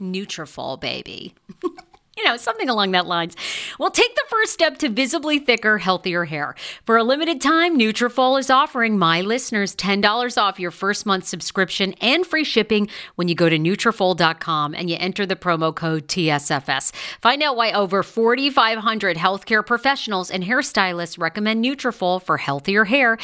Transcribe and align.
"Nutrafol, 0.00 0.80
baby." 0.80 1.34
you 2.20 2.26
know, 2.26 2.36
something 2.36 2.68
along 2.68 2.90
that 2.90 3.06
lines. 3.06 3.34
Well, 3.78 3.90
take 3.90 4.14
the 4.14 4.24
first 4.28 4.52
step 4.52 4.76
to 4.78 4.90
visibly 4.90 5.38
thicker, 5.38 5.78
healthier 5.78 6.24
hair. 6.24 6.54
For 6.84 6.98
a 6.98 7.04
limited 7.04 7.40
time, 7.40 7.78
Nutrafol 7.78 8.38
is 8.38 8.50
offering 8.50 8.98
my 8.98 9.22
listeners 9.22 9.74
$10 9.74 10.36
off 10.36 10.60
your 10.60 10.70
first 10.70 11.06
month 11.06 11.26
subscription 11.26 11.94
and 12.00 12.26
free 12.26 12.44
shipping 12.44 12.88
when 13.14 13.28
you 13.28 13.34
go 13.34 13.48
to 13.48 13.58
Nutrafol.com 13.58 14.74
and 14.74 14.90
you 14.90 14.96
enter 15.00 15.24
the 15.24 15.36
promo 15.36 15.74
code 15.74 16.08
TSFS. 16.08 16.92
Find 17.22 17.42
out 17.42 17.56
why 17.56 17.72
over 17.72 18.02
4,500 18.02 19.16
healthcare 19.16 19.64
professionals 19.64 20.30
and 20.30 20.44
hairstylists 20.44 21.18
recommend 21.18 21.64
Nutrafol 21.64 22.22
for 22.22 22.36
healthier 22.36 22.84
hair. 22.84 23.16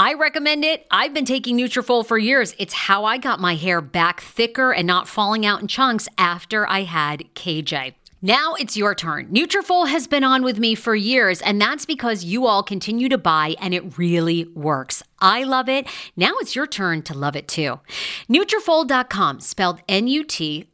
I 0.00 0.14
recommend 0.14 0.64
it. 0.64 0.86
I've 0.92 1.12
been 1.12 1.24
taking 1.24 1.58
Nutrafol 1.58 2.06
for 2.06 2.18
years. 2.18 2.54
It's 2.56 2.72
how 2.72 3.04
I 3.04 3.18
got 3.18 3.40
my 3.40 3.56
hair 3.56 3.80
back 3.80 4.20
thicker 4.20 4.72
and 4.72 4.86
not 4.86 5.08
falling 5.08 5.44
out 5.44 5.60
in 5.60 5.66
chunks 5.66 6.08
after 6.16 6.68
I 6.68 6.84
had 6.84 7.24
KJ. 7.34 7.94
Now 8.22 8.54
it's 8.54 8.76
your 8.76 8.94
turn. 8.94 9.28
Nutrafol 9.28 9.88
has 9.88 10.06
been 10.06 10.22
on 10.24 10.42
with 10.42 10.58
me 10.58 10.76
for 10.76 10.94
years, 10.94 11.40
and 11.40 11.60
that's 11.60 11.84
because 11.84 12.24
you 12.24 12.46
all 12.46 12.62
continue 12.64 13.08
to 13.08 13.18
buy 13.18 13.54
and 13.60 13.72
it 13.74 13.98
really 13.98 14.44
works. 14.54 15.02
I 15.20 15.42
love 15.42 15.68
it. 15.68 15.88
Now 16.16 16.32
it's 16.38 16.54
your 16.54 16.66
turn 16.68 17.02
to 17.02 17.14
love 17.16 17.34
it 17.34 17.48
too. 17.48 17.80
Nutrafol.com, 18.28 19.40
spelled 19.40 19.82
N-U-T-R-A-F-O-L.com 19.88 20.66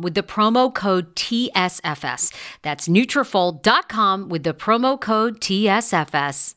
with 0.00 0.14
the 0.14 0.22
promo 0.22 0.74
code 0.74 1.14
TSFS. 1.14 2.34
That's 2.62 2.88
Nutrafol.com 2.88 4.28
with 4.28 4.42
the 4.42 4.54
promo 4.54 5.00
code 5.00 5.40
TSFS. 5.40 6.54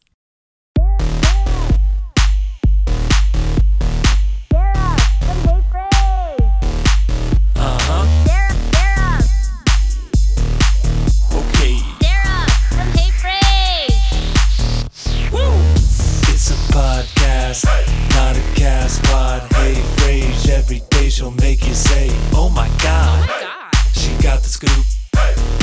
Scoop 24.58 24.86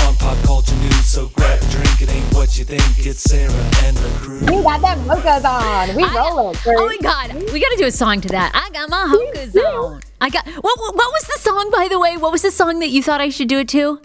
on 0.06 0.14
pop 0.16 0.38
culture 0.44 0.76
news, 0.76 1.04
so 1.04 1.26
grab 1.34 1.60
a 1.60 1.66
drink. 1.68 2.00
It 2.00 2.10
ain't 2.12 2.32
what 2.32 2.56
you 2.56 2.64
think. 2.64 2.82
It's 3.04 3.22
Sarah 3.22 3.50
and 3.82 3.96
the 3.96 4.08
crew. 4.18 4.38
We 4.40 4.62
got 4.62 4.80
them 4.80 5.00
hookahs 5.00 5.44
on. 5.44 5.96
We 5.96 6.04
I- 6.04 6.14
rolling. 6.14 6.56
Oh 6.66 6.86
my 6.86 6.96
God, 7.02 7.34
we 7.52 7.60
got 7.60 7.70
to 7.70 7.76
do 7.76 7.86
a 7.86 7.90
song 7.90 8.20
to 8.20 8.28
that. 8.28 8.52
I 8.54 8.70
got 8.70 8.88
my 8.88 9.06
hookahs 9.08 9.56
on. 9.56 10.00
I 10.20 10.30
got 10.30 10.46
what, 10.46 10.78
what? 10.78 10.94
What 10.94 11.12
was 11.12 11.24
the 11.24 11.38
song, 11.40 11.70
by 11.72 11.88
the 11.88 11.98
way? 11.98 12.16
What 12.16 12.30
was 12.30 12.42
the 12.42 12.52
song 12.52 12.78
that 12.80 12.90
you 12.90 13.02
thought 13.02 13.20
I 13.20 13.30
should 13.30 13.48
do 13.48 13.58
it 13.58 13.68
to? 13.70 14.00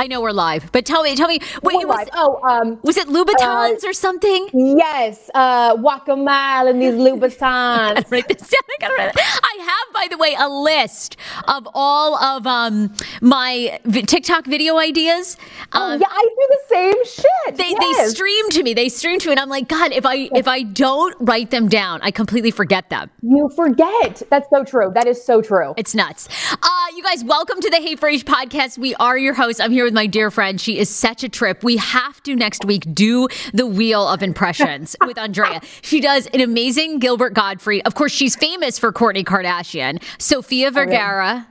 I 0.00 0.06
know 0.06 0.22
we're 0.22 0.30
live, 0.32 0.72
but 0.72 0.86
tell 0.86 1.02
me, 1.02 1.14
tell 1.14 1.28
me. 1.28 1.40
Wait, 1.62 1.76
We're 1.76 1.86
was, 1.86 1.94
live. 1.98 2.08
Oh, 2.14 2.40
um, 2.48 2.78
was 2.82 2.96
it 2.96 3.06
Louboutins 3.08 3.84
or 3.84 3.92
something? 3.92 4.48
yes. 4.54 5.28
Uh, 5.34 5.76
walk 5.78 6.08
a 6.08 6.16
mile 6.16 6.68
in 6.68 6.78
these 6.78 6.94
Louboutins. 7.06 8.10
write 8.10 8.26
this 8.26 8.38
down. 8.48 8.60
I 8.70 8.76
gotta 8.80 8.94
write 8.96 9.08
it. 9.14 9.16
I 9.20 9.58
have, 9.60 9.92
by 9.94 10.06
the 10.08 10.16
way, 10.16 10.34
a 10.38 10.48
list 10.48 11.18
of 11.48 11.68
all 11.74 12.16
of 12.16 12.46
um, 12.46 12.94
my 13.20 13.78
vi- 13.84 14.00
TikTok 14.00 14.46
video 14.46 14.78
ideas. 14.78 15.36
Oh, 15.74 15.92
Um, 15.92 16.00
yeah, 16.00 16.06
I 16.10 16.22
do 16.22 16.46
the 16.48 16.60
same 16.74 17.04
shit. 17.04 17.56
They, 17.58 17.74
they 17.74 18.08
stream 18.08 18.48
to 18.52 18.62
me. 18.62 18.72
They 18.72 18.88
stream 18.88 19.18
to 19.18 19.28
me, 19.28 19.32
and 19.32 19.40
I'm 19.40 19.50
like, 19.50 19.68
God, 19.68 19.92
if 19.92 20.06
I 20.06 20.30
if 20.34 20.48
I 20.48 20.62
don't 20.62 21.14
write 21.20 21.50
them 21.50 21.68
down, 21.68 22.00
I 22.00 22.10
completely 22.10 22.52
forget 22.52 22.88
them. 22.88 23.10
You 23.20 23.50
forget. 23.54 24.22
That's 24.30 24.48
so 24.48 24.64
true. 24.64 24.92
That 24.94 25.06
is 25.06 25.22
so 25.22 25.42
true. 25.42 25.74
It's 25.76 25.94
nuts. 25.94 26.26
Uh, 26.54 26.68
you 26.96 27.02
guys, 27.02 27.22
welcome 27.22 27.60
to 27.60 27.68
the 27.68 27.76
Hey 27.76 27.96
Frase 27.96 28.24
podcast. 28.24 28.78
We 28.78 28.94
are 28.94 29.18
your 29.18 29.34
hosts. 29.34 29.60
I'm 29.60 29.70
here 29.72 29.89
my 29.92 30.06
dear 30.06 30.30
friend. 30.30 30.60
She 30.60 30.78
is 30.78 30.88
such 30.88 31.24
a 31.24 31.28
trip. 31.28 31.62
We 31.62 31.76
have 31.78 32.22
to 32.24 32.34
next 32.34 32.64
week 32.64 32.84
do 32.92 33.28
the 33.52 33.66
wheel 33.66 34.06
of 34.06 34.22
impressions 34.22 34.96
with 35.06 35.18
Andrea. 35.18 35.60
She 35.82 36.00
does 36.00 36.26
an 36.28 36.40
amazing 36.40 36.98
Gilbert 36.98 37.34
Gottfried. 37.34 37.82
Of 37.84 37.94
course, 37.94 38.12
she's 38.12 38.36
famous 38.36 38.78
for 38.78 38.92
Kourtney 38.92 39.24
Kardashian, 39.24 40.02
Sofia 40.18 40.68
oh, 40.68 40.70
Vergara, 40.70 41.46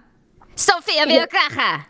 Sofia 0.56 1.06
Vergara. 1.06 1.86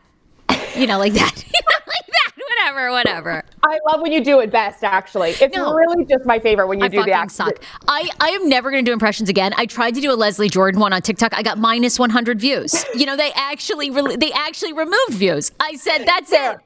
You 0.76 0.88
know, 0.88 1.00
like 1.00 1.14
that. 1.14 1.44
You 1.54 1.62
know, 1.68 1.78
like 1.88 2.06
that. 2.08 2.30
Whatever, 2.60 2.92
whatever. 2.92 3.44
I 3.64 3.80
love 3.90 4.02
when 4.02 4.12
you 4.12 4.24
do 4.24 4.40
it 4.40 4.52
best, 4.52 4.84
actually. 4.84 5.32
It's 5.32 5.56
No. 5.56 5.74
really 5.74 6.06
just 6.06 6.26
my 6.26 6.40
favorite 6.40 6.68
when 6.68 6.80
you 6.80 6.86
I 6.86 6.88
do 6.90 6.98
the 6.98 7.02
fucking 7.04 7.14
accent. 7.14 7.50
suck. 7.58 7.64
I, 7.88 8.10
I 8.20 8.30
am 8.32 8.50
never 8.50 8.70
going 8.72 8.84
to 8.84 8.90
do 8.90 8.94
impressions 8.94 9.30
again. 9.30 9.54
I 9.58 9.66
tried 9.66 9.96
to 9.96 10.02
do 10.02 10.12
a 10.12 10.16
Leslie 10.16 10.50
Jordan 10.50 10.80
one 10.82 10.92
on 10.94 11.02
TikTok. 11.02 11.34
I 11.38 11.42
got 11.42 11.58
minus 11.58 11.98
100 12.00 12.40
views. 12.40 12.86
You 12.96 13.06
know, 13.06 13.16
they 13.16 13.32
actually 13.34 13.90
re- 13.92 14.16
they 14.18 14.32
actually 14.34 14.74
removed 14.74 15.12
views. 15.12 15.52
I 15.60 15.76
said, 15.76 16.06
that's 16.06 16.30
Sarah, 16.30 16.56
it. 16.56 16.60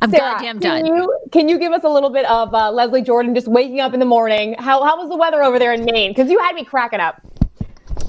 I'm 0.00 0.10
Sarah, 0.10 0.32
goddamn 0.32 0.60
can 0.60 0.84
done. 0.84 0.86
You, 0.86 1.18
can 1.32 1.48
you 1.48 1.58
give 1.58 1.72
us 1.72 1.84
a 1.84 1.88
little 1.88 2.10
bit 2.10 2.24
of 2.26 2.54
uh, 2.54 2.70
Leslie 2.70 3.02
Jordan 3.02 3.34
just 3.34 3.46
waking 3.48 3.80
up 3.80 3.92
in 3.92 4.00
the 4.00 4.06
morning? 4.06 4.54
How, 4.58 4.82
how 4.82 4.96
was 4.98 5.08
the 5.10 5.16
weather 5.16 5.42
over 5.42 5.58
there 5.58 5.72
in 5.74 5.84
Maine? 5.84 6.10
Because 6.12 6.30
you 6.30 6.38
had 6.38 6.54
me 6.54 6.64
cracking 6.64 7.00
up. 7.00 7.20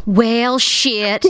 Well, 0.06 0.58
shit. 0.60 1.26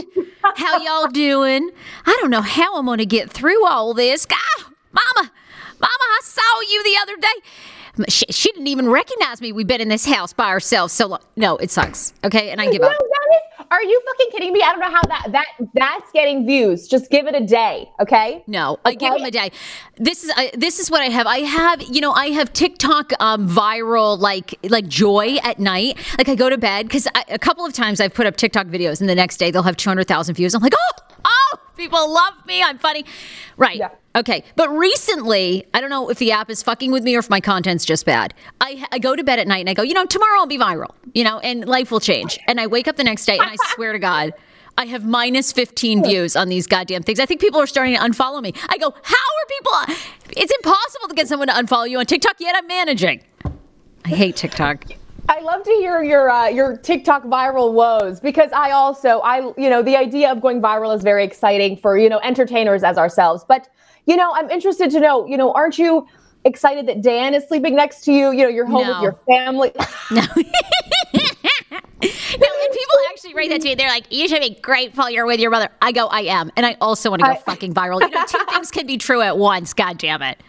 How 0.56 0.78
y'all 0.82 1.08
doing? 1.10 1.70
I 2.04 2.16
don't 2.20 2.30
know 2.30 2.42
how 2.42 2.76
I'm 2.76 2.86
going 2.86 2.98
to 2.98 3.06
get 3.06 3.30
through 3.30 3.66
all 3.66 3.94
this. 3.94 4.26
Ah, 4.30 4.70
mama, 4.92 5.32
mama, 5.80 5.90
I 5.90 6.20
saw 6.22 6.60
you 6.70 6.82
the 6.84 6.96
other 7.02 7.16
day. 7.16 8.06
She, 8.10 8.26
she 8.28 8.52
didn't 8.52 8.66
even 8.66 8.90
recognize 8.90 9.40
me. 9.40 9.52
We've 9.52 9.66
been 9.66 9.80
in 9.80 9.88
this 9.88 10.04
house 10.04 10.34
by 10.34 10.48
ourselves 10.48 10.92
so 10.92 11.06
long. 11.06 11.20
No, 11.34 11.56
it 11.56 11.70
sucks. 11.70 12.12
Okay, 12.24 12.50
and 12.50 12.60
I 12.60 12.70
give 12.70 12.82
No, 12.82 12.88
up. 12.88 12.92
that 12.98 13.62
is 13.62 13.66
Are 13.70 13.82
you 13.82 14.02
fucking 14.06 14.26
kidding 14.32 14.52
me? 14.52 14.60
I 14.62 14.70
don't 14.72 14.80
know 14.80 14.90
how 14.90 15.00
that 15.08 15.28
that 15.32 15.46
that's 15.72 16.12
getting 16.12 16.44
views. 16.46 16.86
Just 16.88 17.10
give 17.10 17.26
it 17.26 17.34
a 17.34 17.40
day, 17.46 17.88
okay? 18.00 18.44
No, 18.46 18.78
I 18.84 18.94
give 18.94 19.12
Okay. 19.12 19.18
them 19.18 19.26
a 19.26 19.30
day. 19.30 19.50
This 19.96 20.24
is 20.24 20.30
I, 20.36 20.50
this 20.54 20.78
is 20.78 20.90
what 20.90 21.00
I 21.00 21.06
have. 21.06 21.26
I 21.26 21.38
have 21.38 21.80
you 21.82 22.02
know 22.02 22.12
I 22.12 22.26
have 22.28 22.52
TikTok 22.52 23.12
um, 23.18 23.48
viral 23.48 24.18
like 24.18 24.58
like 24.68 24.86
joy 24.88 25.36
at 25.42 25.58
night. 25.58 25.96
Like 26.18 26.28
I 26.28 26.34
go 26.34 26.50
to 26.50 26.58
bed 26.58 26.86
because 26.88 27.08
a 27.30 27.38
couple 27.38 27.64
of 27.64 27.72
times 27.72 27.98
I've 28.02 28.12
put 28.12 28.26
up 28.26 28.36
TikTok 28.36 28.66
videos 28.66 29.00
and 29.00 29.08
the 29.08 29.14
next 29.14 29.38
day 29.38 29.50
they'll 29.50 29.62
have 29.62 29.78
two 29.78 29.88
hundred 29.88 30.06
thousand 30.06 30.34
views. 30.34 30.54
I'm 30.54 30.60
like 30.62 30.74
oh 30.76 31.02
people 31.76 32.12
love 32.12 32.34
me. 32.46 32.62
I'm 32.62 32.78
funny, 32.78 33.04
right? 33.56 33.76
Yeah. 33.76 33.90
Okay, 34.14 34.44
but 34.54 34.70
recently, 34.70 35.66
I 35.74 35.80
don't 35.80 35.90
know 35.90 36.08
if 36.08 36.18
the 36.18 36.32
app 36.32 36.48
is 36.48 36.62
fucking 36.62 36.90
with 36.90 37.02
me 37.02 37.16
or 37.16 37.18
if 37.18 37.28
my 37.28 37.40
content's 37.40 37.84
just 37.84 38.06
bad. 38.06 38.32
I, 38.62 38.86
I 38.90 38.98
go 38.98 39.14
to 39.14 39.22
bed 39.22 39.38
at 39.38 39.46
night 39.46 39.60
and 39.60 39.68
I 39.68 39.74
go, 39.74 39.82
you 39.82 39.92
know, 39.92 40.06
tomorrow 40.06 40.38
I'll 40.38 40.46
be 40.46 40.58
viral, 40.58 40.94
you 41.12 41.22
know, 41.22 41.38
and 41.40 41.66
life 41.66 41.90
will 41.90 42.00
change. 42.00 42.38
And 42.48 42.58
I 42.58 42.66
wake 42.66 42.88
up 42.88 42.96
the 42.96 43.04
next 43.04 43.26
day 43.26 43.36
and 43.38 43.50
I 43.50 43.56
swear 43.74 43.92
to 43.92 43.98
God, 43.98 44.32
I 44.78 44.86
have 44.86 45.04
minus 45.04 45.52
15 45.52 46.04
views 46.04 46.34
on 46.34 46.48
these 46.48 46.66
goddamn 46.66 47.02
things. 47.02 47.20
I 47.20 47.26
think 47.26 47.40
people 47.40 47.60
are 47.60 47.66
starting 47.66 47.94
to 47.94 48.00
unfollow 48.00 48.42
me. 48.42 48.52
I 48.68 48.78
go, 48.78 48.90
how 48.90 49.14
are 49.16 49.46
people? 49.48 49.96
It's 50.30 50.52
impossible 50.52 51.08
to 51.08 51.14
get 51.14 51.28
someone 51.28 51.48
to 51.48 51.54
unfollow 51.54 51.88
you 51.88 51.98
on 51.98 52.06
TikTok, 52.06 52.36
yet 52.40 52.54
I'm 52.56 52.66
managing. 52.66 53.22
I 54.04 54.08
hate 54.08 54.36
TikTok. 54.36 54.84
I 55.28 55.40
love 55.40 55.62
to 55.64 55.70
hear 55.72 56.02
your 56.02 56.30
uh, 56.30 56.46
your 56.48 56.76
TikTok 56.76 57.24
viral 57.24 57.72
woes 57.72 58.20
because 58.20 58.50
I 58.52 58.70
also 58.70 59.20
I 59.20 59.40
you 59.58 59.68
know 59.70 59.82
the 59.82 59.96
idea 59.96 60.30
of 60.30 60.40
going 60.40 60.60
viral 60.62 60.94
is 60.94 61.02
very 61.02 61.24
exciting 61.24 61.76
for 61.76 61.98
you 61.98 62.08
know 62.08 62.20
entertainers 62.20 62.84
as 62.84 62.96
ourselves. 62.96 63.44
But 63.46 63.68
you 64.06 64.16
know 64.16 64.32
I'm 64.34 64.50
interested 64.50 64.90
to 64.92 65.00
know 65.00 65.26
you 65.26 65.36
know 65.36 65.52
aren't 65.52 65.78
you 65.78 66.06
excited 66.44 66.86
that 66.86 67.02
Dan 67.02 67.34
is 67.34 67.44
sleeping 67.48 67.74
next 67.74 68.04
to 68.04 68.12
you? 68.12 68.30
You 68.30 68.44
know 68.44 68.48
you're 68.48 68.66
home 68.66 68.86
No. 68.86 68.92
with 68.94 69.02
your 69.02 69.18
family. 69.26 69.72
No. 70.12 70.22
no, 71.14 71.18
and 72.02 72.72
people 72.72 72.96
actually 73.10 73.34
write 73.34 73.48
that 73.50 73.60
to 73.62 73.68
me. 73.68 73.74
They're 73.74 73.88
like, 73.88 74.06
you 74.12 74.28
should 74.28 74.40
be 74.42 74.50
grateful 74.50 75.10
you're 75.10 75.26
with 75.26 75.40
your 75.40 75.50
mother. 75.50 75.68
I 75.82 75.90
go, 75.90 76.06
I 76.06 76.20
am. 76.20 76.52
And 76.56 76.64
I 76.64 76.76
also 76.80 77.10
want 77.10 77.20
to 77.22 77.26
go 77.26 77.32
I- 77.32 77.38
fucking 77.38 77.74
viral. 77.74 78.00
You 78.00 78.10
know, 78.10 78.24
two 78.26 78.38
things 78.50 78.70
can 78.70 78.86
be 78.86 78.98
true 78.98 79.22
at 79.22 79.36
once. 79.38 79.72
God 79.74 79.98
damn 79.98 80.22
it. 80.22 80.40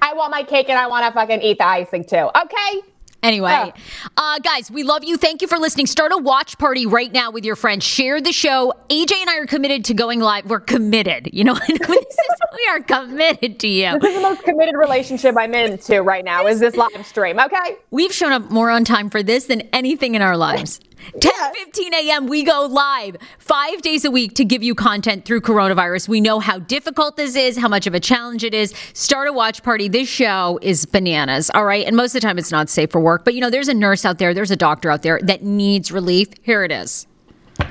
I 0.00 0.14
want 0.14 0.30
my 0.30 0.42
cake 0.44 0.70
and 0.70 0.78
I 0.78 0.86
want 0.86 1.04
to 1.04 1.12
fucking 1.12 1.42
eat 1.42 1.58
the 1.58 1.66
icing 1.66 2.04
too. 2.04 2.30
Okay. 2.34 2.80
Anyway, 3.22 3.72
uh, 4.16 4.38
guys, 4.38 4.70
we 4.70 4.82
love 4.82 5.02
you. 5.02 5.16
Thank 5.16 5.42
you 5.42 5.48
for 5.48 5.58
listening. 5.58 5.86
Start 5.86 6.12
a 6.12 6.18
watch 6.18 6.58
party 6.58 6.86
right 6.86 7.10
now 7.12 7.30
with 7.30 7.44
your 7.44 7.56
friends. 7.56 7.84
Share 7.84 8.20
the 8.20 8.32
show. 8.32 8.72
AJ 8.88 9.12
and 9.14 9.30
I 9.30 9.38
are 9.38 9.46
committed 9.46 9.84
to 9.86 9.94
going 9.94 10.20
live. 10.20 10.46
We're 10.46 10.60
committed. 10.60 11.30
You 11.32 11.44
know, 11.44 11.54
this 11.68 11.80
is, 11.80 12.16
we 12.54 12.66
are 12.70 12.80
committed 12.80 13.58
to 13.60 13.68
you. 13.68 13.98
This 13.98 14.10
is 14.10 14.16
the 14.16 14.28
most 14.28 14.42
committed 14.44 14.76
relationship 14.76 15.34
I'm 15.36 15.54
into 15.54 16.02
right 16.02 16.24
now. 16.24 16.46
Is 16.46 16.60
this 16.60 16.76
live 16.76 17.04
stream? 17.04 17.40
Okay. 17.40 17.76
We've 17.90 18.12
shown 18.12 18.32
up 18.32 18.50
more 18.50 18.70
on 18.70 18.84
time 18.84 19.10
for 19.10 19.22
this 19.22 19.46
than 19.46 19.62
anything 19.72 20.14
in 20.14 20.22
our 20.22 20.36
lives. 20.36 20.80
10 21.20 21.32
15 21.54 21.94
a.m. 21.94 22.26
we 22.26 22.42
go 22.42 22.66
live 22.66 23.16
five 23.38 23.82
days 23.82 24.04
a 24.04 24.10
week 24.10 24.34
to 24.34 24.44
give 24.44 24.62
you 24.62 24.74
content 24.74 25.24
through 25.24 25.40
coronavirus. 25.40 26.08
We 26.08 26.20
know 26.20 26.40
how 26.40 26.58
difficult 26.58 27.16
this 27.16 27.36
is, 27.36 27.56
how 27.56 27.68
much 27.68 27.86
of 27.86 27.94
a 27.94 28.00
challenge 28.00 28.44
it 28.44 28.54
is. 28.54 28.74
Start 28.92 29.28
a 29.28 29.32
watch 29.32 29.62
party. 29.62 29.88
This 29.88 30.08
show 30.08 30.58
is 30.62 30.84
bananas, 30.86 31.50
all 31.54 31.64
right? 31.64 31.86
And 31.86 31.96
most 31.96 32.14
of 32.14 32.20
the 32.20 32.26
time 32.26 32.38
it's 32.38 32.52
not 32.52 32.68
safe 32.68 32.90
for 32.90 33.00
work. 33.00 33.24
But 33.24 33.34
you 33.34 33.40
know, 33.40 33.50
there's 33.50 33.68
a 33.68 33.74
nurse 33.74 34.04
out 34.04 34.18
there, 34.18 34.34
there's 34.34 34.50
a 34.50 34.56
doctor 34.56 34.90
out 34.90 35.02
there 35.02 35.20
that 35.22 35.42
needs 35.42 35.92
relief. 35.92 36.28
Here 36.42 36.64
it 36.64 36.72
is. 36.72 37.06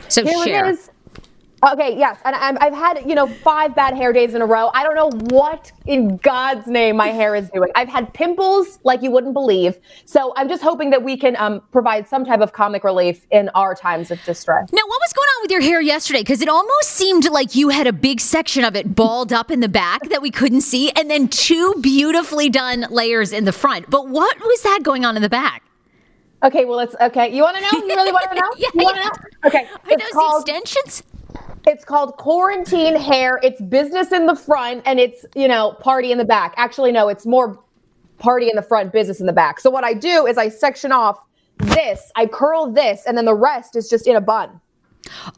So 0.07 0.23
Here 0.23 0.43
share. 0.43 0.65
it 0.65 0.73
is. 0.73 0.89
Okay, 1.65 1.97
yes, 1.97 2.19
and 2.25 2.35
I'm, 2.35 2.57
I've 2.61 2.73
had 2.73 3.09
you 3.09 3.15
know 3.15 3.25
five 3.25 3.73
bad 3.75 3.95
hair 3.95 4.13
days 4.13 4.35
in 4.35 4.41
a 4.41 4.45
row. 4.45 4.69
I 4.75 4.83
don't 4.83 4.95
know 4.95 5.09
what 5.35 5.71
in 5.87 6.17
God's 6.17 6.67
name 6.67 6.95
my 6.97 7.07
hair 7.07 7.33
is 7.33 7.49
doing. 7.49 7.71
I've 7.73 7.89
had 7.89 8.13
pimples 8.13 8.77
like 8.83 9.01
you 9.01 9.09
wouldn't 9.09 9.33
believe. 9.33 9.79
So 10.05 10.33
I'm 10.37 10.47
just 10.47 10.61
hoping 10.61 10.91
that 10.91 11.01
we 11.01 11.17
can 11.17 11.35
um, 11.37 11.63
provide 11.71 12.07
some 12.07 12.23
type 12.23 12.41
of 12.41 12.53
comic 12.53 12.83
relief 12.83 13.25
in 13.31 13.49
our 13.55 13.73
times 13.73 14.11
of 14.11 14.23
distress. 14.25 14.71
Now, 14.71 14.81
what 14.85 14.99
was 15.01 15.13
going 15.13 15.25
on 15.37 15.41
with 15.41 15.51
your 15.51 15.61
hair 15.61 15.81
yesterday? 15.81 16.19
Because 16.19 16.41
it 16.41 16.49
almost 16.49 16.89
seemed 16.89 17.29
like 17.31 17.55
you 17.55 17.69
had 17.69 17.87
a 17.87 17.93
big 17.93 18.21
section 18.21 18.63
of 18.63 18.75
it 18.75 18.93
balled 18.93 19.33
up 19.33 19.49
in 19.49 19.59
the 19.59 19.69
back 19.69 20.07
that 20.09 20.21
we 20.21 20.29
couldn't 20.29 20.61
see, 20.61 20.91
and 20.91 21.09
then 21.09 21.27
two 21.27 21.73
beautifully 21.81 22.47
done 22.47 22.85
layers 22.91 23.33
in 23.33 23.45
the 23.45 23.53
front. 23.53 23.89
But 23.89 24.07
what 24.07 24.39
was 24.39 24.61
that 24.61 24.81
going 24.83 25.03
on 25.03 25.15
in 25.15 25.23
the 25.23 25.29
back? 25.29 25.63
Okay, 26.43 26.65
well 26.65 26.77
it's 26.77 26.95
okay. 27.01 27.35
You 27.35 27.41
want 27.41 27.57
to 27.57 27.63
know? 27.63 27.69
You 27.71 27.87
really 27.87 28.11
want 28.11 28.25
to 28.29 28.35
know? 28.35 28.51
Yeah, 28.57 28.67
you 28.75 28.83
want 28.83 28.97
to 28.97 29.03
know? 29.03 29.11
Okay, 29.47 29.65
Are 29.65 29.79
it's 29.87 30.03
those 30.03 30.11
called 30.11 30.47
extensions? 30.47 31.01
It's 31.67 31.85
called 31.85 32.17
quarantine 32.17 32.95
hair. 32.95 33.39
It's 33.43 33.61
business 33.61 34.11
in 34.11 34.25
the 34.25 34.35
front 34.35 34.83
and 34.85 34.99
it's 34.99 35.25
you 35.35 35.47
know 35.47 35.73
party 35.79 36.11
in 36.11 36.17
the 36.17 36.25
back. 36.25 36.53
Actually, 36.57 36.91
no, 36.91 37.07
it's 37.07 37.25
more 37.25 37.61
party 38.17 38.49
in 38.49 38.55
the 38.55 38.61
front, 38.61 38.91
business 38.91 39.19
in 39.19 39.25
the 39.25 39.33
back. 39.33 39.59
So 39.59 39.69
what 39.69 39.83
I 39.83 39.93
do 39.93 40.25
is 40.25 40.37
I 40.37 40.49
section 40.49 40.91
off 40.91 41.19
this, 41.57 42.11
I 42.15 42.25
curl 42.25 42.71
this, 42.71 43.03
and 43.05 43.17
then 43.17 43.25
the 43.25 43.35
rest 43.35 43.75
is 43.75 43.89
just 43.89 44.07
in 44.07 44.15
a 44.15 44.21
bun. 44.21 44.61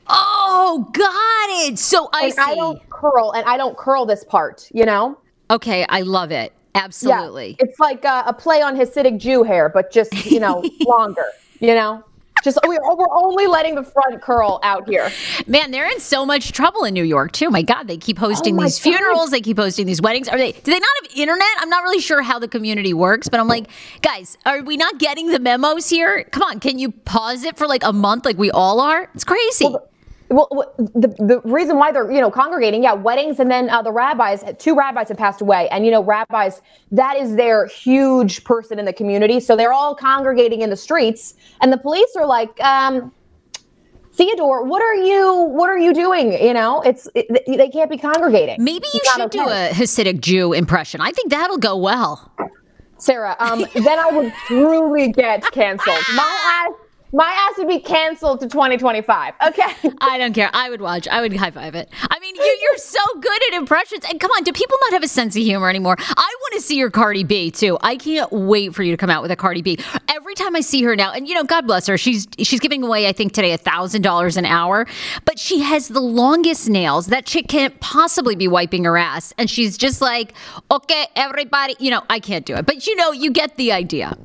Oh, 0.07 0.89
got 0.93 1.69
it. 1.69 1.77
So 1.79 2.09
I 2.13 2.29
see. 2.29 2.41
I 2.41 2.55
don't 2.55 2.89
curl, 2.89 3.33
and 3.35 3.45
I 3.45 3.57
don't 3.57 3.77
curl 3.77 4.05
this 4.05 4.23
part. 4.23 4.69
You 4.73 4.85
know? 4.85 5.17
okay, 5.49 5.85
I 5.89 6.01
love 6.01 6.31
it. 6.31 6.53
Absolutely. 6.75 7.57
Yeah, 7.59 7.65
it's 7.65 7.79
like 7.79 8.05
a, 8.05 8.23
a 8.27 8.33
play 8.33 8.61
on 8.61 8.75
Hasidic 8.75 9.17
Jew 9.17 9.43
hair, 9.43 9.69
but 9.69 9.91
just 9.91 10.25
you 10.25 10.39
know 10.39 10.63
longer. 10.87 11.25
You 11.59 11.73
know, 11.73 12.03
just 12.47 12.59
we're, 12.65 12.79
oh, 12.83 12.95
we're 12.95 13.11
only 13.11 13.45
letting 13.47 13.75
the 13.75 13.83
front 13.83 14.21
curl 14.21 14.59
out 14.63 14.87
here. 14.87 15.11
Man, 15.47 15.71
they're 15.71 15.89
in 15.89 15.99
so 15.99 16.25
much 16.25 16.53
trouble 16.53 16.85
in 16.85 16.93
New 16.93 17.03
York 17.03 17.33
too. 17.33 17.49
My 17.49 17.61
God, 17.61 17.87
they 17.87 17.97
keep 17.97 18.17
hosting 18.17 18.57
Oh 18.57 18.63
these 18.63 18.79
God. 18.79 18.83
funerals. 18.83 19.31
They 19.31 19.41
keep 19.41 19.57
hosting 19.57 19.85
these 19.85 20.01
weddings. 20.01 20.29
Are 20.29 20.37
they? 20.37 20.53
Do 20.53 20.71
they 20.71 20.79
not 20.79 20.89
have 21.03 21.11
internet? 21.17 21.47
I'm 21.59 21.69
not 21.69 21.83
really 21.83 21.99
sure 21.99 22.21
how 22.21 22.39
the 22.39 22.47
community 22.47 22.93
works, 22.93 23.27
but 23.27 23.39
I'm 23.39 23.47
like, 23.47 23.67
guys, 24.01 24.37
are 24.45 24.61
we 24.63 24.77
not 24.77 24.97
getting 24.97 25.27
the 25.27 25.39
memos 25.39 25.89
here? 25.89 26.23
Come 26.31 26.43
on, 26.43 26.59
can 26.59 26.79
you 26.79 26.91
pause 26.91 27.43
it 27.43 27.57
for 27.57 27.67
like 27.67 27.83
a 27.83 27.91
month, 27.91 28.23
like 28.25 28.37
we 28.37 28.49
all 28.51 28.79
are? 28.79 29.09
It's 29.13 29.23
crazy. 29.25 29.65
Well, 29.65 29.89
wh- 30.29 30.75
the 30.77 31.07
the 31.19 31.41
reason 31.45 31.77
why 31.77 31.91
they're 31.91 32.11
you 32.11 32.21
know 32.21 32.31
congregating, 32.31 32.83
yeah, 32.83 32.93
weddings, 32.93 33.39
and 33.39 33.49
then 33.49 33.69
uh, 33.69 33.81
the 33.81 33.91
rabbis. 33.91 34.43
Two 34.57 34.75
rabbis 34.75 35.09
have 35.09 35.17
passed 35.17 35.41
away, 35.41 35.69
and 35.69 35.85
you 35.85 35.91
know 35.91 36.03
rabbis 36.03 36.61
that 36.91 37.17
is 37.17 37.35
their 37.35 37.67
huge 37.67 38.43
person 38.43 38.79
in 38.79 38.85
the 38.85 38.93
community, 38.93 39.39
so 39.39 39.55
they're 39.55 39.73
all 39.73 39.95
congregating 39.95 40.61
in 40.61 40.69
the 40.69 40.75
streets, 40.75 41.35
and 41.61 41.71
the 41.71 41.77
police 41.77 42.15
are 42.15 42.25
like, 42.25 42.59
um, 42.61 43.11
Theodore, 44.13 44.63
what 44.63 44.81
are 44.81 44.95
you 44.95 45.43
what 45.43 45.69
are 45.69 45.77
you 45.77 45.93
doing? 45.93 46.33
You 46.33 46.53
know, 46.53 46.81
it's 46.81 47.07
it, 47.13 47.27
they 47.45 47.69
can't 47.69 47.89
be 47.89 47.97
congregating. 47.97 48.63
Maybe 48.63 48.87
you 48.93 48.99
It's 49.03 49.13
should 49.13 49.29
do 49.29 49.47
a 49.47 49.69
Hasidic 49.71 50.21
Jew 50.21 50.53
impression. 50.53 51.01
I 51.01 51.11
think 51.11 51.29
that'll 51.29 51.59
go 51.59 51.77
well. 51.77 52.31
Sarah. 52.97 53.35
Um, 53.39 53.63
then 53.75 53.99
I 53.99 54.09
would 54.11 54.33
truly 54.47 55.11
get 55.11 55.43
canceled. 55.51 56.03
My 56.15 56.67
ass, 56.67 56.86
my 57.13 57.49
ass 57.49 57.57
would 57.57 57.67
be 57.67 57.79
canceled 57.79 58.39
to 58.41 58.47
2025. 58.47 59.33
Okay. 59.47 59.63
I 60.01 60.17
don't 60.17 60.33
care. 60.33 60.49
I 60.53 60.69
would 60.69 60.81
watch. 60.81 61.07
I 61.07 61.21
would 61.21 61.35
high 61.35 61.51
five 61.51 61.75
it. 61.75 61.89
I 62.01 62.19
mean, 62.19 62.35
you, 62.35 62.57
you're 62.61 62.77
so 62.77 62.99
good 63.19 63.47
at 63.47 63.53
impressions. 63.53 64.03
And 64.09 64.19
come 64.19 64.31
on, 64.31 64.43
do 64.43 64.51
people 64.51 64.77
not 64.85 64.93
have 64.93 65.03
a 65.03 65.07
sense 65.07 65.35
of 65.35 65.43
humor 65.43 65.69
anymore? 65.69 65.95
I 65.99 66.35
want 66.41 66.53
to 66.55 66.61
see 66.61 66.77
your 66.77 66.91
Cardi 66.91 67.23
B 67.23 67.51
too. 67.51 67.77
I 67.81 67.95
can't 67.95 68.31
wait 68.31 68.75
for 68.75 68.83
you 68.83 68.91
to 68.91 68.97
come 68.97 69.09
out 69.09 69.21
with 69.21 69.31
a 69.31 69.35
Cardi 69.35 69.61
B. 69.61 69.79
Every 70.09 70.35
time 70.35 70.55
I 70.55 70.61
see 70.61 70.83
her 70.83 70.95
now, 70.95 71.13
and 71.13 71.27
you 71.27 71.35
know, 71.35 71.43
God 71.43 71.65
bless 71.67 71.87
her. 71.87 71.97
She's 71.97 72.27
she's 72.39 72.59
giving 72.59 72.83
away, 72.83 73.07
I 73.07 73.13
think 73.13 73.33
today, 73.33 73.53
a 73.53 73.57
thousand 73.57 74.01
dollars 74.01 74.37
an 74.37 74.45
hour. 74.45 74.85
But 75.25 75.39
she 75.39 75.61
has 75.61 75.87
the 75.87 76.01
longest 76.01 76.69
nails. 76.69 77.07
That 77.07 77.25
chick 77.25 77.47
can't 77.47 77.79
possibly 77.79 78.35
be 78.35 78.47
wiping 78.47 78.83
her 78.83 78.97
ass. 78.97 79.33
And 79.37 79.49
she's 79.49 79.77
just 79.77 80.01
like, 80.01 80.33
okay, 80.71 81.07
everybody. 81.15 81.75
You 81.79 81.91
know, 81.91 82.03
I 82.09 82.19
can't 82.19 82.45
do 82.45 82.55
it. 82.55 82.65
But 82.65 82.87
you 82.87 82.95
know, 82.95 83.11
you 83.11 83.31
get 83.31 83.55
the 83.55 83.71
idea. 83.71 84.17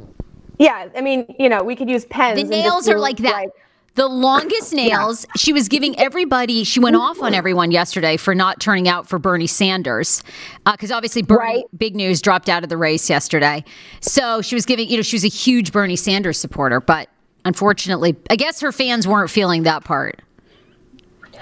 Yeah, 0.58 0.88
I 0.96 1.00
mean, 1.00 1.34
you 1.38 1.48
know, 1.48 1.62
we 1.62 1.74
could 1.76 1.88
use 1.90 2.04
pens. 2.04 2.40
The 2.40 2.46
nails 2.48 2.88
are 2.88 2.98
like 2.98 3.16
that. 3.18 3.46
the 3.94 4.06
longest 4.06 4.72
nails. 4.74 5.26
She 5.36 5.52
was 5.52 5.68
giving 5.68 5.98
everybody. 5.98 6.64
She 6.64 6.78
went 6.80 6.96
off 6.96 7.20
on 7.22 7.34
everyone 7.34 7.70
yesterday 7.70 8.16
for 8.16 8.34
not 8.34 8.60
turning 8.60 8.88
out 8.88 9.08
for 9.08 9.18
Bernie 9.18 9.46
Sanders, 9.46 10.22
uh, 10.66 10.72
because 10.72 10.90
obviously 10.92 11.22
Bernie, 11.22 11.38
Right. 11.40 11.64
big 11.76 11.96
news, 11.96 12.20
dropped 12.22 12.48
out 12.48 12.62
of 12.62 12.68
the 12.68 12.76
race 12.76 13.10
yesterday. 13.10 13.64
So 14.00 14.40
she 14.42 14.54
was 14.54 14.64
giving. 14.66 14.88
You 14.88 14.96
know, 14.98 15.02
she 15.02 15.16
was 15.16 15.24
a 15.24 15.28
huge 15.28 15.72
Bernie 15.72 15.96
Sanders 15.96 16.38
supporter, 16.38 16.80
but 16.80 17.08
unfortunately, 17.44 18.14
I 18.30 18.36
guess 18.36 18.60
her 18.60 18.72
fans 18.72 19.06
weren't 19.08 19.30
feeling 19.30 19.64
that 19.64 19.84
part. 19.84 20.20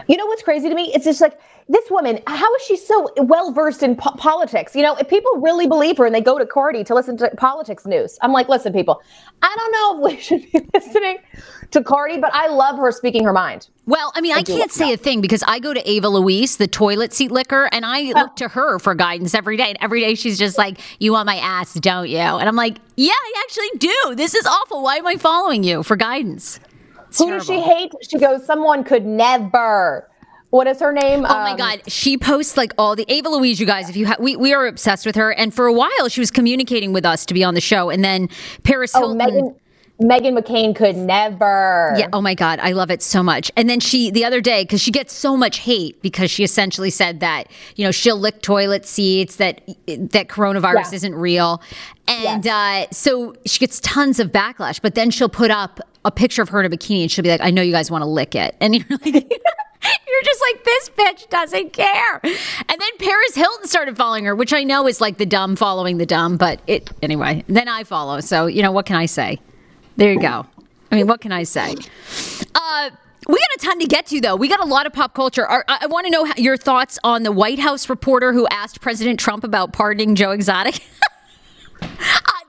You 0.09 0.17
know 0.17 0.27
what's 0.27 0.43
crazy 0.43 0.69
to 0.69 0.75
me? 0.75 0.91
It's 0.95 1.05
just 1.05 1.21
like 1.21 1.39
this 1.71 1.89
woman. 1.89 2.19
How 2.27 2.53
is 2.57 2.63
she 2.63 2.77
so 2.77 3.09
well 3.17 3.53
versed 3.53 3.83
in 3.83 3.97
po- 3.97 4.11
politics? 4.17 4.75
You 4.75 4.83
know, 4.83 4.97
if 4.97 5.09
people 5.09 5.31
really 5.37 5.69
believe 5.69 5.97
her 5.99 6.07
and 6.07 6.15
they 6.15 6.21
go 6.21 6.37
to 6.39 6.45
Cardi 6.45 6.83
to 6.85 6.95
listen 6.95 7.17
to 7.19 7.31
politics 7.37 7.87
news, 7.87 8.19
I'm 8.23 8.33
like, 8.33 8.49
listen, 8.49 8.73
people, 8.73 9.01
I 9.41 9.57
don't 9.57 9.73
know 9.73 10.09
if 10.09 10.13
we 10.13 10.21
should 10.21 10.51
be 10.51 10.69
listening 10.75 11.19
to 11.71 11.83
Cardi, 11.85 12.19
but 12.19 12.35
I 12.35 12.49
love 12.49 12.77
her 12.77 12.91
speaking 12.91 13.25
her 13.25 13.33
mind. 13.33 13.69
Well, 13.87 14.13
I 14.17 14.21
mean, 14.21 14.35
I 14.35 14.43
do 14.43 14.57
can't 14.57 14.73
say 14.73 14.93
a 14.93 14.97
thing 14.97 15.21
because 15.21 15.45
I 15.47 15.61
go 15.61 15.73
to 15.73 15.89
Ava 15.89 16.09
Louise, 16.09 16.57
the 16.57 16.67
toilet 16.67 17.13
seat 17.13 17.31
licker, 17.31 17.69
and 17.73 17.85
I 17.87 18.03
look 18.13 18.35
to 18.37 18.49
her 18.49 18.81
for 18.81 18.95
guidance 18.97 19.35
every 19.35 19.57
day. 19.57 19.71
And 19.71 19.79
every 19.81 20.01
day 20.01 20.17
she's 20.17 20.39
just 20.39 20.59
like, 20.59 20.79
You 20.99 21.13
want 21.13 21.27
my 21.27 21.37
ass, 21.37 21.75
don't 21.75 22.09
you? 22.09 22.19
And 22.19 22.49
I'm 22.49 22.57
like, 22.57 22.79
Yeah, 22.97 23.13
I 23.13 23.45
actually 23.45 23.79
do. 23.79 24.15
This 24.17 24.35
is 24.35 24.45
awful. 24.45 24.83
Why 24.83 24.97
am 24.97 25.07
I 25.07 25.17
following 25.17 25.63
you 25.63 25.85
for 25.85 25.97
guidance? 25.97 26.59
It's 27.09 27.19
Who 27.19 27.31
does 27.31 27.47
she 27.47 27.61
hate? 27.61 27.93
She 28.09 28.19
goes, 28.19 28.45
someone 28.47 28.85
could 28.85 29.05
never. 29.05 30.09
What 30.51 30.67
is 30.67 30.81
her 30.81 30.93
name? 30.93 31.25
Oh 31.25 31.43
my 31.43 31.57
God. 31.57 31.81
She 31.87 32.19
posts 32.19 32.57
like 32.57 32.73
all 32.77 32.97
the 32.97 33.05
Ava 33.09 33.29
Louise, 33.29 33.61
you 33.61 33.67
guys, 33.67 33.89
if 33.89 33.97
you 33.97 34.07
ha- 34.07 34.17
we, 34.19 34.35
we 34.37 34.53
are 34.53 34.67
obsessed 34.67 35.07
with 35.07 35.15
her. 35.17 35.33
And 35.33 35.55
for 35.55 35.67
a 35.67 35.73
while, 35.73 36.09
she 36.09 36.21
was 36.21 36.31
communicating 36.31 36.93
with 36.93 37.07
us 37.07 37.25
to 37.27 37.35
be 37.35 37.45
on 37.45 37.55
the 37.55 37.61
show. 37.61 37.89
And 37.91 38.03
then 38.05 38.29
Paris 38.65 38.93
Oh, 38.95 39.01
Hilton. 39.17 39.19
Megan. 39.19 39.55
Meghan 40.03 40.37
McCain 40.39 40.75
could 40.75 40.97
never. 40.97 41.95
Yeah. 41.99 42.09
Oh 42.15 42.23
my 42.23 42.35
God. 42.35 42.59
I 42.61 42.73
love 42.73 42.91
it 42.91 43.03
so 43.03 43.23
much. 43.23 43.53
And 43.55 43.69
then 43.69 43.81
she, 43.81 44.11
the 44.11 44.25
other 44.25 44.41
day, 44.41 44.63
because 44.63 44.81
she 44.81 44.91
gets 44.91 45.13
so 45.13 45.37
much 45.37 45.59
hate 45.59 46.01
because 46.03 46.31
she 46.31 46.43
essentially 46.43 46.89
said 46.89 47.21
that, 47.21 47.49
you 47.77 47.85
know, 47.85 47.91
she'll 47.91 48.19
lick 48.19 48.41
toilet 48.41 48.87
seats, 48.87 49.37
that 49.37 49.61
that 49.87 50.29
coronavirus 50.29 50.91
Yeah. 50.91 50.95
isn't 50.95 51.15
real. 51.15 51.63
And 52.09 52.47
uh, 52.47 52.87
so 52.91 53.35
she 53.45 53.59
gets 53.59 53.79
tons 53.81 54.19
of 54.19 54.33
backlash, 54.33 54.81
but 54.81 54.95
then 54.95 55.11
she'll 55.11 55.29
put 55.29 55.51
up 55.51 55.81
a 56.05 56.11
picture 56.11 56.41
of 56.41 56.49
her 56.49 56.61
in 56.61 56.73
a 56.73 56.75
bikini 56.75 57.03
and 57.03 57.11
she'll 57.11 57.23
be 57.23 57.29
like, 57.29 57.43
I 57.43 57.51
know 57.51 57.61
you 57.63 57.73
guys 57.73 57.91
want 57.91 58.01
to 58.03 58.09
lick 58.09 58.35
it. 58.35 58.57
And 58.59 58.75
you're 58.77 58.99
like, 59.05 59.31
You're 59.83 60.23
just 60.25 60.43
like, 60.43 60.65
this 60.65 60.91
bitch 60.91 61.31
doesn't 61.31 61.73
care. 61.73 62.21
And 62.23 62.81
then 62.81 62.91
Paris 62.99 63.35
Hilton 63.35 63.67
started 63.67 63.97
following 63.97 64.25
her, 64.25 64.35
which 64.35 64.53
I 64.53 64.63
know 64.63 64.87
is 64.87 65.01
like 65.01 65.19
the 65.19 65.27
dumb 65.27 65.57
following 65.57 65.99
the 65.99 66.07
dumb, 66.07 66.37
but 66.37 66.61
it, 66.67 66.91
anyway, 67.03 67.45
then 67.49 67.69
I 67.69 67.85
follow. 67.85 68.21
So, 68.21 68.47
you 68.47 68.63
know, 68.63 68.73
what 68.73 68.87
can 68.87 68.97
I 68.97 69.07
say? 69.07 69.39
There 69.97 70.13
you 70.13 70.21
go. 70.21 70.47
I 70.91 70.97
mean, 70.97 71.07
what 71.07 71.21
can 71.21 71.33
I 71.33 71.45
say? 71.45 71.77
Uh, 72.55 72.91
we 73.29 73.35
got 73.35 73.57
a 73.57 73.59
ton 73.61 73.79
to 73.81 73.87
get 73.87 74.07
to, 74.07 74.21
though. 74.21 74.37
We 74.37 74.49
got 74.49 74.61
a 74.61 74.65
lot 74.65 74.87
of 74.87 74.93
pop 74.93 75.15
culture. 75.15 75.49
I, 75.49 75.63
I 75.69 75.87
want 75.87 76.07
to 76.07 76.11
know 76.11 76.27
your 76.37 76.57
thoughts 76.57 76.99
on 77.05 77.23
the 77.23 77.33
White 77.33 77.59
House 77.59 77.89
reporter 77.89 78.33
who 78.33 78.47
asked 78.49 78.81
President 78.81 79.21
Trump 79.21 79.45
about 79.45 79.73
pardoning 79.73 80.15
Joe 80.15 80.33
Exotic. 80.33 80.81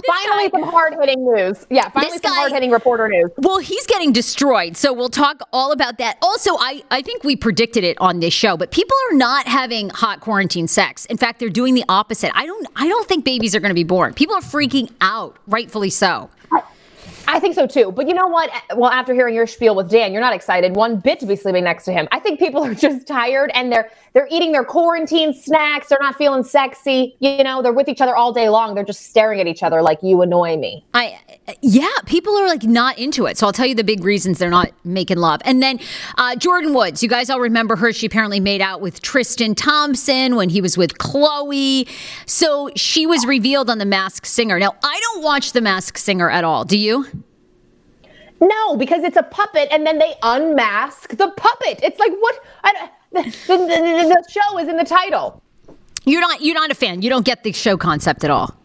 Finally, 0.07 0.49
guy- 0.49 0.59
some 0.59 0.69
hard 0.69 0.93
hitting 0.99 1.23
news. 1.25 1.65
Yeah, 1.69 1.89
finally, 1.89 2.17
some 2.17 2.33
hard 2.33 2.51
hitting 2.51 2.71
reporter 2.71 3.07
news. 3.07 3.29
Well, 3.37 3.59
he's 3.59 3.85
getting 3.87 4.11
destroyed. 4.11 4.77
So 4.77 4.93
we'll 4.93 5.09
talk 5.09 5.41
all 5.53 5.71
about 5.71 5.97
that. 5.99 6.17
Also, 6.21 6.51
I, 6.57 6.83
I 6.91 7.01
think 7.01 7.23
we 7.23 7.35
predicted 7.35 7.83
it 7.83 7.97
on 7.99 8.19
this 8.19 8.33
show, 8.33 8.57
but 8.57 8.71
people 8.71 8.95
are 9.11 9.15
not 9.15 9.47
having 9.47 9.89
hot 9.89 10.19
quarantine 10.21 10.67
sex. 10.67 11.05
In 11.05 11.17
fact, 11.17 11.39
they're 11.39 11.49
doing 11.49 11.73
the 11.73 11.85
opposite. 11.89 12.31
I 12.35 12.45
don't 12.45 12.67
I 12.75 12.87
don't 12.87 13.07
think 13.07 13.25
babies 13.25 13.55
are 13.55 13.59
going 13.59 13.69
to 13.71 13.75
be 13.75 13.83
born. 13.83 14.13
People 14.13 14.35
are 14.35 14.41
freaking 14.41 14.91
out, 15.01 15.37
rightfully 15.47 15.89
so. 15.89 16.29
I 17.31 17.39
think 17.39 17.55
so 17.55 17.65
too. 17.65 17.93
But 17.93 18.09
you 18.09 18.13
know 18.13 18.27
what? 18.27 18.51
Well, 18.75 18.91
after 18.91 19.13
hearing 19.13 19.33
your 19.33 19.47
spiel 19.47 19.73
with 19.73 19.89
Dan, 19.89 20.11
you're 20.11 20.21
not 20.21 20.33
excited 20.33 20.75
one 20.75 20.97
bit 20.97 21.17
to 21.21 21.25
be 21.25 21.37
sleeping 21.37 21.63
next 21.63 21.85
to 21.85 21.93
him. 21.93 22.09
I 22.11 22.19
think 22.19 22.39
people 22.39 22.61
are 22.65 22.75
just 22.75 23.07
tired 23.07 23.51
and 23.53 23.71
they're 23.71 23.89
they're 24.11 24.27
eating 24.29 24.51
their 24.51 24.65
quarantine 24.65 25.33
snacks. 25.33 25.87
They're 25.87 25.97
not 26.01 26.15
feeling 26.17 26.43
sexy. 26.43 27.15
You 27.19 27.41
know, 27.45 27.61
they're 27.61 27.71
with 27.71 27.87
each 27.87 28.01
other 28.01 28.17
all 28.17 28.33
day 28.33 28.49
long. 28.49 28.75
They're 28.75 28.83
just 28.83 29.09
staring 29.09 29.39
at 29.39 29.47
each 29.47 29.63
other 29.63 29.81
like 29.81 29.99
you 30.03 30.21
annoy 30.21 30.57
me. 30.57 30.85
I 30.93 31.17
yeah, 31.61 31.87
people 32.05 32.37
are 32.37 32.47
like 32.47 32.63
not 32.63 32.97
into 32.97 33.25
it. 33.25 33.37
So 33.37 33.47
I'll 33.47 33.53
tell 33.53 33.65
you 33.65 33.75
the 33.75 33.83
big 33.83 34.03
reasons 34.03 34.39
they're 34.39 34.49
not 34.49 34.71
making 34.83 35.17
love. 35.17 35.41
And 35.45 35.61
then 35.61 35.79
uh, 36.17 36.35
Jordyn 36.35 36.75
Woods, 36.75 37.01
you 37.03 37.09
guys 37.09 37.29
all 37.29 37.39
remember 37.39 37.75
her. 37.75 37.91
She 37.93 38.05
apparently 38.05 38.39
made 38.39 38.61
out 38.61 38.81
with 38.81 39.01
Tristan 39.01 39.55
Thompson 39.55 40.35
when 40.35 40.49
he 40.49 40.61
was 40.61 40.77
with 40.77 40.97
Khloé. 40.97 41.87
So 42.25 42.69
she 42.75 43.05
was 43.05 43.25
revealed 43.25 43.69
on 43.69 43.77
The 43.77 43.85
Masked 43.85 44.27
Singer. 44.27 44.59
Now 44.59 44.75
I 44.83 44.99
don't 44.99 45.23
watch 45.23 45.51
The 45.51 45.61
Masked 45.61 45.99
Singer 45.99 46.29
at 46.29 46.43
all. 46.43 46.63
Do 46.63 46.77
you? 46.77 47.05
No, 48.41 48.75
because 48.75 49.03
it's 49.03 49.17
a 49.17 49.23
puppet, 49.23 49.67
and 49.71 49.85
then 49.85 49.99
they 49.99 50.15
unmask 50.23 51.15
the 51.15 51.29
puppet. 51.29 51.79
It's 51.83 51.99
like 51.99 52.11
what? 52.19 52.39
The, 53.13 53.23
the, 53.23 53.57
the 53.57 54.25
show 54.29 54.57
is 54.57 54.69
in 54.69 54.77
the 54.77 54.85
title. 54.85 55.43
You're 56.05 56.21
not 56.21 56.41
you're 56.41 56.55
not 56.55 56.71
a 56.71 56.73
fan. 56.73 57.01
You 57.01 57.09
don't 57.09 57.25
get 57.25 57.43
the 57.43 57.51
show 57.51 57.75
concept 57.75 58.23
at 58.23 58.31
all. 58.31 58.55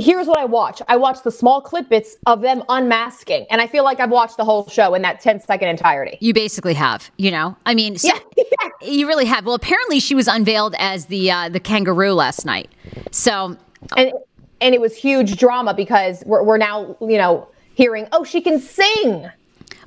Here's 0.00 0.26
what 0.26 0.38
I 0.38 0.44
watch. 0.44 0.80
I 0.88 0.96
watch 0.96 1.22
the 1.22 1.30
small 1.30 1.60
clip 1.60 1.88
bits 1.88 2.16
of 2.26 2.40
them 2.40 2.62
unmasking, 2.68 3.46
and 3.50 3.60
I 3.60 3.66
feel 3.66 3.82
like 3.84 3.98
I've 4.00 4.10
watched 4.10 4.36
the 4.36 4.44
whole 4.44 4.68
show 4.68 4.94
in 4.94 5.02
that 5.02 5.20
10 5.20 5.40
second 5.40 5.68
entirety. 5.68 6.18
You 6.20 6.32
basically 6.32 6.74
have, 6.74 7.10
you 7.16 7.30
know. 7.30 7.56
I 7.66 7.74
mean, 7.74 7.98
so, 7.98 8.08
Yeah. 8.36 8.68
you 8.82 9.06
really 9.08 9.24
have. 9.24 9.44
Well, 9.44 9.54
apparently 9.54 9.98
she 10.00 10.14
was 10.14 10.28
unveiled 10.28 10.74
as 10.78 11.06
the 11.06 11.30
uh, 11.30 11.48
the 11.48 11.60
kangaroo 11.60 12.12
last 12.12 12.46
night. 12.46 12.70
So 13.10 13.56
and 13.96 14.12
and 14.60 14.74
it 14.74 14.80
was 14.80 14.96
huge 14.96 15.36
drama 15.36 15.74
because 15.74 16.22
we're, 16.26 16.42
we're 16.42 16.58
now 16.58 16.96
you 17.00 17.16
know 17.18 17.48
hearing 17.74 18.06
oh 18.12 18.24
she 18.24 18.40
can 18.40 18.58
sing 18.60 19.28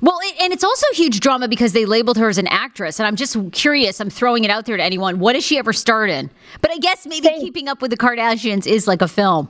Well, 0.00 0.18
it, 0.22 0.42
and 0.42 0.52
it's 0.52 0.64
also 0.64 0.86
huge 0.92 1.20
drama 1.20 1.46
because 1.48 1.72
they 1.72 1.84
labeled 1.84 2.18
her 2.18 2.28
as 2.28 2.38
an 2.38 2.48
actress, 2.48 2.98
and 2.98 3.06
I'm 3.06 3.16
just 3.16 3.36
curious. 3.52 4.00
I'm 4.00 4.10
throwing 4.10 4.44
it 4.44 4.50
out 4.50 4.66
there 4.66 4.76
to 4.76 4.82
anyone. 4.82 5.18
What 5.20 5.34
has 5.36 5.44
she 5.44 5.58
ever 5.58 5.72
starred 5.72 6.10
in? 6.10 6.30
But 6.60 6.70
I 6.70 6.78
guess 6.78 7.06
maybe 7.06 7.26
Same. 7.28 7.40
Keeping 7.40 7.68
Up 7.68 7.80
with 7.80 7.90
the 7.90 7.96
Kardashians 7.96 8.66
is 8.66 8.86
like 8.86 9.00
a 9.02 9.08
film. 9.08 9.48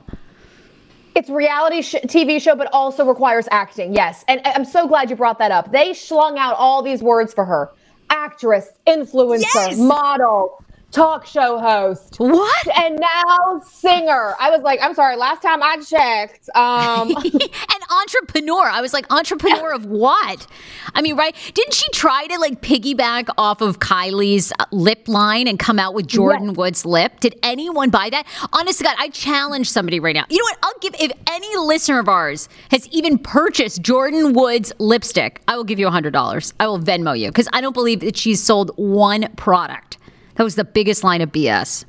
It's 1.15 1.29
reality 1.29 1.81
sh- 1.81 1.95
tv 2.05 2.41
show 2.41 2.55
but 2.55 2.69
also 2.73 3.05
requires 3.05 3.47
acting 3.51 3.93
yes. 3.93 4.23
And 4.27 4.41
i'm 4.45 4.65
so 4.65 4.87
glad 4.87 5.09
you 5.09 5.15
brought 5.15 5.39
that 5.39 5.51
up. 5.51 5.71
They 5.71 5.93
slung 5.93 6.37
out 6.37 6.55
all 6.57 6.81
these 6.83 7.01
words 7.03 7.33
for 7.33 7.45
her. 7.45 7.71
Actress 8.09 8.69
influencer 8.87 9.41
Yes! 9.55 9.77
model 9.77 10.63
talk 10.93 11.25
show 11.25 11.59
host 11.59 12.15
What? 12.19 12.67
and 12.77 12.99
now 12.99 13.59
singer 13.65 14.35
i 14.39 14.49
was 14.49 14.61
like 14.61 14.79
i'm 14.81 14.93
sorry 14.93 15.15
last 15.17 15.41
time 15.41 15.61
i 15.63 15.77
checked 15.77 16.49
um 16.55 17.09
and 17.23 17.83
entrepreneur. 18.01 18.65
I 18.65 18.81
was 18.81 18.93
like, 18.93 19.11
entrepreneur 19.11 19.71
of 19.71 19.85
what? 19.85 20.47
I 20.93 21.01
mean, 21.01 21.15
right? 21.15 21.35
Didn't 21.53 21.73
she 21.73 21.87
try 21.91 22.25
to 22.27 22.37
like 22.39 22.61
piggyback 22.61 23.29
off 23.37 23.61
of 23.61 23.79
Kylie's 23.79 24.51
uh, 24.59 24.65
lip 24.71 25.07
line 25.07 25.47
and 25.47 25.57
come 25.59 25.79
out 25.79 25.93
with 25.93 26.07
Jordyn 26.07 26.47
Yes. 26.49 26.57
Woods 26.57 26.85
lip? 26.85 27.19
Did 27.19 27.37
anyone 27.43 27.89
buy 27.89 28.09
that? 28.09 28.25
Honest 28.51 28.79
to 28.79 28.83
God, 28.83 28.95
I 28.99 29.09
challenge 29.09 29.69
somebody 29.69 29.99
right 29.99 30.15
now. 30.15 30.25
You 30.29 30.37
know 30.37 30.43
what? 30.43 30.57
I'll 30.63 30.79
give 30.81 30.95
if 30.99 31.11
any 31.27 31.55
listener 31.57 31.99
of 31.99 32.09
ours 32.09 32.49
has 32.71 32.87
even 32.89 33.17
purchased 33.17 33.81
Jordyn 33.81 34.33
Woods 34.33 34.73
lipstick, 34.79 35.41
I 35.47 35.55
will 35.55 35.63
give 35.63 35.79
you 35.79 35.87
a 35.87 35.91
hundred 35.91 36.11
dollars. 36.13 36.53
I 36.59 36.67
will 36.67 36.79
Venmo 36.79 37.17
you 37.17 37.27
because 37.27 37.47
I 37.53 37.61
don't 37.61 37.73
believe 37.73 37.99
that 38.01 38.17
she's 38.17 38.41
sold 38.43 38.71
one 38.75 39.31
product. 39.35 39.97
That 40.35 40.43
was 40.43 40.55
the 40.55 40.63
biggest 40.65 41.03
line 41.03 41.21
of 41.21 41.31
BS. 41.31 41.85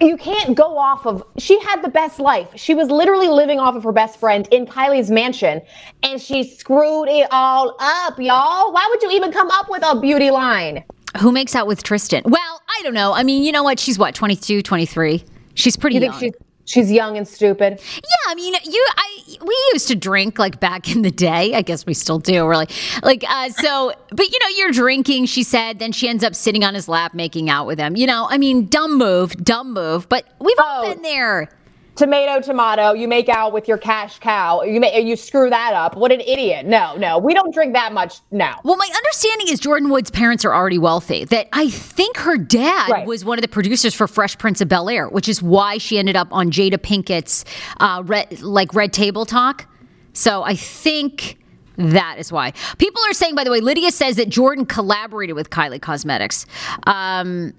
you 0.00 0.16
can't 0.16 0.56
go 0.56 0.76
off 0.78 1.06
of 1.06 1.22
she 1.38 1.58
had 1.60 1.80
the 1.82 1.88
best 1.88 2.18
life 2.18 2.48
she 2.56 2.74
was 2.74 2.90
literally 2.90 3.28
living 3.28 3.58
off 3.58 3.74
of 3.76 3.82
her 3.84 3.92
best 3.92 4.18
friend 4.20 4.46
in 4.50 4.66
kylie's 4.66 5.10
mansion 5.10 5.62
and 6.02 6.20
she 6.20 6.42
screwed 6.44 7.08
it 7.08 7.26
all 7.30 7.74
up 7.78 8.18
y'all 8.18 8.72
why 8.72 8.84
would 8.90 9.00
you 9.02 9.10
even 9.12 9.32
come 9.32 9.48
up 9.52 9.70
with 9.70 9.82
a 9.86 9.98
beauty 10.00 10.30
line 10.30 10.84
Who 11.20 11.32
makes 11.32 11.54
out 11.54 11.66
with 11.66 11.82
Tristan? 11.82 12.22
Well, 12.26 12.60
I 12.68 12.82
don't 12.82 12.92
know. 12.92 13.14
I 13.14 13.22
mean, 13.22 13.42
you 13.42 13.50
know 13.52 13.62
what? 13.62 13.80
She's 13.80 13.98
what, 13.98 14.14
22, 14.14 14.60
23? 14.60 15.24
She's 15.54 15.74
pretty 15.76 15.94
you 15.94 16.00
think 16.00 16.12
young. 16.12 16.20
she's 16.20 16.32
she's 16.66 16.92
young 16.92 17.16
and 17.16 17.26
stupid 17.26 17.80
Yeah, 17.94 18.00
I 18.28 18.34
mean, 18.34 18.54
you, 18.64 18.86
I, 18.96 19.36
we 19.42 19.56
used 19.72 19.88
to 19.88 19.94
drink 19.94 20.38
like 20.38 20.60
back 20.60 20.94
in 20.94 21.02
the 21.02 21.10
day. 21.10 21.54
I 21.54 21.62
guess 21.62 21.86
we 21.86 21.94
still 21.94 22.18
do. 22.18 22.46
Really, 22.46 22.66
like, 23.02 23.24
uh, 23.28 23.48
so. 23.50 23.92
But 24.10 24.30
you 24.30 24.38
know, 24.40 24.48
you're 24.56 24.72
drinking. 24.72 25.26
She 25.26 25.42
said. 25.42 25.78
Then 25.78 25.92
she 25.92 26.08
ends 26.08 26.22
up 26.24 26.34
sitting 26.34 26.64
on 26.64 26.74
his 26.74 26.88
lap, 26.88 27.14
making 27.14 27.48
out 27.50 27.66
with 27.66 27.78
him. 27.78 27.96
You 27.96 28.06
know, 28.06 28.26
I 28.28 28.38
mean, 28.38 28.66
dumb 28.66 28.98
move, 28.98 29.32
dumb 29.42 29.72
move. 29.72 30.08
But 30.08 30.26
we've 30.38 30.56
all 30.58 30.84
Oh. 30.86 30.92
been 30.92 31.02
there. 31.02 31.48
Tomato 31.96 32.40
tomato 32.40 32.92
you 32.92 33.08
make 33.08 33.28
out 33.28 33.52
with 33.52 33.66
your 33.66 33.78
cash 33.78 34.18
cow 34.18 34.62
you 34.62 34.78
may 34.80 35.00
you 35.00 35.16
screw 35.16 35.48
that 35.50 35.72
up 35.72 35.96
what 35.96 36.12
an 36.12 36.20
idiot 36.20 36.66
no 36.66 36.94
no 36.96 37.18
we 37.18 37.32
don't 37.34 37.52
drink 37.54 37.72
that 37.72 37.92
much 37.92 38.20
now. 38.30 38.60
Well, 38.64 38.76
my 38.76 38.88
understanding 38.94 39.48
is 39.48 39.60
Jordyn 39.60 39.90
Wood's 39.90 40.10
parents 40.10 40.44
are 40.44 40.54
already 40.54 40.78
wealthy. 40.78 41.24
That 41.24 41.48
I 41.52 41.70
think 41.70 42.16
her 42.18 42.36
dad 42.36 42.90
Right. 42.90 43.06
was 43.06 43.24
one 43.24 43.38
of 43.38 43.42
the 43.42 43.48
producers 43.48 43.94
for 43.94 44.06
Fresh 44.06 44.38
Prince 44.38 44.60
of 44.60 44.68
Bel 44.68 44.88
Air, 44.88 45.08
which 45.08 45.28
is 45.28 45.42
why 45.42 45.78
she 45.78 45.98
ended 45.98 46.16
up 46.16 46.28
on 46.30 46.50
Jada 46.50 46.76
Pinkett's 46.78 47.44
uh, 47.80 48.02
red, 48.04 48.40
like 48.42 48.74
Red 48.74 48.92
Table 48.92 49.24
Talk. 49.24 49.66
So 50.12 50.42
I 50.42 50.54
think 50.54 51.38
that 51.76 52.16
is 52.18 52.30
why. 52.32 52.52
People 52.78 53.02
are 53.08 53.12
saying, 53.12 53.34
by 53.34 53.44
the 53.44 53.50
way, 53.50 53.60
Lydia 53.60 53.90
says 53.90 54.16
that 54.16 54.28
Jordyn 54.28 54.68
collaborated 54.68 55.34
with 55.36 55.50
Kylie 55.50 55.80
Cosmetics. 55.80 56.46
Um, 56.86 57.52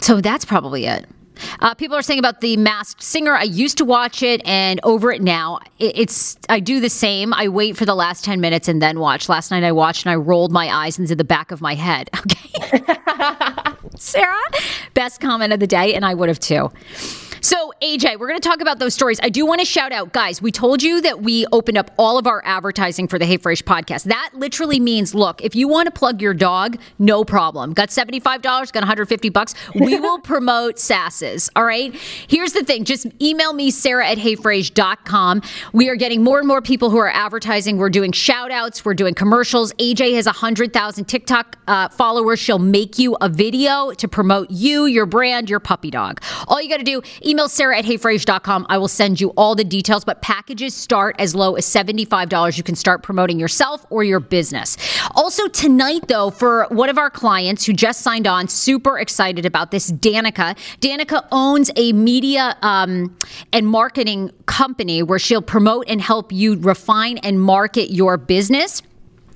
so 0.00 0.20
that's 0.20 0.44
probably 0.44 0.86
it. 0.86 1.06
Uh, 1.60 1.74
people 1.74 1.96
are 1.96 2.02
saying 2.02 2.18
about 2.18 2.40
the 2.40 2.56
Masked 2.56 3.02
Singer. 3.02 3.34
I 3.34 3.42
used 3.44 3.78
to 3.78 3.84
watch 3.84 4.22
it 4.22 4.40
and 4.46 4.80
over 4.82 5.10
it 5.12 5.22
now. 5.22 5.60
It, 5.78 5.98
it's 5.98 6.38
I 6.48 6.60
do 6.60 6.80
the 6.80 6.90
same. 6.90 7.32
I 7.34 7.48
wait 7.48 7.76
for 7.76 7.84
the 7.84 7.94
last 7.94 8.24
ten 8.24 8.40
minutes 8.40 8.68
and 8.68 8.80
then 8.80 9.00
watch. 9.00 9.28
Last 9.28 9.50
night 9.50 9.64
I 9.64 9.72
watched 9.72 10.06
and 10.06 10.12
I 10.12 10.16
rolled 10.16 10.52
my 10.52 10.68
eyes 10.74 10.98
into 10.98 11.14
the 11.14 11.24
back 11.24 11.50
of 11.50 11.60
my 11.60 11.74
head. 11.74 12.10
Okay, 12.24 12.80
Sarah, 13.96 14.34
best 14.94 15.20
comment 15.20 15.52
of 15.52 15.60
the 15.60 15.66
day, 15.66 15.94
and 15.94 16.04
I 16.04 16.14
would 16.14 16.28
have 16.28 16.40
too. 16.40 16.70
So, 17.44 17.74
AJ, 17.82 18.18
we're 18.18 18.28
going 18.28 18.40
to 18.40 18.48
talk 18.48 18.62
about 18.62 18.78
those 18.78 18.94
stories. 18.94 19.20
I 19.22 19.28
do 19.28 19.44
want 19.44 19.60
to 19.60 19.66
shout 19.66 19.92
out, 19.92 20.14
guys, 20.14 20.40
we 20.40 20.50
told 20.50 20.82
you 20.82 21.02
that 21.02 21.20
we 21.20 21.44
opened 21.52 21.76
up 21.76 21.90
all 21.98 22.16
of 22.16 22.26
our 22.26 22.40
advertising 22.42 23.06
for 23.06 23.18
the 23.18 23.26
Hey 23.26 23.36
Frase 23.36 23.62
podcast. 23.62 24.04
That 24.04 24.30
literally 24.32 24.80
means, 24.80 25.14
look, 25.14 25.42
if 25.42 25.54
you 25.54 25.68
want 25.68 25.84
to 25.84 25.90
plug 25.90 26.22
your 26.22 26.32
dog, 26.32 26.78
no 26.98 27.22
problem. 27.22 27.74
Got 27.74 27.90
$75, 27.90 28.40
got 28.40 28.74
150 28.76 29.28
bucks. 29.28 29.54
We 29.74 30.00
will 30.00 30.20
promote 30.20 30.76
Sasses. 30.76 31.50
All 31.54 31.66
right. 31.66 31.94
Here's 31.94 32.54
the 32.54 32.64
thing 32.64 32.84
just 32.84 33.08
email 33.20 33.52
me, 33.52 33.70
Sarah 33.70 34.08
at 34.08 34.16
heyfrase.com. 34.16 35.42
We 35.74 35.90
are 35.90 35.96
getting 35.96 36.24
more 36.24 36.38
and 36.38 36.48
more 36.48 36.62
people 36.62 36.88
who 36.88 36.96
are 36.96 37.10
advertising. 37.10 37.76
We're 37.76 37.90
doing 37.90 38.12
shout 38.12 38.52
outs, 38.52 38.86
we're 38.86 38.94
doing 38.94 39.12
commercials. 39.12 39.74
AJ 39.74 40.14
has 40.14 40.24
100,000 40.24 41.04
TikTok 41.04 41.58
uh, 41.68 41.90
followers. 41.90 42.38
She'll 42.38 42.58
make 42.58 42.98
you 42.98 43.18
a 43.20 43.28
video 43.28 43.90
to 43.92 44.08
promote 44.08 44.50
you, 44.50 44.86
your 44.86 45.04
brand, 45.04 45.50
your 45.50 45.60
puppy 45.60 45.90
dog. 45.90 46.22
All 46.48 46.58
you 46.58 46.70
got 46.70 46.78
to 46.78 46.84
do, 46.84 47.02
email 47.22 47.33
email 47.34 47.48
Sarah 47.48 47.76
at 47.76 47.84
heyfrase.com. 47.84 48.66
I 48.68 48.78
will 48.78 48.86
send 48.86 49.20
you 49.20 49.30
all 49.30 49.56
the 49.56 49.64
details, 49.64 50.04
but 50.04 50.22
packages 50.22 50.72
start 50.72 51.16
as 51.18 51.34
low 51.34 51.56
as 51.56 51.66
$75. 51.66 52.56
You 52.56 52.62
can 52.62 52.76
start 52.76 53.02
promoting 53.02 53.40
yourself 53.40 53.84
or 53.90 54.04
your 54.04 54.20
business. 54.20 54.76
Also, 55.16 55.48
tonight, 55.48 56.06
though, 56.06 56.30
for 56.30 56.68
one 56.70 56.88
of 56.88 56.96
our 56.96 57.10
clients 57.10 57.66
who 57.66 57.72
just 57.72 58.02
signed 58.02 58.28
on, 58.28 58.46
super 58.46 59.00
excited 59.00 59.44
about 59.44 59.72
this, 59.72 59.90
Danica. 59.90 60.56
Danica 60.78 61.26
owns 61.32 61.72
a 61.74 61.92
media 61.92 62.56
um, 62.62 63.16
and 63.52 63.66
marketing 63.66 64.30
company 64.46 65.02
where 65.02 65.18
she'll 65.18 65.42
promote 65.42 65.86
and 65.88 66.00
help 66.00 66.30
you 66.30 66.56
refine 66.60 67.18
and 67.18 67.40
market 67.40 67.90
your 67.90 68.16
business. 68.16 68.80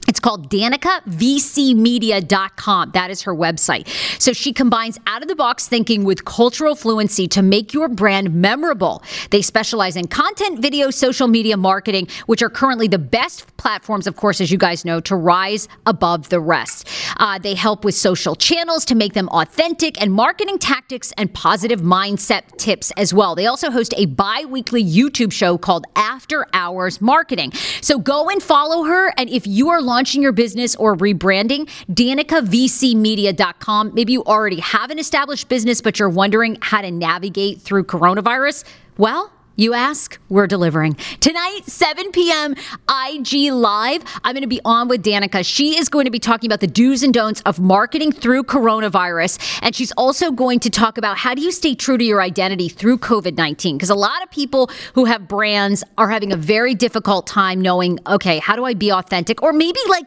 It's 0.08 0.20
called 0.20 0.48
DanicaVCmedia.com. 0.50 2.90
That 2.92 3.10
is 3.10 3.22
her 3.22 3.34
website. 3.34 3.88
So 4.20 4.32
she 4.32 4.52
combines 4.54 4.98
out 5.06 5.22
of 5.22 5.28
the 5.28 5.36
box 5.36 5.68
thinking 5.68 6.04
with 6.04 6.24
cultural 6.24 6.74
fluency 6.74 7.28
to 7.28 7.42
make 7.42 7.74
your 7.74 7.88
brand 7.88 8.34
memorable. 8.34 9.02
They 9.30 9.42
specialize 9.42 9.96
in 9.96 10.08
content, 10.08 10.60
video, 10.60 10.90
social 10.90 11.28
media 11.28 11.58
marketing, 11.58 12.08
which 12.26 12.42
are 12.42 12.48
currently 12.48 12.88
the 12.88 12.98
best 12.98 13.54
platforms, 13.58 14.06
of 14.06 14.16
course, 14.16 14.40
as 14.40 14.50
you 14.50 14.56
guys 14.56 14.82
know, 14.84 14.98
to 15.00 15.14
rise 15.14 15.68
above 15.84 16.30
the 16.30 16.40
rest. 16.40 16.88
Uh, 17.18 17.38
they 17.38 17.54
help 17.54 17.84
with 17.84 17.94
social 17.94 18.34
channels 18.34 18.86
to 18.86 18.94
make 18.94 19.12
them 19.12 19.28
authentic 19.28 20.00
and 20.00 20.10
marketing 20.12 20.58
tactics 20.58 21.12
and 21.18 21.34
positive 21.34 21.82
mindset 21.82 22.56
tips 22.56 22.90
as 22.96 23.12
well. 23.12 23.34
They 23.34 23.44
also 23.46 23.70
host 23.70 23.92
a 23.96 24.06
bi 24.06 24.46
weekly 24.46 24.82
YouTube 24.82 25.32
show 25.32 25.58
called 25.58 25.84
After 25.96 26.46
Hours 26.54 27.02
Marketing. 27.02 27.52
So 27.82 27.98
go 27.98 28.30
and 28.30 28.42
follow 28.42 28.84
her. 28.84 29.12
And 29.18 29.28
if 29.28 29.46
you 29.46 29.68
are 29.68 29.82
launching 29.98 30.22
your 30.22 30.30
business 30.30 30.76
or 30.76 30.96
rebranding, 30.96 31.68
DanicaVCmedia.com. 31.90 33.94
Maybe 33.94 34.12
you 34.12 34.22
already 34.22 34.60
have 34.60 34.92
an 34.92 34.98
established 35.00 35.48
business, 35.48 35.80
but 35.80 35.98
you're 35.98 36.08
wondering 36.08 36.56
how 36.60 36.82
to 36.82 36.90
navigate 36.92 37.60
through 37.60 37.82
coronavirus. 37.82 38.62
Well, 38.96 39.32
you 39.58 39.74
ask, 39.74 40.20
we're 40.28 40.46
delivering. 40.46 40.94
Tonight, 41.18 41.62
7 41.66 42.12
p.m. 42.12 42.54
IG 42.88 43.52
Live. 43.52 44.04
I'm 44.22 44.32
going 44.32 44.42
to 44.42 44.46
be 44.46 44.60
on 44.64 44.86
with 44.86 45.02
Danica. 45.02 45.44
She 45.44 45.76
is 45.76 45.88
going 45.88 46.04
to 46.04 46.12
be 46.12 46.20
talking 46.20 46.48
about 46.48 46.60
the 46.60 46.68
do's 46.68 47.02
and 47.02 47.12
don'ts 47.12 47.40
of 47.40 47.58
marketing 47.58 48.12
through 48.12 48.44
coronavirus. 48.44 49.58
And 49.60 49.74
she's 49.74 49.90
also 49.92 50.30
going 50.30 50.60
to 50.60 50.70
talk 50.70 50.96
about 50.96 51.18
how 51.18 51.34
do 51.34 51.42
you 51.42 51.50
stay 51.50 51.74
true 51.74 51.98
to 51.98 52.04
your 52.04 52.22
identity 52.22 52.68
through 52.68 52.98
COVID 52.98 53.36
19? 53.36 53.76
Because 53.76 53.90
a 53.90 53.96
lot 53.96 54.22
of 54.22 54.30
people 54.30 54.70
who 54.94 55.06
have 55.06 55.26
brands 55.26 55.82
are 55.98 56.08
having 56.08 56.32
a 56.32 56.36
very 56.36 56.76
difficult 56.76 57.26
time 57.26 57.60
knowing, 57.60 57.98
okay, 58.06 58.38
how 58.38 58.54
do 58.54 58.64
I 58.64 58.74
be 58.74 58.92
authentic? 58.92 59.42
Or 59.42 59.52
maybe 59.52 59.80
like 59.88 60.06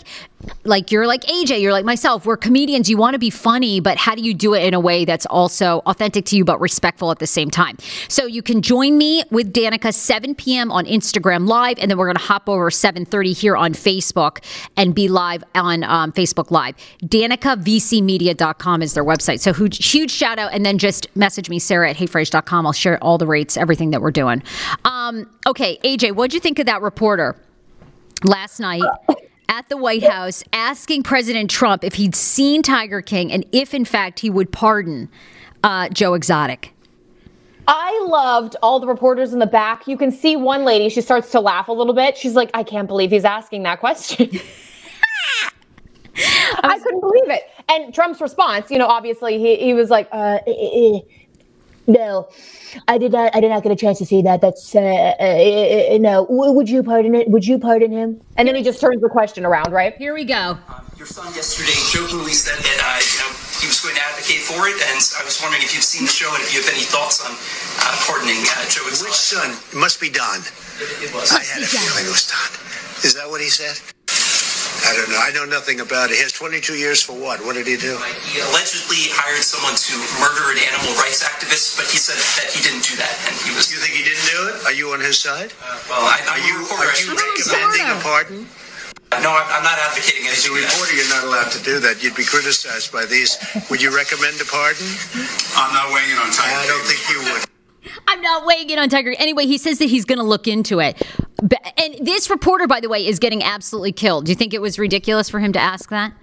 like 0.63 0.91
you're 0.91 1.07
like 1.07 1.21
AJ, 1.23 1.61
you're 1.61 1.71
like 1.71 1.85
myself. 1.85 2.25
We're 2.25 2.37
comedians. 2.37 2.89
You 2.89 2.97
want 2.97 3.13
to 3.13 3.19
be 3.19 3.29
funny, 3.29 3.79
but 3.79 3.97
how 3.97 4.15
do 4.15 4.21
you 4.21 4.33
do 4.33 4.53
it 4.53 4.63
in 4.63 4.73
a 4.73 4.79
way 4.79 5.05
that's 5.05 5.25
also 5.25 5.81
authentic 5.85 6.25
to 6.25 6.35
you 6.35 6.45
but 6.45 6.59
respectful 6.59 7.11
at 7.11 7.19
the 7.19 7.27
same 7.27 7.49
time? 7.49 7.77
So 8.07 8.25
you 8.25 8.41
can 8.41 8.61
join 8.61 8.97
me 8.97 9.23
with 9.31 9.53
Danica 9.53 9.93
7 9.93 10.35
p.m. 10.35 10.71
on 10.71 10.85
Instagram 10.85 11.47
Live, 11.47 11.77
and 11.79 11.89
then 11.89 11.97
we're 11.97 12.05
going 12.05 12.17
to 12.17 12.23
hop 12.23 12.47
over 12.47 12.69
7:30 12.69 13.37
here 13.37 13.55
on 13.55 13.73
Facebook 13.73 14.43
and 14.77 14.93
be 14.93 15.07
live 15.07 15.43
on 15.55 15.83
um, 15.83 16.11
Facebook 16.11 16.51
Live. 16.51 16.75
DanicaVCmedia.com 17.03 18.81
is 18.81 18.93
their 18.93 19.05
website. 19.05 19.39
So 19.39 19.53
huge, 19.53 19.91
huge 19.91 20.11
shout 20.11 20.39
out, 20.39 20.53
and 20.53 20.65
then 20.65 20.77
just 20.77 21.07
message 21.15 21.49
me 21.49 21.59
Sarah 21.59 21.89
at 21.89 21.95
HeyFrase.com. 21.97 22.65
I'll 22.65 22.73
share 22.73 23.01
all 23.03 23.17
the 23.17 23.27
rates, 23.27 23.57
everything 23.57 23.91
that 23.91 24.01
we're 24.01 24.11
doing. 24.11 24.43
Um, 24.85 25.29
okay, 25.47 25.77
AJ, 25.83 26.15
what'd 26.15 26.33
you 26.33 26.39
think 26.39 26.59
of 26.59 26.65
that 26.67 26.81
reporter 26.81 27.35
last 28.23 28.59
night? 28.59 28.83
At 29.51 29.67
the 29.67 29.75
White 29.75 30.03
House 30.03 30.43
asking 30.53 31.03
President 31.03 31.51
Trump 31.51 31.83
if 31.83 31.95
he'd 31.95 32.15
seen 32.15 32.63
Tiger 32.63 33.01
King 33.01 33.31
and 33.33 33.45
if, 33.51 33.73
in 33.73 33.83
fact, 33.83 34.21
he 34.21 34.29
would 34.29 34.51
pardon 34.51 35.09
uh, 35.61 35.89
Joe 35.89 36.13
Exotic. 36.13 36.73
I 37.67 38.05
loved 38.07 38.55
all 38.63 38.79
the 38.79 38.87
reporters 38.87 39.33
in 39.33 39.39
the 39.39 39.45
back. 39.45 39.87
You 39.87 39.97
can 39.97 40.09
see 40.09 40.37
one 40.37 40.63
lady, 40.63 40.87
she 40.89 41.01
starts 41.01 41.31
to 41.31 41.41
laugh 41.41 41.67
a 41.67 41.73
little 41.73 41.93
bit. 41.93 42.17
She's 42.17 42.33
like, 42.33 42.49
I 42.53 42.63
can't 42.63 42.87
believe 42.87 43.11
he's 43.11 43.25
asking 43.25 43.63
that 43.63 43.81
question. 43.81 44.29
I, 46.63 46.79
couldn't 46.79 47.01
believe 47.01 47.29
it. 47.29 47.43
And 47.69 47.93
Trump's 47.93 48.21
response, 48.21 48.71
you 48.71 48.77
know, 48.77 48.87
obviously 48.87 49.37
he, 49.37 49.57
he 49.57 49.73
was 49.73 49.89
like, 49.89 50.07
uh, 50.11 50.39
eh, 50.47 50.51
eh, 50.51 50.95
eh, 50.95 50.99
no, 51.91 52.29
I 52.87 52.97
did 52.97 53.11
not. 53.11 53.35
I 53.35 53.41
did 53.41 53.49
not 53.49 53.63
get 53.63 53.71
a 53.71 53.75
chance 53.75 53.97
to 53.99 54.05
see 54.05 54.21
that. 54.23 54.41
That's 54.41 54.75
uh, 54.75 54.79
uh, 54.79 54.83
uh, 54.83 55.97
no. 55.99 56.25
W- 56.25 56.51
would 56.53 56.69
you 56.69 56.83
pardon 56.83 57.15
it? 57.15 57.29
Would 57.29 57.45
you 57.45 57.59
pardon 57.59 57.91
him? 57.91 58.21
And 58.37 58.47
then 58.47 58.55
he 58.55 58.63
just 58.63 58.79
turns 58.79 59.01
the 59.01 59.09
question 59.09 59.45
around, 59.45 59.71
right? 59.71 59.95
Here 59.97 60.13
we 60.13 60.25
go. 60.25 60.57
Um, 60.69 60.85
your 60.97 61.07
son 61.07 61.33
yesterday 61.33 61.75
jokingly 61.91 62.31
said 62.33 62.57
that 62.57 62.77
uh, 62.79 62.99
you 63.01 63.17
know 63.21 63.29
he 63.59 63.67
was 63.67 63.81
going 63.83 63.95
to 63.95 64.01
advocate 64.01 64.41
for 64.41 64.67
it, 64.67 64.77
and 64.89 64.97
I 65.19 65.23
was 65.25 65.39
wondering 65.41 65.63
if 65.63 65.73
you've 65.75 65.83
seen 65.83 66.05
the 66.05 66.11
show 66.13 66.31
and 66.33 66.41
if 66.43 66.53
you 66.53 66.61
have 66.61 66.69
any 66.71 66.85
thoughts 66.85 67.19
on 67.25 67.31
uh, 67.33 67.93
pardoning 68.07 68.41
uh, 68.55 68.65
Joe 68.69 68.87
Exotic. 68.87 69.11
Which 69.11 69.19
son? 69.19 69.49
It 69.51 69.77
must 69.77 69.99
be 69.99 70.09
Don. 70.09 70.39
It, 70.79 71.09
it 71.09 71.13
was. 71.13 71.31
I 71.33 71.43
had 71.43 71.61
a 71.61 71.67
feeling 71.67 72.05
it 72.07 72.13
was 72.13 72.25
Don. 72.29 72.49
Is 73.03 73.13
that 73.15 73.27
what 73.29 73.41
he 73.41 73.49
said? 73.49 73.77
I 74.81 74.97
don't 74.97 75.09
know. 75.09 75.21
I 75.21 75.29
know 75.31 75.45
nothing 75.45 75.79
about 75.79 76.09
it. 76.09 76.17
He 76.17 76.23
has 76.25 76.33
22 76.33 76.73
years 76.73 77.01
for 77.01 77.13
what? 77.13 77.39
What 77.45 77.53
did 77.53 77.67
he 77.67 77.77
do? 77.77 77.97
He 78.25 78.41
allegedly 78.41 79.13
hired 79.13 79.45
someone 79.45 79.77
to 79.77 79.93
murder 80.17 80.49
an 80.51 80.59
animal 80.61 80.97
rights 80.97 81.21
activist, 81.21 81.77
but 81.77 81.85
he 81.85 82.01
said 82.01 82.17
that 82.41 82.49
he 82.49 82.59
didn't 82.65 82.83
do 82.83 82.97
that, 82.97 83.13
and 83.29 83.35
he 83.45 83.53
was. 83.53 83.69
You 83.69 83.77
think 83.77 83.93
he 83.93 84.03
didn't 84.03 84.25
do 84.25 84.39
it? 84.49 84.55
Are 84.65 84.73
you 84.73 84.89
on 84.91 84.99
his 84.99 85.21
side? 85.21 85.53
Uh, 85.61 85.77
well, 85.87 86.01
I, 86.01 86.17
I'm 86.25 86.33
Are 86.33 86.41
you, 86.41 86.53
a 86.57 86.65
reporter. 86.65 86.89
are 86.89 86.97
you 86.97 87.13
recommending 87.13 87.87
a 87.93 87.99
pardon? 88.01 88.39
No, 89.19 89.29
I'm, 89.35 89.43
I'm 89.51 89.63
not 89.63 89.77
advocating 89.77 90.25
As 90.31 90.47
a 90.47 90.53
reporter, 90.55 90.95
you're 90.95 91.09
not 91.09 91.27
allowed 91.27 91.51
to 91.51 91.61
do 91.63 91.79
that. 91.83 92.01
You'd 92.01 92.15
be 92.15 92.23
criticized 92.23 92.91
by 92.95 93.05
these. 93.05 93.37
Would 93.69 93.81
you 93.81 93.93
recommend 93.93 94.39
a 94.39 94.45
pardon? 94.45 94.87
I'm 95.59 95.73
not 95.75 95.91
weighing 95.93 96.09
in 96.09 96.17
on 96.17 96.31
Tiger 96.31 96.55
I 96.55 96.65
don't 96.65 96.85
think 96.87 97.01
you 97.11 97.19
would. 97.27 97.43
I'm 98.07 98.21
not 98.21 98.45
weighing 98.45 98.69
in 98.69 98.79
on 98.79 98.89
Tiger. 98.89 99.13
Anyway, 99.19 99.45
he 99.45 99.57
says 99.57 99.79
that 99.79 99.89
he's 99.89 100.05
going 100.05 100.19
to 100.19 100.23
look 100.23 100.47
into 100.47 100.79
it. 100.79 101.01
And 101.77 102.05
this 102.05 102.29
reporter, 102.29 102.67
by 102.67 102.79
the 102.79 102.89
way, 102.89 103.05
is 103.05 103.19
getting 103.19 103.43
absolutely 103.43 103.91
killed. 103.91 104.25
Do 104.25 104.31
you 104.31 104.35
think 104.35 104.53
it 104.53 104.61
was 104.61 104.77
ridiculous 104.77 105.29
for 105.29 105.39
him 105.39 105.53
to 105.53 105.59
ask 105.59 105.89
that? 105.89 106.13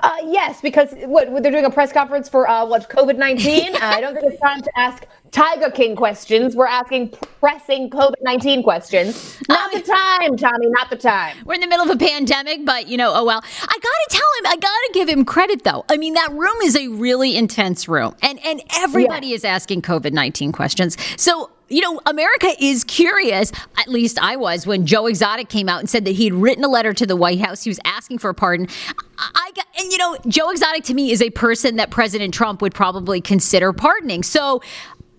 Uh, 0.00 0.16
yes, 0.24 0.60
because 0.60 0.92
what 1.04 1.42
they're 1.42 1.52
doing 1.52 1.64
a 1.64 1.70
press 1.70 1.92
conference 1.92 2.28
for 2.28 2.48
uh, 2.48 2.64
what 2.64 2.88
COVID 2.88 3.16
nineteen. 3.16 3.74
I 3.80 4.00
don't 4.00 4.14
think 4.14 4.32
it's 4.32 4.40
time 4.40 4.62
to 4.62 4.78
ask 4.78 5.04
Tiger 5.30 5.70
King 5.70 5.96
questions. 5.96 6.56
We're 6.56 6.66
asking 6.66 7.10
pressing 7.40 7.90
COVID 7.90 8.14
nineteen 8.22 8.62
questions. 8.62 9.38
Not 9.48 9.72
the 9.72 9.80
time, 9.80 10.36
Tommy. 10.36 10.68
Not 10.68 10.90
the 10.90 10.96
time. 10.96 11.36
We're 11.44 11.54
in 11.54 11.60
the 11.60 11.66
middle 11.66 11.88
of 11.88 11.90
a 11.90 11.98
pandemic, 11.98 12.64
but 12.64 12.88
you 12.88 12.96
know, 12.96 13.12
oh 13.14 13.24
well. 13.24 13.42
I 13.62 13.66
gotta 13.66 14.06
tell 14.10 14.28
him, 14.38 14.46
I 14.46 14.56
gotta 14.56 14.90
give 14.94 15.08
him 15.08 15.24
credit 15.24 15.64
though. 15.64 15.84
I 15.88 15.96
mean, 15.96 16.14
that 16.14 16.32
room 16.32 16.56
is 16.62 16.76
a 16.76 16.88
really 16.88 17.36
intense 17.36 17.88
room, 17.88 18.14
and 18.22 18.38
and 18.44 18.62
everybody 18.76 19.32
is 19.32 19.44
asking 19.44 19.82
COVID 19.82 20.12
nineteen 20.12 20.52
questions. 20.52 20.96
So 21.16 21.50
you 21.68 21.80
know, 21.80 22.00
America 22.06 22.48
is 22.60 22.84
curious. 22.84 23.50
At 23.76 23.88
least 23.88 24.18
I 24.22 24.36
was 24.36 24.66
when 24.66 24.86
Joe 24.86 25.06
Exotic 25.06 25.48
came 25.48 25.68
out 25.68 25.80
and 25.80 25.90
said 25.90 26.04
that 26.04 26.12
he 26.12 26.24
had 26.24 26.34
written 26.34 26.64
a 26.64 26.68
letter 26.68 26.92
to 26.94 27.06
the 27.06 27.16
White 27.16 27.40
House. 27.40 27.64
He 27.64 27.70
was 27.70 27.80
asking 27.84 28.18
for 28.18 28.30
a 28.30 28.34
pardon. 28.34 28.68
I 29.18 29.50
got, 29.56 29.66
and 29.78 29.90
you 29.90 29.98
know, 29.98 30.16
Joe 30.28 30.50
Exotic 30.50 30.84
to 30.84 30.94
me 30.94 31.10
is 31.10 31.20
a 31.20 31.30
person 31.30 31.76
that 31.76 31.90
President 31.90 32.32
Trump 32.32 32.62
would 32.62 32.74
probably 32.74 33.20
consider 33.20 33.72
pardoning. 33.72 34.22
So. 34.22 34.62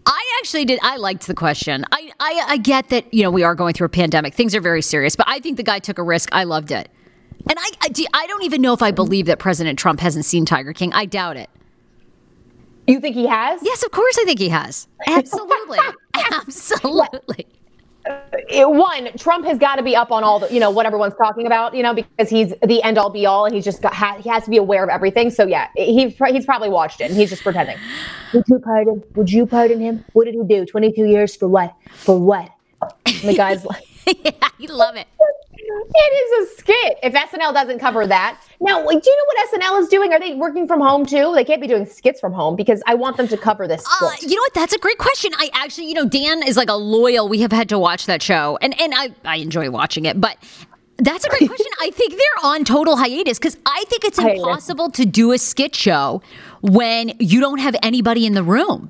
I 0.10 0.40
actually 0.40 0.64
did. 0.64 0.80
I 0.84 0.96
liked 0.96 1.28
the 1.28 1.34
question. 1.34 1.84
I, 1.92 2.10
I 2.18 2.44
I 2.48 2.58
get 2.60 2.88
that 2.92 3.14
you 3.14 3.24
know 3.24 3.30
we 3.30 3.44
are 3.44 3.56
going 3.56 3.74
through 3.74 3.88
a 3.88 3.90
pandemic. 3.90 4.34
Things 4.34 4.56
are 4.56 4.62
very 4.62 4.82
serious, 4.82 5.18
but 5.18 5.26
I 5.28 5.42
think 5.42 5.58
the 5.58 5.64
guy 5.64 5.80
took 5.80 5.98
a 5.98 6.02
risk. 6.02 6.30
I 6.32 6.46
loved 6.46 6.72
it, 6.72 6.88
and 7.50 7.60
I 7.60 7.72
I, 7.82 8.06
I 8.14 8.28
don't 8.28 8.44
even 8.44 8.62
know 8.62 8.72
if 8.72 8.82
I 8.82 8.92
believe 8.92 9.26
that 9.26 9.38
President 9.38 9.78
Trump 9.78 10.00
hasn't 10.00 10.24
seen 10.24 10.46
Tiger 10.46 10.72
King. 10.72 10.94
I 10.94 11.08
doubt 11.08 11.36
it. 11.36 11.50
You 12.88 13.00
think 13.00 13.15
he 13.15 13.28
has? 13.28 13.62
Yes, 13.63 13.84
of 13.84 13.91
course 13.91 14.17
I 14.17 14.23
think 14.26 14.39
he 14.39 14.50
has. 14.50 14.88
Absolutely, 15.08 15.80
absolutely. 16.34 17.45
Uh, 18.10 18.19
it- 18.50 18.69
one, 18.69 19.10
Trump 19.17 19.45
has 19.45 19.58
got 19.58 19.76
to 19.76 19.84
be 19.84 19.93
up 19.95 20.12
on 20.12 20.23
all 20.23 20.39
the, 20.39 20.52
you 20.54 20.60
know, 20.62 20.71
what 20.71 20.86
everyone's 20.86 21.15
talking 21.15 21.45
about, 21.45 21.73
you 21.76 21.84
know, 21.84 21.93
because 21.93 22.30
he's 22.30 22.54
the 22.65 22.82
end 22.84 22.97
all 22.97 23.10
be 23.10 23.26
all, 23.26 23.45
and 23.45 23.54
he's 23.54 23.65
just 23.65 23.82
got 23.82 23.93
ha- 23.93 24.17
he 24.21 24.30
has 24.30 24.43
to 24.45 24.50
be 24.50 24.56
aware 24.58 24.84
of 24.84 24.89
everything. 24.89 25.30
So 25.30 25.45
yeah, 25.45 25.67
he 25.76 26.08
he's 26.10 26.45
probably 26.45 26.69
watched 26.69 27.02
it, 27.02 27.06
and 27.10 27.15
he's 27.19 27.30
just 27.30 27.43
pretending. 27.43 27.78
Would 28.34 28.45
you 28.47 28.60
pardon? 28.60 29.04
Would 29.15 29.32
you 29.32 29.45
pardon 29.45 29.80
him? 29.82 30.06
What 30.13 30.26
did 30.26 30.36
he 30.36 30.43
do? 30.43 30.65
Twenty 30.65 30.91
two 30.93 31.06
years 31.06 31.36
for 31.36 31.47
what? 31.50 31.73
For 31.93 32.17
what? 32.19 32.50
And 32.82 33.15
the 33.30 33.36
guy's 33.36 33.65
like. 33.65 33.84
yeah, 34.23 34.32
I 34.41 34.52
love 34.71 34.95
it. 34.95 35.08
It 35.69 36.43
is 36.43 36.49
a 36.49 36.56
skit. 36.58 36.97
If 37.03 37.13
SNL 37.13 37.53
doesn't 37.53 37.80
cover 37.80 38.08
that, 38.08 38.41
now, 38.60 38.84
like, 38.86 39.03
do 39.03 39.10
you 39.10 39.17
know 39.17 39.25
what 39.25 39.62
SNL 39.62 39.82
is 39.82 39.89
doing? 39.89 40.13
Are 40.13 40.19
they 40.19 40.34
working 40.34 40.67
from 40.67 40.80
home 40.80 41.06
too? 41.06 41.34
They 41.36 41.43
can't 41.43 41.62
be 41.62 41.67
doing 41.67 41.86
skits 41.86 42.19
from 42.19 42.34
home 42.34 42.56
because 42.56 42.82
I 42.88 42.95
want 42.95 43.17
them 43.17 43.27
to 43.27 43.38
cover 43.38 43.67
this. 43.67 43.86
Uh, 44.01 44.12
you 44.21 44.36
know 44.36 44.41
what? 44.41 44.53
That's 44.53 44.73
a 44.73 44.80
great 44.80 44.97
question. 44.97 45.32
I 45.38 45.49
actually, 45.53 45.88
you 45.88 45.93
know, 45.93 46.06
Dan 46.08 46.41
is 46.47 46.58
like 46.58 46.69
a 46.69 46.75
loyal. 46.75 47.27
We 47.30 47.41
have 47.41 47.51
had 47.51 47.69
to 47.69 47.80
watch 47.80 48.06
that 48.06 48.21
show, 48.23 48.58
and 48.62 48.80
and 48.80 48.93
I 48.95 49.10
I 49.25 49.38
enjoy 49.38 49.69
watching 49.69 50.06
it, 50.06 50.19
but. 50.19 50.38
That's 50.99 51.25
a 51.25 51.30
great 51.30 51.47
question. 51.47 51.67
I 51.80 51.91
think 51.91 52.13
they're 52.13 52.43
on 52.51 52.63
total 52.63 52.95
hiatus 52.97 53.38
because 53.38 53.56
I 53.67 53.84
think 53.88 54.03
it's 54.03 54.17
impossible 54.17 54.89
to 54.93 55.06
do 55.06 55.32
a 55.32 55.38
skit 55.38 55.75
show 55.75 56.23
when 56.62 57.13
you 57.19 57.39
don't 57.39 57.60
have 57.60 57.75
anybody 57.84 58.25
in 58.25 58.34
the 58.34 58.41
room. 58.41 58.89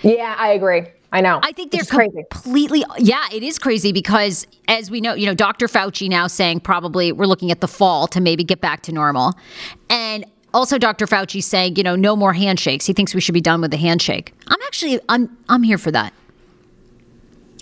yeah, 0.00 0.36
I 0.38 0.52
agree. 0.52 0.84
I 1.14 1.20
know. 1.20 1.38
I 1.42 1.52
think 1.52 1.70
they're 1.70 1.84
crazy. 1.84 2.24
completely. 2.30 2.84
Yeah, 2.98 3.24
it 3.32 3.42
is 3.42 3.58
crazy 3.58 3.92
because, 3.92 4.46
as 4.68 4.90
we 4.90 5.00
know, 5.00 5.14
you 5.14 5.26
know, 5.26 5.34
Dr. 5.34 5.68
Fauci 5.68 6.08
now 6.08 6.26
saying 6.26 6.60
probably 6.60 7.12
we're 7.12 7.26
looking 7.26 7.50
at 7.50 7.60
the 7.60 7.68
fall 7.68 8.06
to 8.08 8.20
maybe 8.20 8.42
get 8.44 8.60
back 8.60 8.82
to 8.82 8.92
normal, 8.92 9.32
and 9.88 10.24
also 10.52 10.76
Dr. 10.76 11.06
Fauci 11.06 11.42
saying, 11.42 11.76
you 11.76 11.82
know, 11.84 11.96
no 11.96 12.16
more 12.16 12.32
handshakes. 12.32 12.84
He 12.86 12.92
thinks 12.92 13.14
we 13.14 13.20
should 13.20 13.32
be 13.32 13.40
done 13.40 13.60
with 13.60 13.70
the 13.70 13.76
handshake. 13.76 14.34
I'm 14.48 14.60
actually, 14.66 15.00
I'm, 15.08 15.36
I'm 15.48 15.62
here 15.62 15.78
for 15.78 15.90
that. 15.92 16.12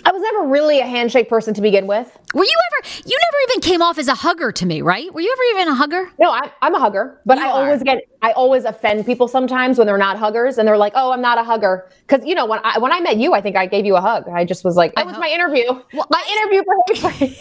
I 0.05 0.11
was 0.13 0.21
never 0.23 0.49
really 0.49 0.81
a 0.81 0.87
handshake 0.87 1.29
person 1.29 1.55
to 1.55 1.61
begin 1.63 1.87
with. 1.87 2.07
Were 2.35 2.45
you 2.45 2.57
ever? 2.73 2.89
You 3.07 3.17
never 3.19 3.51
even 3.53 3.61
came 3.61 3.83
off 3.83 3.99
as 3.99 4.09
a 4.09 4.15
hugger 4.15 4.51
to 4.51 4.67
me, 4.67 4.83
right? 4.83 5.13
Were 5.15 5.21
you 5.21 5.31
ever 5.33 5.61
even 5.61 5.73
a 5.73 5.77
hugger? 5.77 6.11
No, 6.19 6.31
I, 6.31 6.51
I'm 6.61 6.75
a 6.75 6.79
hugger, 6.81 7.21
but 7.25 7.39
You 7.39 7.45
I 7.45 7.49
are. 7.49 7.65
always 7.67 7.83
get, 7.83 8.03
I 8.23 8.31
always 8.33 8.65
offend 8.65 9.05
people 9.05 9.27
sometimes 9.29 9.79
when 9.79 9.87
they're 9.87 9.99
not 9.99 10.17
huggers 10.17 10.57
and 10.59 10.67
they're 10.69 10.77
like, 10.79 10.93
"Oh, 10.95 11.11
I'm 11.13 11.21
not 11.21 11.39
a 11.39 11.43
hugger." 11.45 11.89
Because 12.07 12.25
you 12.27 12.35
know, 12.35 12.47
when 12.47 12.61
I 12.63 12.79
when 12.79 12.93
I 12.93 13.01
met 13.01 13.17
you, 13.17 13.35
I 13.35 13.41
think 13.41 13.57
I 13.57 13.67
gave 13.67 13.85
you 13.85 13.97
a 13.97 14.01
hug. 14.01 14.29
I 14.29 14.45
just 14.45 14.65
was 14.65 14.77
like, 14.77 14.95
"That 14.95 15.07
was 15.07 15.19
my 15.19 15.29
interview, 15.29 15.65
Well, 15.93 16.07
my 16.11 16.23
I- 16.25 16.33
interview 16.37 16.63
for 17.01 17.09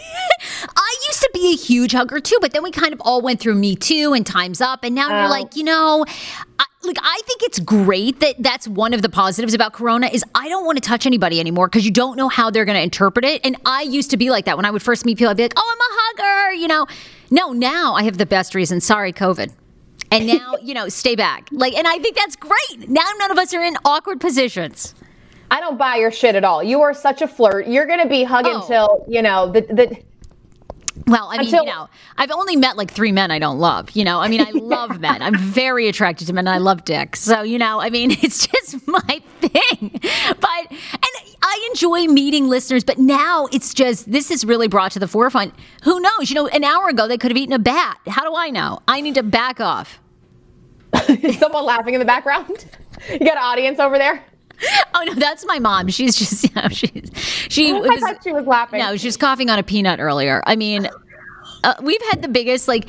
I 0.76 0.96
used 1.08 1.20
to 1.20 1.30
be 1.34 1.52
a 1.52 1.56
huge 1.56 1.92
hugger 1.92 2.20
too, 2.20 2.36
but 2.40 2.52
then 2.52 2.62
we 2.62 2.70
kind 2.70 2.92
of 2.92 3.00
all 3.04 3.20
went 3.22 3.40
through 3.40 3.54
Me 3.54 3.74
Too 3.76 4.12
and 4.12 4.26
Time's 4.26 4.60
Up, 4.60 4.84
and 4.84 4.94
now 4.94 5.08
you're 5.08 5.26
Oh. 5.26 5.30
like, 5.30 5.56
you 5.56 5.64
know, 5.64 6.04
I, 6.58 6.64
like 6.82 6.96
I 7.00 7.20
think 7.26 7.42
it's 7.44 7.58
great 7.60 8.20
that 8.20 8.36
that's 8.40 8.66
one 8.66 8.92
of 8.94 9.02
the 9.02 9.08
positives 9.08 9.54
about 9.54 9.72
Corona 9.72 10.08
is 10.08 10.24
I 10.34 10.48
don't 10.48 10.64
want 10.66 10.82
to 10.82 10.86
touch 10.88 11.06
anybody 11.06 11.38
anymore 11.40 11.68
because 11.68 11.84
you 11.84 11.92
don't 11.92 12.16
know 12.16 12.28
how 12.28 12.50
they're 12.50 12.64
going 12.64 12.76
to 12.76 12.82
interpret 12.82 13.24
it. 13.24 13.40
And 13.44 13.56
I 13.64 13.82
used 13.82 14.10
to 14.10 14.16
be 14.16 14.30
like 14.30 14.46
that 14.46 14.56
when 14.56 14.64
I 14.66 14.70
would 14.70 14.82
first 14.82 15.04
meet 15.06 15.18
people. 15.18 15.30
I'd 15.30 15.36
be 15.36 15.44
like, 15.44 15.54
oh, 15.56 15.72
I'm 15.72 15.80
a 15.80 16.24
hugger, 16.50 16.54
you 16.54 16.66
know. 16.68 16.86
No, 17.30 17.52
now 17.52 17.94
I 17.94 18.02
have 18.02 18.18
the 18.18 18.26
best 18.26 18.54
reason. 18.54 18.80
Sorry, 18.80 19.12
COVID. 19.12 19.52
And 20.12 20.26
now, 20.26 20.54
you 20.62 20.74
know, 20.74 20.88
stay 20.88 21.14
back. 21.16 21.48
Like, 21.50 21.74
and 21.74 21.86
I 21.88 21.98
think 21.98 22.16
that's 22.16 22.36
great. 22.36 22.88
Now 22.88 23.04
none 23.18 23.30
of 23.30 23.38
us 23.38 23.52
are 23.54 23.62
in 23.62 23.76
awkward 23.84 24.20
positions. 24.20 24.94
I 25.50 25.60
don't 25.60 25.76
buy 25.78 25.96
your 25.96 26.10
shit 26.10 26.34
at 26.34 26.44
all. 26.44 26.62
You 26.62 26.80
are 26.82 26.94
such 26.94 27.20
a 27.22 27.28
flirt. 27.28 27.66
You're 27.66 27.86
gonna 27.86 28.08
be 28.08 28.24
hugging 28.24 28.54
Oh. 28.56 28.66
till 28.66 29.04
you 29.08 29.22
know 29.22 29.50
the 29.52 29.60
the. 29.62 30.02
Well, 31.06 31.28
I 31.30 31.38
mean, 31.38 31.46
Until- 31.46 31.64
you 31.64 31.70
know, 31.70 31.88
I've 32.18 32.30
only 32.30 32.54
met 32.54 32.76
like 32.76 32.90
three 32.90 33.12
men 33.12 33.30
I 33.30 33.38
don't 33.38 33.58
love. 33.58 33.90
You 33.92 34.04
know, 34.04 34.20
I 34.20 34.28
mean, 34.28 34.42
I 34.42 34.50
love 34.54 35.00
men. 35.00 35.22
I'm 35.22 35.36
very 35.36 35.88
attracted 35.88 36.26
to 36.26 36.32
men. 36.34 36.46
And 36.46 36.54
I 36.54 36.58
love 36.58 36.84
dick. 36.84 37.16
So, 37.16 37.42
you 37.42 37.58
know, 37.58 37.80
I 37.80 37.88
mean, 37.90 38.10
it's 38.22 38.46
just 38.46 38.86
my 38.86 39.22
thing. 39.40 40.00
But, 40.00 40.70
and 40.70 41.36
I 41.42 41.68
enjoy 41.70 42.06
meeting 42.06 42.48
listeners, 42.48 42.84
but 42.84 42.98
now 42.98 43.46
it's 43.52 43.72
just, 43.72 44.10
this 44.12 44.30
is 44.30 44.44
really 44.44 44.68
brought 44.68 44.92
to 44.92 44.98
the 44.98 45.08
forefront. 45.08 45.54
Who 45.84 45.98
knows? 45.98 46.28
You 46.30 46.34
know, 46.34 46.46
an 46.48 46.62
hour 46.62 46.88
ago 46.90 47.08
they 47.08 47.16
could 47.18 47.30
have 47.30 47.38
eaten 47.38 47.54
a 47.54 47.58
bat. 47.58 47.98
How 48.06 48.28
do 48.28 48.36
I 48.36 48.50
know? 48.50 48.80
I 48.86 49.00
need 49.00 49.14
to 49.14 49.22
back 49.22 49.60
off. 49.60 49.98
Is 51.08 51.38
someone 51.38 51.64
laughing 51.64 51.94
in 51.94 52.00
the 52.00 52.06
background? 52.06 52.66
You 53.10 53.18
got 53.18 53.32
an 53.36 53.42
audience 53.42 53.80
over 53.80 53.98
there? 53.98 54.24
Oh 54.94 55.02
no, 55.04 55.14
that's 55.14 55.44
my 55.44 55.58
mom. 55.58 55.88
She's 55.88 56.14
just, 56.14 56.44
you 56.44 56.50
know, 56.54 56.68
she's, 56.68 57.10
she 57.48 57.72
I 57.72 57.80
was, 57.80 58.00
thought 58.00 58.22
she 58.22 58.30
was 58.30 58.46
laughing. 58.46 58.78
No, 58.78 58.96
she 58.96 59.08
was 59.08 59.16
coughing 59.16 59.50
on 59.50 59.58
a 59.58 59.64
peanut 59.64 59.98
earlier. 59.98 60.40
I 60.46 60.54
mean, 60.54 60.88
uh, 61.64 61.74
we've 61.82 62.00
had 62.10 62.22
the 62.22 62.28
biggest 62.28 62.68
like. 62.68 62.88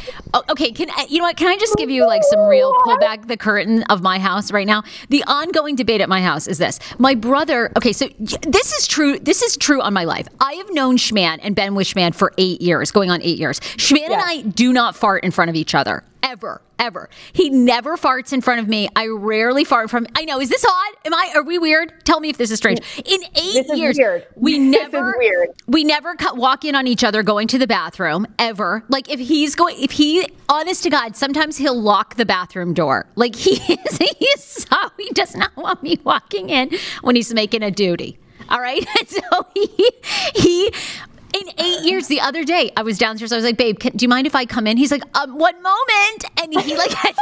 Okay, 0.52 0.72
can 0.72 0.89
you 1.10 1.18
know 1.18 1.24
what? 1.24 1.38
Can 1.38 1.48
I 1.48 1.58
just 1.58 1.76
give 1.78 1.89
you 1.89 2.06
like 2.06 2.22
some 2.30 2.42
real 2.42 2.72
pull 2.84 2.98
back 3.00 3.28
the 3.28 3.38
curtain 3.38 3.82
of 3.84 4.02
my 4.04 4.20
house 4.20 4.52
right 4.52 4.68
now? 4.68 4.84
The 5.10 5.24
ongoing 5.24 5.76
debate 5.76 6.02
at 6.02 6.10
my 6.10 6.22
house 6.22 6.48
is 6.48 6.58
this: 6.60 6.80
my 7.00 7.16
brother. 7.16 7.72
Okay, 7.76 7.94
so 7.94 8.08
this 8.20 8.74
is 8.74 8.88
true. 8.88 9.18
This 9.18 9.42
is 9.42 9.58
true 9.58 9.82
on 9.82 9.94
my 9.94 10.04
life. 10.04 10.28
I 10.39 10.54
have 10.54 10.72
known 10.74 10.98
Schman 10.98 11.39
and 11.42 11.56
Ben 11.56 11.74
Wishman 11.74 12.13
for 12.13 12.34
eight 12.38 12.62
years, 12.62 12.92
going 12.92 13.10
on 13.10 13.22
eight 13.22 13.39
years. 13.39 13.60
Schman 13.60 14.10
and 14.10 14.22
I 14.22 14.42
do 14.42 14.74
not 14.74 14.96
fart 14.96 15.24
in 15.24 15.32
front 15.32 15.50
of 15.50 15.56
each 15.56 15.74
other 15.74 16.04
ever. 16.23 16.62
Ever. 16.79 17.09
He 17.31 17.49
never 17.49 17.95
farts 17.95 18.33
in 18.33 18.41
front 18.41 18.59
of 18.59 18.67
me. 18.67 18.89
I 18.95 19.07
rarely 19.07 19.63
fart 19.63 19.89
from. 19.89 20.07
I 20.15 20.25
know. 20.25 20.41
Is 20.41 20.49
this 20.49 20.65
odd? 20.65 20.95
Am 21.05 21.13
I? 21.13 21.31
Are 21.36 21.43
we 21.43 21.57
weird? 21.57 21.93
Tell 22.03 22.19
me 22.19 22.29
if 22.29 22.38
this 22.38 22.51
is 22.51 22.57
strange. 22.57 22.79
In 23.05 23.21
eight 23.36 23.65
years, 23.77 23.97
weird. 23.97 24.25
we 24.36 24.57
never 24.57 25.15
weird. 25.17 25.49
we 25.67 25.83
never 25.83 26.15
cut, 26.15 26.36
walk 26.36 26.65
in 26.65 26.75
on 26.75 26.88
each 26.88 27.03
other 27.03 27.23
going 27.23 27.47
to 27.49 27.57
the 27.57 27.67
bathroom 27.67 28.25
ever. 28.39 28.83
Like 28.89 29.09
if 29.09 29.19
he's 29.19 29.55
going, 29.55 29.81
if 29.81 29.91
he, 29.91 30.27
honest 30.49 30.83
to 30.83 30.89
God, 30.89 31.15
sometimes 31.15 31.57
he'll 31.57 31.79
lock 31.79 32.15
the 32.15 32.25
bathroom 32.25 32.73
door. 32.73 33.05
Like 33.15 33.36
he 33.36 33.51
is, 33.73 33.97
he 33.97 34.25
is 34.25 34.43
so 34.43 34.77
he 34.97 35.09
does 35.12 35.36
not 35.36 35.55
want 35.55 35.83
me 35.83 35.99
walking 36.03 36.49
in 36.49 36.71
when 37.01 37.15
he's 37.15 37.33
making 37.33 37.63
a 37.63 37.71
duty. 37.71 38.17
All 38.49 38.59
right, 38.59 38.86
so 39.07 39.21
he 39.53 39.91
he. 40.36 40.73
In 41.34 41.50
eight 41.60 41.82
years, 41.84 42.08
the 42.08 42.22
other 42.22 42.43
day, 42.43 42.72
I 42.78 42.84
was 42.84 42.98
downstairs. 42.98 43.32
I 43.32 43.36
was 43.38 43.46
like, 43.46 43.58
"Babe, 43.58 43.80
can, 43.80 43.96
do 43.98 44.04
you 44.04 44.10
mind 44.10 44.28
if 44.28 44.36
I 44.36 44.46
come 44.46 44.67
in?" 44.67 44.78
He's 44.78 44.91
like, 44.91 45.04
um, 45.17 45.38
"One 45.38 45.62
moment," 45.62 46.26
and 46.41 46.54
he 46.54 46.78
like 46.78 46.91
had 46.93 47.15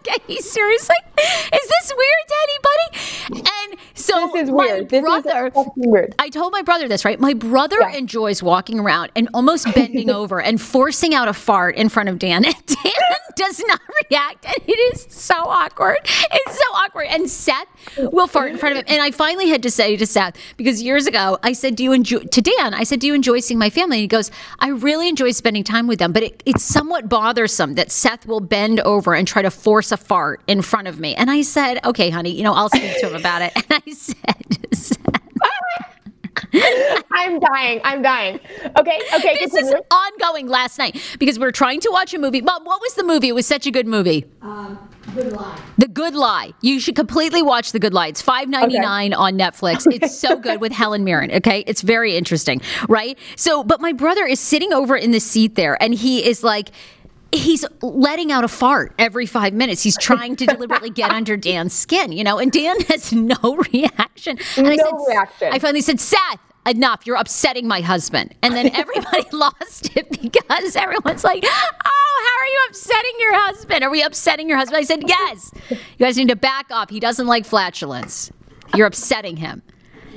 okay, 0.00 0.16
he's 0.26 0.50
seriously, 0.50 0.96
is 1.18 1.68
this 1.68 1.92
weird 1.96 2.28
to 2.28 2.34
anybody? 2.42 3.48
And 3.70 3.78
so 3.94 4.26
This 4.32 4.44
is 4.44 4.50
weird. 4.50 4.88
This 4.88 4.98
is 4.98 5.04
brother, 5.04 5.50
fucking 5.50 5.72
weird. 5.90 6.14
I 6.18 6.28
told 6.28 6.52
my 6.52 6.62
brother 6.62 6.88
this, 6.88 7.04
right? 7.04 7.18
My 7.20 7.34
brother 7.34 7.76
Yeah. 7.80 7.96
enjoys 7.96 8.42
walking 8.42 8.78
around 8.80 9.12
and 9.14 9.28
almost 9.34 9.72
bending 9.74 10.10
over 10.20 10.40
and 10.40 10.60
forcing 10.60 11.14
out 11.14 11.28
a 11.28 11.32
fart 11.32 11.76
in 11.76 11.88
front 11.88 12.08
of 12.08 12.18
Dan. 12.18 12.44
And 12.44 12.54
Dan 12.66 12.92
does 13.36 13.62
not 13.66 13.80
react, 14.10 14.44
and 14.44 14.56
it 14.66 14.94
is 14.94 15.06
so 15.10 15.34
awkward. 15.36 15.98
It's 16.04 16.56
so 16.56 16.64
awkward. 16.74 17.06
And 17.08 17.30
Seth 17.30 17.66
will 17.96 18.26
fart 18.26 18.50
in 18.50 18.58
front 18.58 18.76
of 18.76 18.78
him. 18.80 18.94
And 18.94 19.02
I 19.02 19.10
finally 19.10 19.48
had 19.48 19.62
to 19.62 19.70
say 19.70 19.96
to 19.96 20.06
Seth, 20.06 20.34
because 20.56 20.82
years 20.82 21.06
ago 21.06 21.38
I 21.42 21.52
said, 21.52 21.76
Do 21.76 21.84
you 21.84 21.92
enjoy, 21.92 22.20
to 22.32 22.42
Dan, 22.42 22.74
I 22.74 22.82
said, 22.84 23.00
Do 23.00 23.06
you 23.06 23.14
enjoy 23.14 23.40
seeing 23.40 23.58
my 23.58 23.70
family? 23.70 23.98
And 23.98 24.02
he 24.02 24.08
goes, 24.08 24.30
I 24.58 24.68
really 24.68 25.08
enjoy 25.08 25.30
spending 25.32 25.64
time 25.64 25.86
with 25.86 25.98
them, 25.98 26.12
but 26.12 26.22
it, 26.22 26.42
it's 26.46 26.62
somewhat 26.62 27.08
bothersome 27.08 27.74
that 27.74 27.90
Seth 27.90 28.26
will 28.26 28.40
bend 28.40 28.80
over 28.80 29.14
and 29.14 29.26
try 29.26 29.42
to 29.42 29.50
force 29.50 29.92
a 29.92 29.96
fart 29.96 30.40
in 30.46 30.62
front 30.62 30.88
of 30.88 30.98
me. 30.98 31.14
And 31.14 31.30
I 31.30 31.42
said, 31.42 31.84
Okay, 31.84 32.10
honey, 32.10 32.30
you 32.30 32.42
know, 32.42 32.54
I'll 32.54 32.68
speak 32.68 32.98
to 33.00 33.08
him 33.08 33.14
about 33.14 33.42
it. 33.42 33.52
And 33.72 33.82
I 33.86 33.92
said, 33.92 34.74
Seth, 34.74 35.91
I'm 36.54 37.40
dying. 37.40 37.80
I'm 37.84 38.02
dying. 38.02 38.40
Okay. 38.78 39.00
Okay. 39.14 39.38
this 39.38 39.54
is 39.54 39.74
ongoing 39.90 40.48
last 40.48 40.78
night 40.78 41.00
because 41.18 41.38
we 41.38 41.46
are 41.46 41.52
trying 41.52 41.80
to 41.80 41.90
watch 41.90 42.12
a 42.14 42.18
movie. 42.18 42.40
Mom, 42.40 42.64
what 42.64 42.80
was 42.80 42.94
the 42.94 43.04
movie? 43.04 43.28
It 43.28 43.34
was 43.34 43.46
such 43.46 43.66
a 43.66 43.70
good 43.70 43.86
movie. 43.86 44.24
Um, 44.42 44.78
Good 45.14 45.32
Lie. 45.32 45.60
The 45.78 45.88
Good 45.88 46.14
Lie. 46.14 46.52
You 46.60 46.80
should 46.80 46.96
completely 46.96 47.42
watch 47.42 47.72
The 47.72 47.78
Good 47.78 47.92
Lie. 47.92 48.08
It's 48.08 48.22
five 48.22 48.48
ninety 48.48 48.78
nine 48.78 49.12
on 49.12 49.34
Netflix. 49.34 49.86
It's 49.92 50.16
so 50.16 50.36
good 50.36 50.60
with 50.60 50.72
Helen 50.72 51.04
Mirren. 51.04 51.30
Okay, 51.32 51.64
it's 51.66 51.82
very 51.82 52.16
interesting, 52.16 52.60
right? 52.88 53.18
So, 53.36 53.62
but 53.64 53.80
my 53.80 53.92
brother 53.92 54.24
is 54.24 54.40
sitting 54.40 54.72
over 54.72 54.96
in 54.96 55.10
the 55.10 55.20
seat 55.20 55.54
there, 55.54 55.80
and 55.82 55.94
he 55.94 56.24
is 56.26 56.42
like. 56.42 56.70
He's 57.34 57.64
letting 57.80 58.30
out 58.30 58.44
a 58.44 58.48
fart 58.48 58.92
every 58.98 59.26
five 59.26 59.54
minutes. 59.54 59.82
He's 59.82 59.96
trying 59.96 60.36
to 60.36 60.46
deliberately 60.46 60.90
get 60.90 61.10
under 61.10 61.36
Dan's 61.36 61.72
skin, 61.72 62.12
you 62.12 62.24
know, 62.24 62.38
and 62.38 62.52
Dan 62.52 62.78
has 62.88 63.12
no 63.12 63.56
reaction. 63.72 64.38
And 64.56 64.66
I 64.68 64.76
No 64.76 64.84
said, 64.84 65.08
reaction. 65.08 65.48
I 65.52 65.58
finally 65.58 65.80
said, 65.80 65.98
Seth, 65.98 66.40
enough. 66.68 67.06
You're 67.06 67.16
upsetting 67.16 67.66
my 67.66 67.80
husband. 67.80 68.34
And 68.42 68.54
then 68.54 68.70
everybody 68.74 69.24
lost 69.32 69.96
it 69.96 70.10
because 70.20 70.76
everyone's 70.76 71.24
like, 71.24 71.44
oh, 71.46 71.48
how 71.84 72.42
are 72.42 72.46
you 72.46 72.66
upsetting 72.68 73.12
your 73.18 73.34
husband? 73.34 73.84
Are 73.84 73.90
we 73.90 74.02
upsetting 74.02 74.48
your 74.48 74.58
husband? 74.58 74.78
I 74.78 74.84
said, 74.84 75.08
yes. 75.08 75.50
You 75.70 75.78
guys 75.98 76.16
need 76.16 76.28
to 76.28 76.36
back 76.36 76.70
off. 76.70 76.90
He 76.90 77.00
doesn't 77.00 77.26
like 77.26 77.44
flatulence. 77.46 78.30
You're 78.74 78.86
upsetting 78.86 79.38
him. 79.38 79.62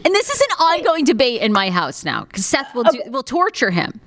And 0.03 0.13
this 0.13 0.29
is 0.29 0.39
an 0.39 0.47
ongoing 0.59 1.03
debate 1.03 1.41
in 1.41 1.51
my 1.51 1.71
house 1.71 2.03
now 2.05 2.25
because 2.25 2.45
Seth 2.45 2.75
will, 2.75 2.83
do, 2.83 3.01
will 3.07 3.23
torture 3.23 3.71
him. 3.71 3.99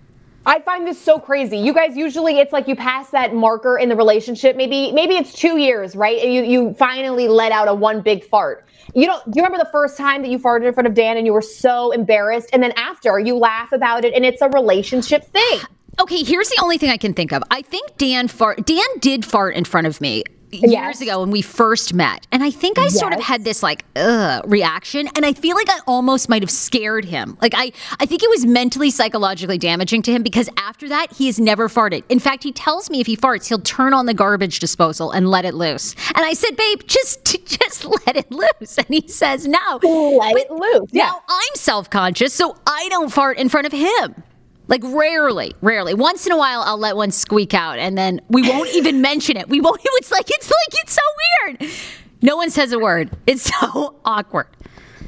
I 0.47 0.61
find 0.61 0.87
this 0.87 1.01
so 1.01 1.19
crazy. 1.19 1.59
You 1.59 1.75
guys 1.75 1.97
usually 1.97 2.39
it's 2.39 2.53
like 2.53 2.69
you 2.69 2.77
pass 2.77 3.11
that 3.11 3.35
marker 3.35 3.77
in 3.79 3.89
the 3.89 3.97
relationship. 3.97 4.57
Maybe 4.57 4.93
maybe 4.93 5.15
it's 5.15 5.33
two 5.33 5.59
years, 5.59 5.95
right? 5.95 6.19
And 6.23 6.33
you 6.33 6.43
you 6.43 6.75
finally 6.75 7.29
let 7.29 7.53
out 7.53 7.69
a 7.69 7.75
one 7.75 8.01
big 8.01 8.25
fart. 8.25 8.67
You 8.95 9.07
don't 9.07 9.25
do 9.31 9.39
you 9.39 9.45
remember 9.45 9.63
the 9.63 9.71
first 9.71 9.97
time 9.97 10.23
that 10.23 10.31
you 10.31 10.39
farted 10.39 10.67
in 10.67 10.75
front 10.75 10.87
of 10.87 10.95
Dan 10.95 11.17
and 11.17 11.27
you 11.27 11.33
were 11.33 11.43
so 11.43 11.91
embarrassed? 11.91 12.51
And 12.53 12.63
then 12.63 12.73
after 12.77 13.19
you 13.19 13.37
laugh 13.37 13.73
about 13.73 14.05
it 14.05 14.15
and 14.15 14.25
it's 14.25 14.41
a 14.41 14.49
relationship 14.49 15.25
thing. 15.25 15.61
Okay, 16.01 16.23
here's 16.23 16.49
the 16.49 16.61
only 16.63 16.79
thing 16.79 16.91
I 16.91 16.97
can 16.97 17.13
think 17.13 17.33
of. 17.33 17.43
I 17.51 17.61
think 17.63 17.97
Dan 17.99 18.29
fart. 18.29 18.65
Dan 18.65 18.87
did 19.01 19.25
fart 19.25 19.55
in 19.55 19.65
front 19.65 19.87
of 19.87 20.01
me 20.01 20.23
years 20.53 20.73
Yes. 20.73 21.01
ago 21.01 21.21
when 21.21 21.31
we 21.31 21.43
first 21.43 21.95
met, 21.95 22.27
and 22.33 22.43
I 22.43 22.51
think 22.51 22.79
I 22.79 22.89
sort 22.89 23.13
of 23.13 23.21
had 23.21 23.45
this 23.45 23.63
like 23.63 23.85
ugh 23.97 24.43
reaction, 24.47 25.09
and 25.15 25.25
I 25.27 25.33
feel 25.33 25.57
like 25.57 25.69
I 25.71 25.79
almost 25.87 26.29
might 26.29 26.43
have 26.43 26.51
scared 26.51 27.05
him. 27.05 27.37
Like 27.43 27.53
I, 27.57 27.73
I 28.01 28.07
think 28.07 28.23
it 28.23 28.31
was 28.31 28.47
mentally 28.47 28.91
psychologically 28.91 29.59
damaging 29.59 30.03
to 30.03 30.13
him 30.13 30.23
because 30.23 30.49
after 30.57 30.89
that 30.89 31.13
he 31.13 31.27
has 31.27 31.39
never 31.39 31.69
farted. 31.69 32.03
In 32.09 32.19
fact, 32.19 32.43
he 32.43 32.53
tells 32.53 32.91
me 32.91 33.01
if 33.01 33.07
he 33.07 33.17
farts, 33.17 33.49
he'll 33.49 33.59
turn 33.61 33.93
on 33.95 34.07
the 34.07 34.15
garbage 34.15 34.59
disposal 34.61 35.11
and 35.11 35.29
let 35.31 35.45
it 35.45 35.55
loose. 35.55 35.95
And 36.15 36.25
I 36.25 36.33
said, 36.33 36.57
babe, 36.57 36.81
just 36.87 37.25
just 37.47 37.85
let 37.85 38.17
it 38.17 38.31
loose, 38.31 38.79
and 38.79 38.87
he 38.89 39.07
says 39.09 39.47
no. 39.47 39.59
Let 39.83 40.37
it 40.37 40.51
loose. 40.51 40.89
Yeah. 40.93 41.07
Now 41.07 41.23
I'm 41.29 41.55
self 41.55 41.91
conscious, 41.91 42.33
so 42.35 42.57
I 42.67 42.89
don't 42.91 43.11
fart 43.11 43.39
in 43.39 43.49
front 43.49 43.67
of 43.67 43.73
him. 43.73 44.23
Like 44.69 44.83
rarely, 44.85 45.55
rarely. 45.63 45.95
Once 45.95 46.27
in 46.27 46.33
a 46.33 46.37
while, 46.37 46.61
I'll 46.61 46.79
let 46.79 46.95
one 46.97 47.11
squeak 47.11 47.55
out, 47.55 47.79
and 47.79 47.97
then 47.99 48.21
we 48.29 48.43
won't 48.43 48.69
even 48.75 49.01
mention 49.11 49.37
it. 49.37 49.49
We 49.49 49.61
won't. 49.61 49.81
It's 50.01 50.11
like 50.13 50.27
it's 50.31 50.49
like 50.49 50.83
it's 50.83 50.93
so 50.93 51.03
weird. 51.59 51.73
No 52.23 52.37
one 52.37 52.51
says 52.51 52.73
a 52.73 52.79
word. 52.79 53.11
It's 53.27 53.43
so 53.43 53.97
awkward. 54.05 54.47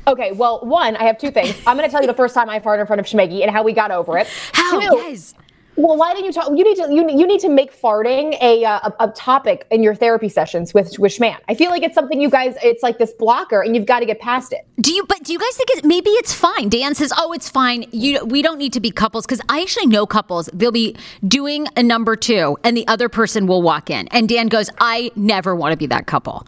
Okay, 0.06 0.32
well, 0.32 0.60
one, 0.64 0.96
I 0.96 1.04
have 1.04 1.18
two 1.18 1.30
things. 1.30 1.54
I'm 1.66 1.76
going 1.76 1.88
to 1.88 1.92
tell 1.92 2.00
you 2.00 2.06
the 2.08 2.14
first 2.14 2.34
time 2.34 2.48
I 2.50 2.58
farted 2.58 2.80
in 2.80 2.86
front 2.86 2.98
of 3.00 3.06
Shmeggy 3.06 3.42
and 3.42 3.50
how 3.50 3.62
we 3.62 3.72
got 3.72 3.90
over 3.90 4.18
it. 4.18 4.26
How? 4.52 4.80
Two, 4.80 4.96
Yes. 4.96 5.34
Well, 5.82 5.96
why 5.96 6.12
didn't 6.12 6.26
you 6.26 6.32
talk? 6.32 6.50
You 6.50 6.62
need 6.62 6.76
to 6.76 6.92
you, 6.92 7.08
you 7.08 7.26
need 7.26 7.40
to 7.40 7.48
make 7.48 7.74
farting 7.74 8.36
a, 8.42 8.64
uh, 8.64 8.90
a 8.90 9.04
a 9.04 9.08
topic 9.12 9.66
in 9.70 9.82
your 9.82 9.94
therapy 9.94 10.28
sessions 10.28 10.74
with 10.74 10.98
with 10.98 11.12
Schman. 11.12 11.38
I 11.48 11.54
feel 11.54 11.70
like 11.70 11.82
it's 11.82 11.94
something 11.94 12.20
you 12.20 12.28
guys. 12.28 12.54
It's 12.62 12.82
like 12.82 12.98
this 12.98 13.12
blocker, 13.12 13.62
and 13.62 13.74
you've 13.74 13.86
got 13.86 14.00
to 14.00 14.06
get 14.06 14.20
past 14.20 14.52
it. 14.52 14.68
Do 14.78 14.92
you? 14.92 15.06
But 15.06 15.22
do 15.22 15.32
you 15.32 15.38
guys 15.38 15.56
think 15.56 15.70
it, 15.70 15.84
maybe 15.84 16.10
it's 16.10 16.34
fine? 16.34 16.68
Dan 16.68 16.94
says, 16.94 17.14
"Oh, 17.16 17.32
it's 17.32 17.48
fine. 17.48 17.86
You, 17.92 18.22
we 18.26 18.42
don't 18.42 18.58
need 18.58 18.74
to 18.74 18.80
be 18.80 18.90
couples." 18.90 19.24
Because 19.24 19.40
I 19.48 19.62
actually 19.62 19.86
know 19.86 20.06
couples. 20.06 20.50
They'll 20.52 20.70
be 20.70 20.96
doing 21.26 21.66
a 21.76 21.82
number 21.82 22.14
two, 22.14 22.58
and 22.62 22.76
the 22.76 22.86
other 22.86 23.08
person 23.08 23.46
will 23.46 23.62
walk 23.62 23.88
in, 23.88 24.06
and 24.08 24.28
Dan 24.28 24.48
goes, 24.48 24.68
"I 24.80 25.10
never 25.16 25.56
want 25.56 25.72
to 25.72 25.78
be 25.78 25.86
that 25.86 26.06
couple." 26.06 26.46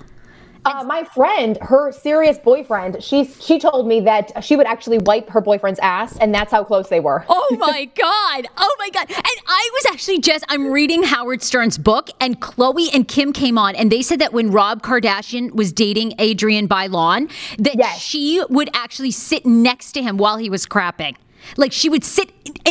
Uh, 0.64 0.84
my 0.84 1.02
friend, 1.02 1.58
her 1.60 1.90
serious 1.90 2.38
boyfriend, 2.38 3.02
she 3.02 3.24
she 3.24 3.58
told 3.58 3.86
me 3.88 4.00
that 4.00 4.44
she 4.44 4.54
would 4.54 4.66
actually 4.66 4.98
wipe 4.98 5.28
her 5.30 5.40
boyfriend's 5.40 5.80
ass, 5.80 6.16
and 6.18 6.32
that's 6.34 6.52
how 6.52 6.62
close 6.62 6.88
they 6.88 7.00
were. 7.00 7.24
Oh 7.52 7.56
my 7.58 7.84
God. 7.96 8.46
Oh 8.56 8.76
my 8.78 8.88
God. 8.90 9.10
And 9.10 9.26
I 9.46 9.70
was 9.74 9.86
actually 9.92 10.20
just, 10.20 10.42
I'm 10.48 10.70
reading 10.72 11.02
Howard 11.02 11.42
Stern's 11.42 11.76
book, 11.76 12.08
and 12.20 12.40
Khloé 12.40 12.88
and 12.94 13.06
Kim 13.06 13.32
came 13.32 13.58
on, 13.58 13.74
and 13.76 13.90
they 13.92 14.00
said 14.02 14.20
that 14.20 14.32
when 14.32 14.50
Rob 14.50 14.80
Kardashian 14.82 15.52
was 15.52 15.70
dating 15.72 16.14
Adrienne 16.20 16.66
Bailon, 16.68 17.30
that 17.58 17.74
Yes. 17.76 17.98
she 18.00 18.42
would 18.48 18.70
actually 18.74 19.10
sit 19.10 19.44
next 19.44 19.92
to 19.92 20.02
him 20.02 20.16
while 20.16 20.38
he 20.38 20.48
was 20.48 20.64
crapping. 20.66 21.16
Like 21.56 21.72
she 21.72 21.88
would 21.88 22.04
sit, 22.04 22.30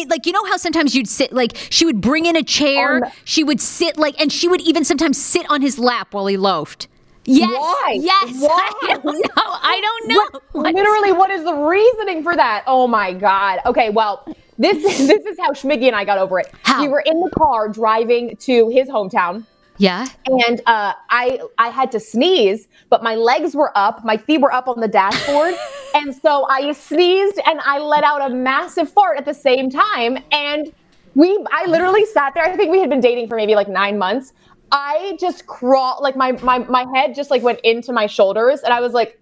like 0.09 0.25
you 0.25 0.31
know 0.31 0.45
how 0.45 0.57
sometimes 0.57 0.95
you'd 0.95 1.07
sit, 1.09 1.31
like 1.33 1.55
she 1.69 1.85
would 1.85 2.01
bring 2.01 2.25
in 2.25 2.35
a 2.35 2.43
chair, 2.43 3.01
the- 3.01 3.11
she 3.25 3.43
would 3.43 3.59
sit, 3.61 3.97
like, 3.97 4.19
and 4.19 4.31
she 4.31 4.47
would 4.47 4.61
even 4.61 4.83
sometimes 4.85 5.21
sit 5.21 5.45
on 5.51 5.61
his 5.61 5.77
lap 5.77 6.13
while 6.13 6.25
he 6.27 6.37
loafed. 6.37 6.87
Yes, 7.25 7.49
Why? 7.51 7.97
yes. 7.99 8.35
Why? 8.39 8.71
I 8.83 8.93
don't 8.93 9.05
know. 9.05 9.43
I 9.45 9.81
don't 9.81 10.07
know. 10.09 10.39
What- 10.53 10.73
literally, 10.75 11.11
what 11.13 11.29
is 11.29 11.43
the 11.43 11.53
reasoning 11.53 12.23
for 12.23 12.35
that? 12.35 12.63
Oh 12.67 12.87
my 12.87 13.13
god. 13.13 13.59
Okay, 13.65 13.89
well, 13.89 14.25
this 14.57 14.81
this 15.07 15.25
is 15.25 15.37
how 15.39 15.51
Schmiggy 15.51 15.87
and 15.87 15.95
I 15.95 16.03
got 16.05 16.17
over 16.17 16.39
it. 16.39 16.51
How? 16.63 16.81
We 16.81 16.87
were 16.87 17.03
in 17.05 17.19
the 17.19 17.29
car 17.37 17.69
driving 17.69 18.35
to 18.37 18.69
his 18.69 18.87
hometown. 18.89 19.45
Yeah. 19.77 20.05
and 20.27 20.61
uh, 20.67 20.93
I 21.09 21.39
I 21.57 21.69
had 21.69 21.91
to 21.93 21.99
sneeze, 21.99 22.67
but 22.89 23.01
my 23.01 23.15
legs 23.15 23.55
were 23.55 23.75
up, 23.75 24.03
my 24.05 24.15
feet 24.15 24.39
were 24.39 24.53
up 24.53 24.67
on 24.67 24.79
the 24.79 24.87
dashboard, 24.87 25.55
and 25.95 26.13
so 26.13 26.45
I 26.49 26.71
sneezed 26.73 27.39
and 27.47 27.59
I 27.61 27.79
let 27.79 28.03
out 28.03 28.29
a 28.29 28.33
massive 28.33 28.91
fart 28.91 29.17
at 29.17 29.25
the 29.25 29.33
same 29.33 29.71
time, 29.71 30.19
and 30.31 30.71
we 31.15 31.43
I 31.51 31.65
literally 31.65 32.05
sat 32.05 32.35
there. 32.35 32.43
I 32.43 32.55
think 32.55 32.71
we 32.71 32.79
had 32.79 32.89
been 32.91 33.01
dating 33.01 33.27
for 33.27 33.35
maybe 33.37 33.55
like 33.55 33.69
nine 33.69 33.97
months. 33.97 34.33
I 34.71 35.17
just 35.19 35.47
crawled 35.47 36.01
like 36.01 36.15
my 36.15 36.33
my 36.43 36.59
my 36.59 36.85
head 36.95 37.15
just 37.15 37.29
like 37.29 37.41
went 37.43 37.59
into 37.61 37.91
my 37.91 38.07
shoulders, 38.07 38.61
and 38.61 38.73
I 38.73 38.79
was 38.79 38.93
like. 38.93 39.17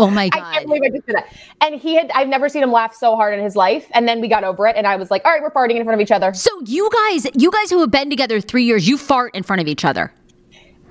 Oh 0.00 0.10
my 0.10 0.28
god! 0.28 0.42
I 0.44 0.54
can't 0.54 0.66
believe 0.66 0.82
I 0.84 0.90
just 0.90 1.06
did 1.06 1.16
that. 1.16 1.34
And 1.60 1.74
he 1.74 1.96
had, 1.96 2.12
I've 2.14 2.28
never 2.28 2.48
seen 2.48 2.62
him 2.62 2.70
laugh 2.70 2.94
so 2.94 3.16
hard 3.16 3.36
in 3.36 3.42
his 3.42 3.56
life. 3.56 3.90
And 3.94 4.06
then 4.06 4.20
we 4.20 4.28
got 4.28 4.44
over 4.44 4.64
it. 4.68 4.76
And 4.76 4.86
I 4.86 4.94
was 4.94 5.10
like, 5.10 5.24
all 5.24 5.32
right, 5.32 5.42
we're 5.42 5.50
farting 5.50 5.74
in 5.74 5.82
front 5.82 6.00
of 6.00 6.00
each 6.00 6.12
other. 6.12 6.32
So 6.34 6.50
you 6.66 6.88
guys, 6.92 7.26
you 7.34 7.50
guys 7.50 7.68
who 7.68 7.80
have 7.80 7.90
been 7.90 8.08
together 8.08 8.40
three 8.40 8.62
years, 8.62 8.86
you 8.86 8.96
fart 8.96 9.34
in 9.34 9.42
front 9.42 9.60
of 9.60 9.66
each 9.66 9.84
other. 9.84 10.12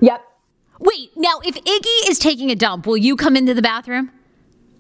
Yep. 0.02 0.22
Wait, 0.80 1.12
now 1.15 1.39
if 1.46 1.56
Iggy 1.56 2.10
is 2.10 2.20
taking 2.20 2.52
a 2.52 2.56
dump, 2.56 2.86
will 2.86 2.98
you 2.98 3.15
come 3.15 3.38
into 3.38 3.54
the 3.54 3.62
bathroom? 3.62 4.12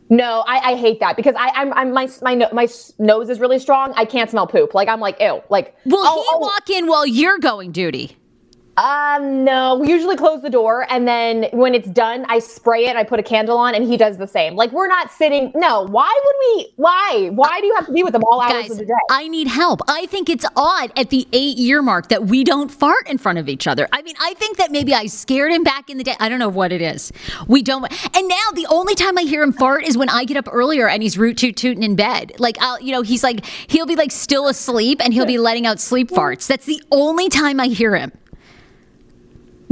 No, 0.09 0.43
I, 0.47 0.71
I 0.71 0.75
hate 0.75 0.99
that 1.01 1.17
because 1.17 1.35
I, 1.37 1.49
I'm, 1.49 1.73
I'm 1.73 1.91
my 1.91 2.09
my 2.21 2.33
no, 2.33 2.49
my 2.53 2.67
nose 2.97 3.29
is 3.29 3.39
really 3.39 3.59
strong. 3.59 3.93
I 3.95 4.05
can't 4.05 4.29
smell 4.29 4.47
poop. 4.47 4.73
Like 4.73 4.87
I'm 4.87 4.99
like 4.99 5.19
ew. 5.19 5.41
Like 5.49 5.75
Will 5.85 5.99
oh, 5.99 6.21
he 6.21 6.27
oh, 6.33 6.39
walk 6.39 6.69
in 6.69 6.87
while 6.87 7.05
you're 7.05 7.39
going 7.39 7.71
duty? 7.71 8.17
Um, 8.77 9.43
no. 9.43 9.75
We 9.75 9.89
usually 9.89 10.15
close 10.15 10.41
the 10.41 10.49
door, 10.49 10.85
and 10.89 11.07
then 11.07 11.47
when 11.51 11.73
it's 11.73 11.89
done, 11.89 12.25
I 12.29 12.39
spray 12.39 12.85
it. 12.85 12.89
and 12.89 12.97
I 12.97 13.03
put 13.03 13.19
a 13.19 13.23
candle 13.23 13.57
on, 13.57 13.73
and 13.73 13.87
he 13.87 13.97
does 13.97 14.17
the 14.17 14.27
same. 14.27 14.55
Like 14.55 14.71
we're 14.71 14.87
not 14.87 15.11
sitting. 15.11 15.51
No. 15.55 15.83
Why 15.83 16.21
would 16.25 16.35
we? 16.39 16.73
Why? 16.75 17.29
Why 17.33 17.59
do 17.59 17.65
you 17.65 17.75
have 17.75 17.87
to 17.87 17.91
be 17.91 18.03
with 18.03 18.13
them 18.13 18.23
all 18.23 18.39
hours 18.39 18.53
Guys, 18.53 18.71
of 18.71 18.77
the 18.77 18.85
day? 18.85 18.93
I 19.09 19.27
need 19.27 19.47
help. 19.47 19.81
I 19.87 20.05
think 20.05 20.29
it's 20.29 20.45
odd 20.55 20.91
at 20.95 21.09
the 21.09 21.27
eight 21.33 21.57
year 21.57 21.81
mark 21.81 22.09
that 22.09 22.25
we 22.27 22.43
don't 22.43 22.69
fart 22.69 23.07
in 23.09 23.17
front 23.17 23.39
of 23.39 23.49
each 23.49 23.67
other. 23.67 23.87
I 23.91 24.03
mean, 24.03 24.15
I 24.19 24.35
think 24.35 24.57
that 24.57 24.71
maybe 24.71 24.93
I 24.93 25.07
scared 25.07 25.51
him 25.51 25.63
back 25.63 25.89
in 25.89 25.97
the 25.97 26.03
day. 26.03 26.15
I 26.19 26.29
don't 26.29 26.39
know 26.39 26.49
what 26.49 26.71
it 26.71 26.81
is. 26.81 27.11
We 27.47 27.63
don't. 27.63 27.85
And 28.15 28.27
now 28.27 28.51
the 28.53 28.67
only 28.69 28.93
time 28.93 29.17
I 29.17 29.23
hear 29.23 29.41
him 29.41 29.53
fart 29.53 29.83
is 29.85 29.97
when 29.97 30.09
I 30.09 30.23
get 30.23 30.37
up 30.37 30.47
earlier 30.51 30.87
and 30.87 31.01
he's 31.01 31.17
root 31.17 31.37
toot 31.37 31.55
tooting 31.57 31.83
in 31.83 31.95
bed. 31.95 32.33
Like, 32.37 32.57
I'll, 32.61 32.79
you 32.79 32.91
know, 32.91 33.01
he's 33.01 33.23
like, 33.23 33.43
he'll 33.67 33.85
be 33.87 33.95
like 33.95 34.11
still 34.11 34.47
asleep 34.47 35.01
and 35.03 35.13
he'll 35.13 35.25
be 35.25 35.39
letting 35.39 35.65
out 35.65 35.79
sleep 35.79 36.09
farts. 36.09 36.47
That's 36.47 36.65
the 36.65 36.81
only 36.91 37.29
time 37.29 37.59
I 37.59 37.67
hear 37.67 37.95
him. 37.95 38.11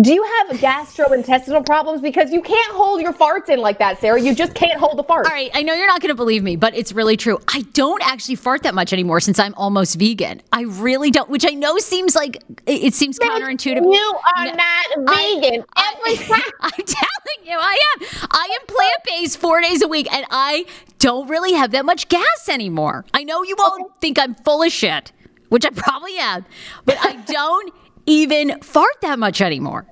Do 0.01 0.13
you 0.13 0.23
have 0.23 0.57
gastrointestinal 0.59 1.65
problems? 1.65 2.01
Because 2.01 2.31
you 2.31 2.41
can't 2.41 2.73
hold 2.75 3.01
your 3.01 3.13
farts 3.13 3.47
in 3.49 3.59
like 3.59 3.79
that, 3.79 3.99
Sarah. 4.01 4.19
You 4.21 4.35
just 4.35 4.53
can't 4.53 4.77
hold 4.77 4.97
the 4.97 5.03
fart. 5.03 5.25
All 5.25 5.31
right, 5.31 5.49
I 5.53 5.61
know 5.63 5.73
you're 5.73 5.87
not 5.87 6.01
going 6.01 6.09
to 6.09 6.15
believe 6.15 6.43
me, 6.43 6.55
but 6.57 6.75
it's 6.75 6.91
really 6.91 7.15
true. 7.15 7.39
I 7.47 7.61
don't 7.73 8.05
actually 8.05 8.35
fart 8.35 8.63
that 8.63 8.75
much 8.75 8.91
anymore 8.91 9.19
since 9.21 9.39
I'm 9.39 9.53
almost 9.55 9.97
vegan. 9.97 10.41
I 10.51 10.63
really 10.63 11.11
don't, 11.11 11.29
which 11.29 11.45
I 11.45 11.51
know 11.53 11.77
seems 11.77 12.13
like 12.15 12.43
it 12.67 12.93
seems 12.93 13.17
counterintuitive. 13.19 13.81
You 13.83 14.19
are 14.37 14.45
No, 14.45 14.53
not 14.53 14.85
vegan. 15.15 15.63
I- 15.75 15.95
Every 16.07 16.17
time. 16.27 16.41
I'm 16.61 16.71
telling 16.71 17.45
you, 17.45 17.57
I 17.57 17.77
am. 18.01 18.07
I 18.31 18.57
am 18.59 18.67
plant 18.67 18.93
based 19.05 19.37
four 19.37 19.61
days 19.61 19.81
a 19.81 19.87
week, 19.87 20.11
and 20.13 20.25
I 20.29 20.65
don't 20.99 21.29
really 21.29 21.53
have 21.53 21.71
that 21.71 21.85
much 21.85 22.09
gas 22.09 22.49
anymore. 22.49 23.05
I 23.13 23.23
know 23.23 23.43
you 23.43 23.55
all 23.59 23.91
think 24.01 24.19
I'm 24.19 24.35
full 24.35 24.61
of 24.63 24.71
shit, 24.71 25.11
which 25.49 25.65
I 25.65 25.69
probably 25.69 26.17
am, 26.17 26.45
but 26.85 26.97
I 26.99 27.15
don't 27.27 27.73
even 28.05 28.59
fart 28.61 29.01
that 29.01 29.19
much 29.19 29.41
anymore. 29.41 29.85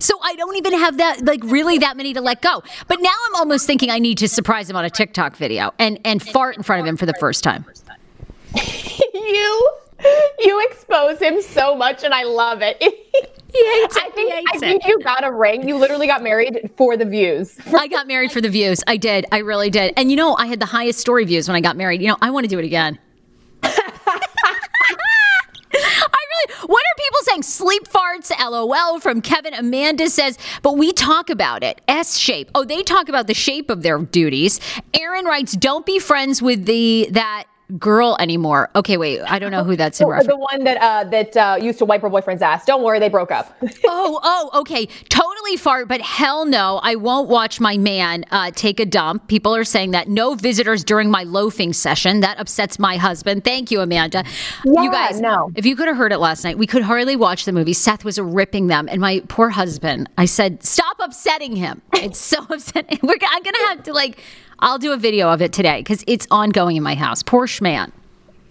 So 0.00 0.14
I 0.22 0.34
don't 0.36 0.56
even 0.56 0.74
have 0.74 0.98
that, 0.98 1.24
like, 1.24 1.42
really 1.42 1.78
that 1.78 1.96
many 1.96 2.14
to 2.14 2.20
let 2.20 2.40
go. 2.40 2.62
But 2.86 3.00
now 3.00 3.14
I'm 3.26 3.34
almost 3.34 3.66
thinking 3.66 3.90
I 3.90 3.98
need 3.98 4.18
to 4.18 4.28
surprise 4.28 4.70
him 4.70 4.76
on 4.76 4.84
a 4.84 4.90
TikTok 4.90 5.36
video 5.36 5.72
and 5.78 5.98
and 6.04 6.22
fart 6.22 6.56
in 6.56 6.62
front 6.62 6.80
of 6.80 6.86
him 6.86 6.96
for 6.96 7.06
the 7.06 7.14
first 7.18 7.42
time. 7.42 7.64
you 9.12 9.70
you 10.40 10.66
expose 10.70 11.18
him 11.18 11.42
so 11.42 11.74
much, 11.74 12.04
and 12.04 12.14
I 12.14 12.22
love 12.24 12.60
it. 12.62 12.80
He 13.50 13.64
hates 13.80 13.96
it. 13.96 14.02
I 14.04 14.10
think 14.10 14.48
I 14.52 14.58
think 14.58 14.86
you 14.86 15.00
got 15.00 15.24
a 15.24 15.32
ring. 15.32 15.66
You 15.66 15.78
literally 15.78 16.06
got 16.06 16.22
married 16.22 16.70
for 16.76 16.98
the 16.98 17.06
views. 17.06 17.58
I 17.74 17.88
got 17.88 18.06
married 18.06 18.30
for 18.30 18.42
the 18.42 18.50
views. 18.50 18.82
I 18.86 18.98
did. 18.98 19.24
I 19.32 19.38
really 19.38 19.70
did. 19.70 19.94
And 19.96 20.10
you 20.10 20.18
know, 20.18 20.36
I 20.36 20.46
had 20.46 20.60
the 20.60 20.66
highest 20.66 20.98
story 21.00 21.24
views 21.24 21.48
when 21.48 21.56
I 21.56 21.62
got 21.62 21.74
married. 21.74 22.02
You 22.02 22.08
know, 22.08 22.18
I 22.20 22.30
want 22.30 22.44
to 22.44 22.48
do 22.48 22.58
it 22.58 22.66
again. 22.66 22.98
I 23.62 23.70
really. 25.72 26.66
What 26.66 26.82
are 26.82 26.96
people 26.98 27.17
saying? 27.28 27.42
Sleep 27.42 27.88
farts, 27.88 28.30
lol, 28.38 29.00
from 29.00 29.20
Kevin. 29.20 29.54
Amanda 29.54 30.08
says, 30.08 30.38
but 30.62 30.76
we 30.76 30.92
talk 30.92 31.30
about 31.30 31.62
it. 31.62 31.80
S 31.88 32.16
shape. 32.16 32.50
Oh, 32.54 32.64
they 32.64 32.82
talk 32.82 33.08
about 33.08 33.26
the 33.26 33.34
shape 33.34 33.70
of 33.70 33.82
their 33.82 33.98
duties. 33.98 34.60
Aaron 34.94 35.24
writes, 35.24 35.52
don't 35.52 35.86
be 35.86 35.98
friends 35.98 36.40
with 36.42 36.64
the 36.66 37.08
that 37.12 37.44
girl 37.76 38.16
anymore. 38.18 38.70
Okay, 38.74 38.96
wait. 38.96 39.20
I 39.20 39.38
don't 39.38 39.50
know 39.50 39.64
who 39.64 39.76
that's 39.76 40.00
in 40.00 40.06
The, 40.08 40.12
reference. 40.12 40.28
the 40.28 40.36
one 40.38 40.64
that 40.64 40.76
uh, 40.78 41.04
that 41.10 41.36
uh, 41.36 41.58
used 41.60 41.78
to 41.80 41.84
wipe 41.84 42.00
her 42.02 42.08
boyfriend's 42.08 42.42
ass. 42.42 42.64
Don't 42.64 42.82
worry, 42.82 42.98
they 42.98 43.08
broke 43.10 43.30
up. 43.30 43.54
oh, 43.86 44.20
oh, 44.22 44.60
okay. 44.60 44.86
Totally 45.08 45.56
fart, 45.56 45.86
but 45.88 46.00
hell 46.00 46.46
no. 46.46 46.80
I 46.82 46.94
won't 46.94 47.28
watch 47.28 47.60
my 47.60 47.76
man 47.76 48.24
uh, 48.30 48.50
take 48.54 48.80
a 48.80 48.86
dump. 48.86 49.28
People 49.28 49.54
are 49.54 49.64
saying 49.64 49.90
that 49.90 50.08
no 50.08 50.34
visitors 50.34 50.82
during 50.82 51.10
my 51.10 51.24
loafing 51.24 51.72
session. 51.72 52.20
That 52.20 52.38
upsets 52.40 52.78
my 52.78 52.96
husband. 52.96 53.44
Thank 53.44 53.70
you, 53.70 53.80
Amanda. 53.80 54.24
you 54.64 54.90
guys, 54.90 55.20
no. 55.20 55.50
if 55.54 55.66
you 55.66 55.76
could 55.76 55.88
have 55.88 55.96
heard 55.96 56.12
it 56.12 56.18
last 56.18 56.44
night, 56.44 56.56
we 56.56 56.66
could 56.66 56.82
hardly 56.82 57.16
watch 57.16 57.44
the 57.44 57.52
movie. 57.52 57.72
Seth 57.74 58.04
was 58.04 58.18
ripping 58.18 58.68
them, 58.68 58.88
and 58.90 59.00
my 59.00 59.22
poor 59.28 59.50
husband. 59.50 60.08
I 60.16 60.24
said, 60.24 60.62
"Stop 60.62 60.96
upsetting 61.00 61.56
him." 61.56 61.82
It's 61.92 62.18
so 62.18 62.38
upsetting. 62.50 62.98
We're, 63.02 63.16
I'm 63.28 63.42
gonna 63.42 63.66
have 63.68 63.82
to 63.84 63.92
like. 63.92 64.18
I'll 64.60 64.78
do 64.78 64.92
a 64.92 64.96
video 64.96 65.30
of 65.30 65.40
it 65.40 65.52
today 65.52 65.80
because 65.80 66.02
it's 66.06 66.26
ongoing 66.30 66.76
in 66.76 66.82
my 66.82 66.94
house. 66.94 67.22
Poor 67.22 67.46
schman. 67.46 67.92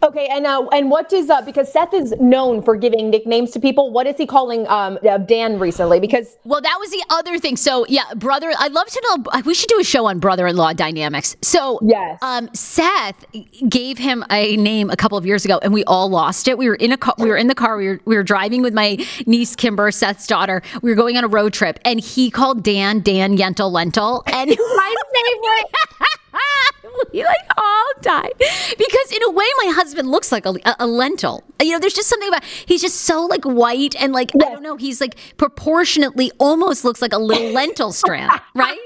Okay, 0.03 0.27
and 0.31 0.45
uh, 0.45 0.65
and 0.73 0.89
what 0.89 1.11
is 1.13 1.29
uh, 1.29 1.41
because 1.41 1.71
Seth 1.71 1.93
is 1.93 2.13
known 2.19 2.61
for 2.61 2.75
giving 2.75 3.09
nicknames 3.09 3.51
to 3.51 3.59
people. 3.59 3.91
What 3.91 4.07
is 4.07 4.17
he 4.17 4.25
calling 4.25 4.67
um, 4.67 4.97
uh, 5.07 5.17
Dan 5.17 5.59
recently? 5.59 5.99
Because 5.99 6.37
Well, 6.43 6.61
that 6.61 6.77
was 6.79 6.91
the 6.91 7.03
other 7.09 7.39
thing. 7.39 7.57
So, 7.57 7.85
yeah, 7.87 8.03
brother, 8.15 8.53
I'd 8.59 8.71
love 8.73 8.87
to 8.87 9.01
know. 9.07 9.41
We 9.45 9.53
should 9.53 9.69
do 9.69 9.79
a 9.79 9.83
show 9.83 10.05
on 10.05 10.19
brother-in-law 10.19 10.73
dynamics. 10.73 11.35
So, 11.41 11.79
Yes. 11.81 12.19
um, 12.21 12.49
Seth 12.53 13.25
gave 13.69 13.97
him 13.97 14.23
a 14.31 14.57
name 14.57 14.89
a 14.89 14.95
couple 14.95 15.17
of 15.17 15.25
years 15.25 15.45
ago, 15.45 15.59
and 15.61 15.73
we 15.73 15.83
all 15.85 16.09
lost 16.09 16.47
it. 16.47 16.57
We 16.57 16.67
were 16.69 16.75
in 16.75 16.91
a 16.91 16.97
car. 16.97 17.15
We 17.17 17.29
were 17.29 17.37
in 17.37 17.47
the 17.47 17.55
car. 17.55 17.77
We 17.77 17.87
were 17.87 17.99
we 18.05 18.15
were 18.15 18.23
driving 18.23 18.61
with 18.61 18.73
my 18.73 18.97
niece 19.25 19.55
Kimber, 19.55 19.91
Seth's 19.91 20.27
daughter. 20.27 20.61
We 20.81 20.89
were 20.89 20.95
going 20.95 21.17
on 21.17 21.23
a 21.23 21.27
road 21.27 21.53
trip, 21.53 21.79
and 21.85 21.99
he 21.99 22.29
called 22.31 22.63
Dan 22.63 22.99
Dan 23.01 23.37
Yentl 23.37 23.71
Lentil, 23.71 24.23
and 24.27 24.49
my 24.75 24.95
favorite. 25.13 26.09
we 27.13 27.23
like 27.23 27.47
all 27.57 27.85
died 28.01 28.33
because 28.37 29.11
in 29.11 29.23
a 29.23 29.31
way 29.31 29.45
my 29.65 29.71
husband 29.73 30.09
looks 30.09 30.31
like 30.31 30.45
a, 30.45 30.53
a 30.79 30.87
lentil 30.87 31.43
you 31.61 31.71
know 31.71 31.79
there's 31.79 31.93
just 31.93 32.09
something 32.09 32.29
about 32.29 32.43
he's 32.43 32.81
just 32.81 33.01
so 33.01 33.25
like 33.25 33.43
white 33.43 33.95
and 33.99 34.13
like 34.13 34.31
i 34.35 34.49
don't 34.49 34.63
know 34.63 34.77
he's 34.77 35.01
like 35.01 35.15
proportionately 35.37 36.31
almost 36.39 36.83
looks 36.83 37.01
like 37.01 37.13
a 37.13 37.17
little 37.17 37.51
lentil 37.53 37.91
strand 37.91 38.31
right 38.55 38.79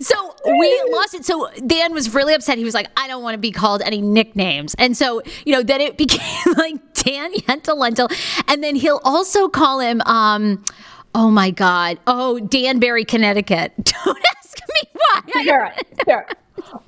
so 0.00 0.34
we 0.44 0.90
lost 0.90 1.14
it. 1.14 1.24
So 1.24 1.48
Dan 1.66 1.94
was 1.94 2.12
really 2.14 2.34
upset. 2.34 2.58
He 2.58 2.64
was 2.64 2.74
like, 2.74 2.88
I 2.96 3.06
don't 3.06 3.22
want 3.22 3.34
to 3.34 3.38
be 3.38 3.50
called 3.50 3.80
any 3.82 4.02
nicknames. 4.02 4.74
And 4.74 4.96
so, 4.96 5.22
you 5.46 5.52
know, 5.52 5.62
then 5.62 5.80
it 5.80 5.96
became 5.98 6.54
like 6.56 6.94
Dan 6.94 7.32
Yentl 7.32 7.76
Lentil. 7.76 8.08
And 8.48 8.62
then 8.62 8.76
he'll 8.76 9.00
also 9.04 9.48
call 9.48 9.80
him, 9.80 10.02
um, 10.02 10.62
oh 11.14 11.30
my 11.30 11.50
God, 11.50 11.98
oh, 12.06 12.40
Danbury, 12.40 13.04
Connecticut. 13.04 13.72
Don't 13.76 14.18
ask 14.36 14.58
me 14.58 14.90
why. 14.92 15.44
Sarah, 15.44 15.74
Sarah, 16.04 16.26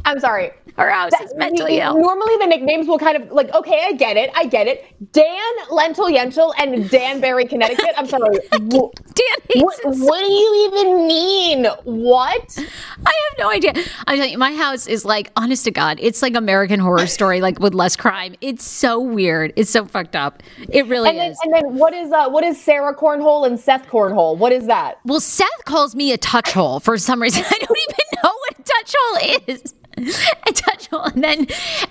I'm 0.04 0.20
sorry. 0.20 0.50
Our 0.78 0.90
house 0.90 1.12
is 1.22 1.32
mentally 1.36 1.78
ill. 1.80 1.94
Normally, 1.98 2.36
the 2.38 2.46
nicknames 2.46 2.86
will 2.86 2.98
kind 2.98 3.16
of 3.16 3.30
like, 3.32 3.52
okay, 3.54 3.82
I 3.86 3.92
get 3.92 4.18
it, 4.18 4.30
I 4.34 4.44
get 4.44 4.66
it. 4.66 4.84
Dan 5.12 5.52
Lentil 5.70 6.10
Yentil 6.10 6.52
and 6.58 6.88
Danbury, 6.90 7.46
Connecticut. 7.46 7.94
I'm 7.96 8.06
sorry. 8.06 8.36
Dan 8.52 9.62
What, 9.62 9.78
what 9.84 10.22
do 10.24 10.30
you 10.30 10.68
even 10.68 11.06
mean? 11.06 11.64
What? 11.84 12.58
I 12.58 13.12
have 13.30 13.38
no 13.38 13.50
idea. 13.50 13.72
You, 14.12 14.36
my 14.36 14.52
house 14.54 14.86
is 14.86 15.06
like, 15.06 15.30
honest 15.34 15.64
to 15.64 15.70
God, 15.70 15.98
it's 16.00 16.20
like 16.20 16.34
American 16.34 16.78
Horror 16.78 17.06
Story, 17.06 17.40
like 17.40 17.58
with 17.58 17.72
less 17.72 17.96
crime. 17.96 18.34
It's 18.42 18.64
so 18.64 19.00
weird. 19.00 19.54
It's 19.56 19.70
so 19.70 19.86
fucked 19.86 20.14
up. 20.14 20.42
It 20.68 20.86
really 20.88 21.08
And 21.08 21.18
then, 21.18 21.30
is. 21.32 21.38
and 21.42 21.54
then 21.54 21.78
what 21.78 21.94
is 21.94 22.12
uh, 22.12 22.28
what 22.28 22.44
is 22.44 22.60
Sarah 22.62 22.94
Cornhole 22.94 23.46
and 23.46 23.58
Seth 23.58 23.86
Cornhole? 23.88 24.36
What 24.36 24.52
is 24.52 24.66
that? 24.66 24.98
well, 25.06 25.20
Seth 25.20 25.64
calls 25.64 25.94
me 25.94 26.12
a 26.12 26.18
touch 26.18 26.52
hole 26.52 26.80
for 26.80 26.98
some 26.98 27.22
reason. 27.22 27.44
I 27.50 27.58
don't 27.58 27.78
even 27.88 28.22
know 28.22 28.32
touch 28.66 28.94
hole 28.98 29.38
is. 29.46 29.74
A 30.46 30.52
touch 30.52 30.88
hole, 30.88 31.04
and 31.04 31.24
then, 31.24 31.38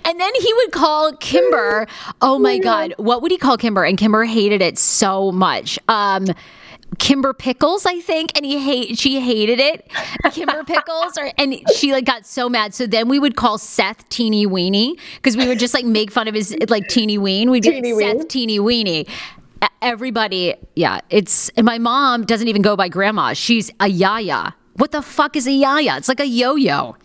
and 0.04 0.20
then 0.20 0.32
he 0.40 0.54
would 0.54 0.70
call 0.70 1.12
Kimber. 1.16 1.88
Oh 2.22 2.38
my 2.38 2.58
God, 2.58 2.94
what 2.98 3.20
would 3.20 3.32
he 3.32 3.36
call 3.36 3.56
Kimber? 3.56 3.82
And 3.84 3.98
Kimber 3.98 4.22
hated 4.24 4.62
it 4.62 4.78
so 4.78 5.32
much. 5.32 5.76
Um, 5.88 6.26
Kimber 6.98 7.34
Pickles, 7.34 7.84
I 7.84 8.00
think, 8.00 8.36
and 8.36 8.46
he 8.46 8.58
hate 8.58 8.98
she 8.98 9.20
hated 9.20 9.58
it. 9.60 9.90
Kimber 10.32 10.64
Pickles, 10.66 11.18
or 11.18 11.30
and 11.36 11.56
she 11.74 11.92
like 11.92 12.04
got 12.04 12.26
so 12.26 12.48
mad. 12.48 12.74
So 12.74 12.86
then 12.86 13.08
we 13.08 13.18
would 13.18 13.36
call 13.36 13.58
Seth 13.58 14.08
Teeny 14.08 14.46
Weenie 14.46 14.98
because 15.16 15.36
we 15.36 15.46
would 15.46 15.58
just 15.58 15.74
like 15.74 15.84
make 15.84 16.10
fun 16.10 16.28
of 16.28 16.34
his 16.34 16.56
like 16.68 16.88
teeny 16.88 17.18
ween. 17.18 17.50
We'd 17.50 17.64
be 17.64 17.70
Teeny 17.70 17.92
like, 17.92 18.18
Seth. 18.18 18.28
Teeny 18.28 18.58
Weenie. 18.58 19.08
Everybody, 19.82 20.54
yeah, 20.74 21.00
it's 21.10 21.48
and 21.50 21.64
my 21.64 21.78
mom 21.78 22.24
doesn't 22.24 22.48
even 22.48 22.62
go 22.62 22.76
by 22.76 22.88
grandma. 22.88 23.32
She's 23.32 23.70
a 23.80 23.88
yaya. 23.88 24.54
What 24.78 24.92
the 24.92 25.02
fuck 25.02 25.36
is 25.36 25.46
a 25.46 25.52
yaya? 25.52 25.96
It's 25.96 26.08
like 26.08 26.20
a 26.20 26.26
yo-yo. 26.26 26.96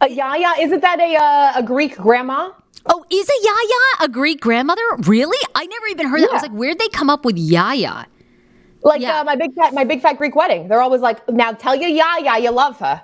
A 0.00 0.08
yaya? 0.08 0.52
Isn't 0.60 0.80
that 0.80 1.00
a 1.00 1.16
uh, 1.16 1.52
a 1.60 1.62
Greek 1.62 1.96
grandma? 1.96 2.50
Oh, 2.86 3.04
is 3.10 3.28
a 3.28 3.42
yaya 3.42 4.06
a 4.06 4.08
Greek 4.12 4.40
grandmother? 4.40 4.82
Really? 5.04 5.38
I 5.54 5.64
never 5.66 5.86
even 5.86 6.08
heard 6.08 6.20
that. 6.20 6.30
I 6.30 6.34
was 6.34 6.42
like, 6.42 6.52
where'd 6.52 6.78
they 6.78 6.88
come 6.88 7.08
up 7.08 7.24
with 7.24 7.38
yaya? 7.38 8.06
Like 8.82 9.00
Yeah. 9.00 9.20
uh, 9.20 9.24
my 9.24 9.36
big 9.36 9.54
fat 9.54 9.72
my 9.72 9.84
big 9.84 10.02
fat 10.02 10.18
Greek 10.18 10.36
wedding. 10.36 10.68
They're 10.68 10.82
always 10.82 11.00
like, 11.00 11.26
now 11.30 11.52
tell 11.52 11.74
your 11.74 11.88
yaya 11.88 12.42
you 12.42 12.50
love 12.50 12.78
her. 12.80 13.00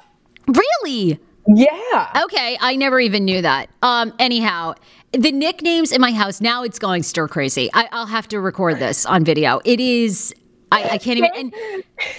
Really? 0.47 1.19
Yeah. 1.47 2.23
Okay, 2.25 2.59
I 2.61 2.77
never 2.77 3.01
even 3.01 3.25
knew 3.25 3.41
that. 3.41 3.71
Um, 3.83 4.13
anyhow, 4.19 4.75
the 5.13 5.33
nicknames 5.33 5.91
in 5.93 6.01
my 6.01 6.13
house 6.13 6.41
now 6.43 6.63
it's 6.63 6.79
going 6.79 7.03
stir 7.03 7.27
crazy. 7.29 7.71
I, 7.73 7.89
I'll 7.93 8.07
have 8.07 8.29
to 8.29 8.41
record 8.41 8.79
this 8.79 9.07
on 9.07 9.25
video. 9.25 9.61
It 9.65 9.81
is. 9.81 10.35
I, 10.73 10.91
I 10.91 10.99
can't 10.99 11.19
even. 11.19 11.31
And 11.35 11.55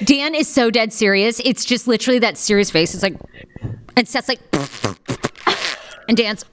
Dan 0.04 0.36
is 0.36 0.48
so 0.48 0.70
dead 0.70 0.92
serious. 0.92 1.40
It's 1.44 1.66
just 1.66 1.88
literally 1.88 2.20
that 2.20 2.38
serious 2.38 2.70
face. 2.70 2.94
It's 2.94 3.04
like, 3.04 3.16
and 3.96 4.08
Seth's 4.08 4.28
like, 4.28 4.42
and 6.08 6.18
Dan's. 6.18 6.46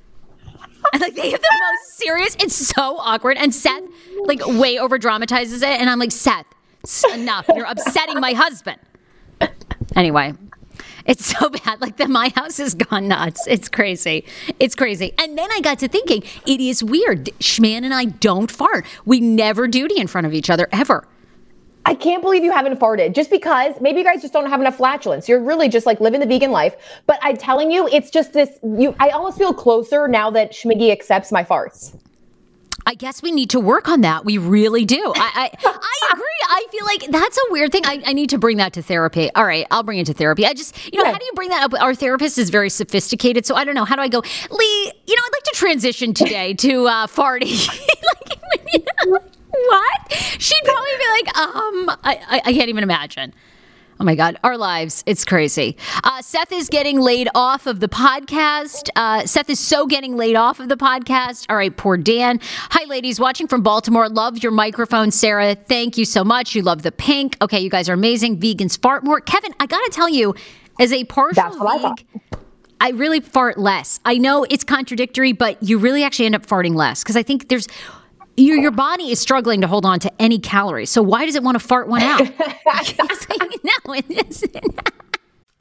And 0.92 1.02
like 1.02 1.14
they 1.14 1.30
have 1.30 1.40
the 1.40 1.60
most 1.60 1.98
serious. 1.98 2.36
It's 2.40 2.54
so 2.54 2.98
awkward. 2.98 3.36
And 3.36 3.54
Seth 3.54 3.82
like 4.24 4.40
way 4.46 4.78
over 4.78 4.96
dramatizes 4.98 5.62
it. 5.62 5.68
And 5.68 5.90
I'm 5.90 5.98
like, 5.98 6.12
Seth, 6.12 6.46
enough. 7.12 7.46
You're 7.54 7.66
upsetting 7.66 8.20
my 8.20 8.32
husband. 8.32 8.78
Anyway, 9.96 10.32
it's 11.04 11.26
so 11.26 11.50
bad. 11.50 11.80
Like 11.80 11.96
the 11.96 12.08
my 12.08 12.32
house 12.34 12.58
has 12.58 12.74
gone 12.74 13.08
nuts. 13.08 13.46
It's 13.48 13.68
crazy. 13.68 14.24
It's 14.60 14.74
crazy. 14.74 15.12
And 15.18 15.36
then 15.36 15.50
I 15.52 15.60
got 15.60 15.78
to 15.80 15.88
thinking, 15.88 16.22
it 16.46 16.60
is 16.60 16.82
weird. 16.82 17.26
Schman 17.40 17.84
and 17.84 17.92
I 17.92 18.06
don't 18.06 18.50
fart. 18.50 18.86
We 19.04 19.20
never 19.20 19.66
duty 19.66 19.98
in 19.98 20.06
front 20.06 20.26
of 20.26 20.32
each 20.32 20.48
other 20.48 20.68
ever. 20.72 21.06
I 21.88 21.94
can't 21.94 22.20
believe 22.22 22.44
you 22.44 22.52
haven't 22.52 22.78
farted. 22.78 23.14
Just 23.14 23.30
because 23.30 23.80
maybe 23.80 24.00
you 24.00 24.04
guys 24.04 24.20
just 24.20 24.34
don't 24.34 24.48
have 24.50 24.60
enough 24.60 24.76
flatulence. 24.76 25.26
You're 25.26 25.40
really 25.42 25.70
just 25.70 25.86
like 25.86 26.00
living 26.00 26.20
the 26.20 26.26
vegan 26.26 26.50
life. 26.50 26.76
But 27.06 27.18
I'm 27.22 27.38
telling 27.38 27.70
you, 27.70 27.88
it's 27.88 28.10
just 28.10 28.34
this. 28.34 28.58
You, 28.62 28.94
I 29.00 29.08
almost 29.08 29.38
feel 29.38 29.54
closer 29.54 30.06
now 30.06 30.30
that 30.32 30.52
Schmiggy 30.52 30.92
accepts 30.92 31.32
my 31.32 31.42
farts. 31.42 31.98
I 32.84 32.94
guess 32.94 33.22
we 33.22 33.32
need 33.32 33.50
to 33.50 33.60
work 33.60 33.88
on 33.88 34.02
that. 34.02 34.24
We 34.26 34.36
really 34.38 34.84
do. 34.84 35.12
I, 35.16 35.30
I, 35.34 35.50
I 35.64 36.10
agree. 36.12 36.24
I 36.50 36.66
feel 36.70 36.84
like 36.84 37.06
that's 37.10 37.36
a 37.38 37.52
weird 37.52 37.72
thing. 37.72 37.86
I, 37.86 38.02
I 38.06 38.12
need 38.12 38.30
to 38.30 38.38
bring 38.38 38.58
that 38.58 38.74
to 38.74 38.82
therapy. 38.82 39.30
All 39.34 39.44
right, 39.46 39.66
I'll 39.70 39.82
bring 39.82 39.98
it 39.98 40.06
to 40.06 40.14
therapy. 40.14 40.44
I 40.46 40.52
just, 40.52 40.74
you 40.92 40.98
know, 40.98 41.04
Yeah. 41.06 41.12
how 41.12 41.18
do 41.18 41.24
you 41.24 41.32
bring 41.34 41.48
that 41.50 41.62
up? 41.64 41.72
Our 41.80 41.94
therapist 41.94 42.36
is 42.36 42.50
very 42.50 42.68
sophisticated, 42.70 43.46
so 43.46 43.54
I 43.54 43.64
don't 43.64 43.74
know. 43.74 43.84
How 43.86 43.96
do 43.96 44.02
I 44.02 44.08
go, 44.08 44.20
Lee? 44.50 44.92
You 45.06 45.16
know, 45.16 45.22
I'd 45.26 45.32
like 45.32 45.44
to 45.44 45.52
transition 45.54 46.12
today 46.14 46.52
to 46.54 46.86
uh, 46.86 47.06
farting. 47.06 47.66
like, 49.12 49.22
what? 49.66 50.12
She'd 50.12 50.64
probably 50.64 50.90
be 50.98 51.04
like, 51.10 51.38
um, 51.38 51.90
I, 52.04 52.20
I, 52.28 52.42
I 52.46 52.52
can't 52.52 52.68
even 52.68 52.82
imagine. 52.82 53.32
Oh 54.00 54.04
my 54.04 54.14
God, 54.14 54.38
our 54.44 54.56
lives. 54.56 55.02
It's 55.06 55.24
crazy. 55.24 55.76
Uh, 56.04 56.22
Seth 56.22 56.52
is 56.52 56.68
getting 56.68 57.00
laid 57.00 57.28
off 57.34 57.66
of 57.66 57.80
the 57.80 57.88
podcast. 57.88 58.90
Uh, 58.94 59.26
Seth 59.26 59.50
is 59.50 59.58
so 59.58 59.86
getting 59.86 60.16
laid 60.16 60.36
off 60.36 60.60
of 60.60 60.68
the 60.68 60.76
podcast. 60.76 61.46
All 61.50 61.56
right, 61.56 61.76
poor 61.76 61.96
Dan. 61.96 62.38
Hi, 62.70 62.84
ladies, 62.84 63.18
watching 63.18 63.48
from 63.48 63.62
Baltimore. 63.62 64.08
Love 64.08 64.40
your 64.40 64.52
microphone, 64.52 65.10
Sarah. 65.10 65.56
Thank 65.56 65.98
you 65.98 66.04
so 66.04 66.22
much. 66.22 66.54
You 66.54 66.62
love 66.62 66.82
the 66.82 66.92
pink. 66.92 67.36
Okay, 67.42 67.58
you 67.58 67.70
guys 67.70 67.88
are 67.88 67.94
amazing. 67.94 68.38
Vegans 68.38 68.80
fart 68.80 69.02
more. 69.02 69.20
Kevin, 69.20 69.52
I 69.58 69.66
got 69.66 69.84
to 69.84 69.90
tell 69.90 70.08
you, 70.08 70.32
as 70.78 70.92
a 70.92 71.02
partial 71.02 71.42
That's 71.42 71.56
I 71.60 71.94
I 72.80 72.90
really 72.90 73.18
fart 73.18 73.58
less. 73.58 73.98
I 74.04 74.18
know 74.18 74.46
it's 74.48 74.62
contradictory, 74.62 75.32
but 75.32 75.60
you 75.60 75.78
really 75.78 76.04
actually 76.04 76.26
end 76.26 76.36
up 76.36 76.46
farting 76.46 76.76
less 76.76 77.02
because 77.02 77.16
I 77.16 77.24
think 77.24 77.48
there's. 77.48 77.66
Your, 78.38 78.56
your 78.56 78.70
body 78.70 79.10
is 79.10 79.18
struggling 79.20 79.62
to 79.62 79.66
hold 79.66 79.84
on 79.84 79.98
to 80.00 80.12
any 80.22 80.38
calories. 80.38 80.90
So 80.90 81.02
why 81.02 81.26
does 81.26 81.34
it 81.34 81.42
want 81.42 81.56
to 81.56 81.66
fart 81.66 81.88
one 81.88 82.02
out? 82.02 82.20
No, 83.64 83.92
it 83.94 84.28
isn't. 84.30 84.90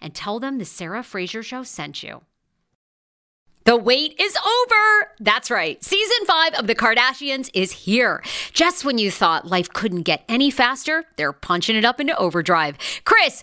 and 0.00 0.14
tell 0.14 0.40
them 0.40 0.58
the 0.58 0.64
Sarah 0.64 1.02
Fraser 1.02 1.42
Show 1.42 1.62
sent 1.62 2.02
you. 2.02 2.22
The 3.64 3.76
wait 3.76 4.14
is 4.20 4.36
over. 4.36 5.12
That's 5.20 5.50
right. 5.50 5.82
Season 5.82 6.26
five 6.26 6.52
of 6.54 6.66
The 6.66 6.74
Kardashians 6.74 7.48
is 7.54 7.72
here. 7.72 8.22
Just 8.52 8.84
when 8.84 8.98
you 8.98 9.10
thought 9.10 9.46
life 9.46 9.70
couldn't 9.70 10.02
get 10.02 10.22
any 10.28 10.50
faster, 10.50 11.04
they're 11.16 11.32
punching 11.32 11.74
it 11.74 11.84
up 11.84 11.98
into 11.98 12.14
overdrive. 12.18 12.76
Kris, 13.04 13.42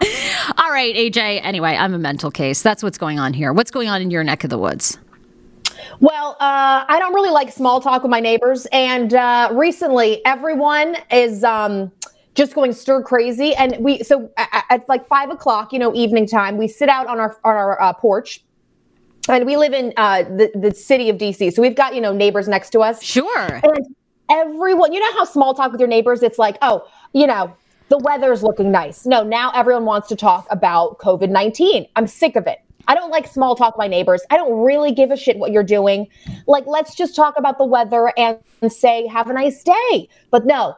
All 0.58 0.70
right, 0.70 0.94
AJ. 0.94 1.40
Anyway, 1.42 1.70
I'm 1.70 1.94
a 1.94 1.98
mental 1.98 2.30
case. 2.30 2.62
That's 2.62 2.82
what's 2.82 2.98
going 2.98 3.18
on 3.18 3.32
here. 3.32 3.52
What's 3.52 3.70
going 3.70 3.88
on 3.88 4.02
in 4.02 4.10
your 4.10 4.24
neck 4.24 4.44
of 4.44 4.50
the 4.50 4.58
woods? 4.58 4.98
Well, 6.00 6.36
uh, 6.40 6.84
I 6.88 6.98
don't 6.98 7.14
really 7.14 7.30
like 7.30 7.50
small 7.50 7.80
talk 7.80 8.02
with 8.02 8.10
my 8.10 8.20
neighbors, 8.20 8.66
and 8.72 9.14
uh, 9.14 9.50
recently 9.52 10.24
everyone 10.24 10.96
is 11.10 11.42
um, 11.42 11.90
just 12.34 12.54
going 12.54 12.72
stir 12.72 13.02
crazy. 13.02 13.54
And 13.54 13.76
we 13.80 14.02
so 14.02 14.30
at, 14.36 14.64
at, 14.70 14.88
like 14.88 15.08
five 15.08 15.30
o'clock, 15.30 15.72
you 15.72 15.78
know, 15.78 15.94
evening 15.94 16.26
time, 16.26 16.56
we 16.56 16.68
sit 16.68 16.88
out 16.88 17.06
on 17.06 17.18
our 17.18 17.38
on 17.44 17.54
our 17.54 17.80
uh, 17.80 17.92
porch. 17.94 18.44
And 19.28 19.44
we 19.44 19.58
live 19.58 19.74
in 19.74 19.92
uh, 19.96 20.22
the 20.22 20.50
the 20.54 20.74
city 20.74 21.10
of 21.10 21.16
DC, 21.18 21.52
so 21.52 21.60
we've 21.60 21.74
got 21.74 21.94
you 21.94 22.00
know 22.00 22.12
neighbors 22.12 22.48
next 22.48 22.70
to 22.70 22.80
us. 22.80 23.02
Sure. 23.02 23.60
And 23.62 23.94
everyone, 24.30 24.92
you 24.92 25.00
know 25.00 25.12
how 25.12 25.24
small 25.24 25.52
talk 25.52 25.70
with 25.72 25.80
your 25.80 25.88
neighbors, 25.88 26.22
it's 26.22 26.38
like, 26.38 26.56
oh, 26.62 26.88
you 27.12 27.26
know, 27.26 27.54
the 27.88 27.98
weather's 27.98 28.42
looking 28.42 28.70
nice. 28.70 29.06
No, 29.06 29.22
now 29.22 29.50
everyone 29.54 29.84
wants 29.84 30.08
to 30.08 30.16
talk 30.16 30.46
about 30.50 30.98
COVID 30.98 31.30
19. 31.30 31.86
I'm 31.96 32.06
sick 32.06 32.36
of 32.36 32.46
it. 32.46 32.60
I 32.86 32.94
don't 32.94 33.10
like 33.10 33.26
small 33.26 33.54
talk 33.54 33.76
my 33.76 33.86
neighbors. 33.86 34.22
I 34.30 34.36
don't 34.36 34.60
really 34.64 34.92
give 34.92 35.10
a 35.10 35.16
shit 35.16 35.36
what 35.38 35.52
you're 35.52 35.62
doing. 35.62 36.08
Like, 36.46 36.66
let's 36.66 36.94
just 36.94 37.14
talk 37.14 37.34
about 37.38 37.58
the 37.58 37.64
weather 37.66 38.12
and 38.16 38.38
say, 38.68 39.06
have 39.06 39.28
a 39.28 39.32
nice 39.34 39.62
day. 39.62 40.08
But 40.30 40.46
no, 40.46 40.74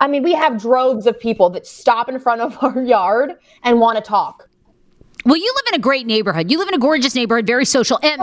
I 0.00 0.08
mean, 0.08 0.22
we 0.22 0.32
have 0.32 0.58
droves 0.58 1.06
of 1.06 1.20
people 1.20 1.50
that 1.50 1.66
stop 1.66 2.08
in 2.08 2.18
front 2.18 2.40
of 2.40 2.56
our 2.62 2.82
yard 2.82 3.34
and 3.62 3.78
want 3.78 3.96
to 3.98 4.02
talk. 4.02 4.48
Well, 5.26 5.36
you 5.36 5.52
live 5.54 5.74
in 5.74 5.80
a 5.80 5.82
great 5.82 6.06
neighborhood. 6.06 6.50
You 6.50 6.58
live 6.58 6.68
in 6.68 6.74
a 6.74 6.78
gorgeous 6.78 7.14
neighborhood, 7.14 7.46
very 7.46 7.66
social. 7.66 7.98
And 8.02 8.22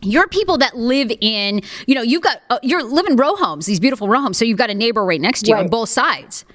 you're 0.00 0.26
people 0.28 0.56
that 0.58 0.74
live 0.76 1.12
in, 1.20 1.60
you 1.86 1.94
know, 1.94 2.00
you've 2.00 2.22
got, 2.22 2.40
uh, 2.48 2.58
you're 2.62 2.82
living 2.82 3.16
row 3.16 3.36
homes, 3.36 3.66
these 3.66 3.80
beautiful 3.80 4.08
row 4.08 4.20
homes. 4.20 4.38
So 4.38 4.46
you've 4.46 4.56
got 4.56 4.70
a 4.70 4.74
neighbor 4.74 5.04
right 5.04 5.20
next 5.20 5.42
to 5.42 5.48
you 5.48 5.54
Right. 5.56 5.64
on 5.64 5.68
both 5.68 5.90
sides. 5.90 6.46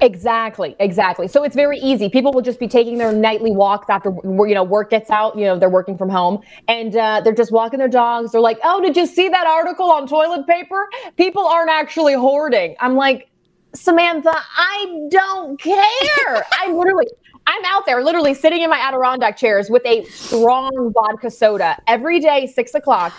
Exactly, 0.00 0.76
exactly. 0.78 1.28
So 1.28 1.42
it's 1.42 1.56
very 1.56 1.78
easy. 1.78 2.08
People 2.08 2.32
will 2.32 2.42
just 2.42 2.60
be 2.60 2.68
taking 2.68 2.98
their 2.98 3.12
nightly 3.12 3.50
walks 3.50 3.90
after 3.90 4.10
you 4.24 4.54
know 4.54 4.62
work 4.62 4.90
gets 4.90 5.10
out. 5.10 5.36
You 5.36 5.44
know 5.46 5.58
they're 5.58 5.68
working 5.68 5.98
from 5.98 6.08
home 6.08 6.40
and 6.68 6.94
uh, 6.96 7.20
they're 7.22 7.34
just 7.34 7.52
walking 7.52 7.78
their 7.78 7.88
dogs. 7.88 8.32
They're 8.32 8.40
like, 8.40 8.58
"Oh, 8.62 8.80
did 8.80 8.96
you 8.96 9.06
see 9.06 9.28
that 9.28 9.46
article 9.46 9.90
on 9.90 10.06
toilet 10.06 10.46
paper? 10.46 10.88
People 11.16 11.46
aren't 11.46 11.70
actually 11.70 12.14
hoarding." 12.14 12.76
I'm 12.80 12.94
like, 12.94 13.30
Samantha, 13.74 14.32
I 14.34 15.06
don't 15.10 15.60
care. 15.60 16.44
I'm 16.52 16.76
literally, 16.76 17.06
I'm 17.46 17.64
out 17.66 17.86
there, 17.86 18.02
literally 18.02 18.34
sitting 18.34 18.62
in 18.62 18.70
my 18.70 18.78
Adirondack 18.78 19.36
chairs 19.36 19.70
with 19.70 19.84
a 19.86 20.04
strong 20.06 20.92
vodka 20.94 21.30
soda 21.30 21.80
every 21.86 22.20
day, 22.20 22.46
six 22.46 22.74
o'clock. 22.74 23.12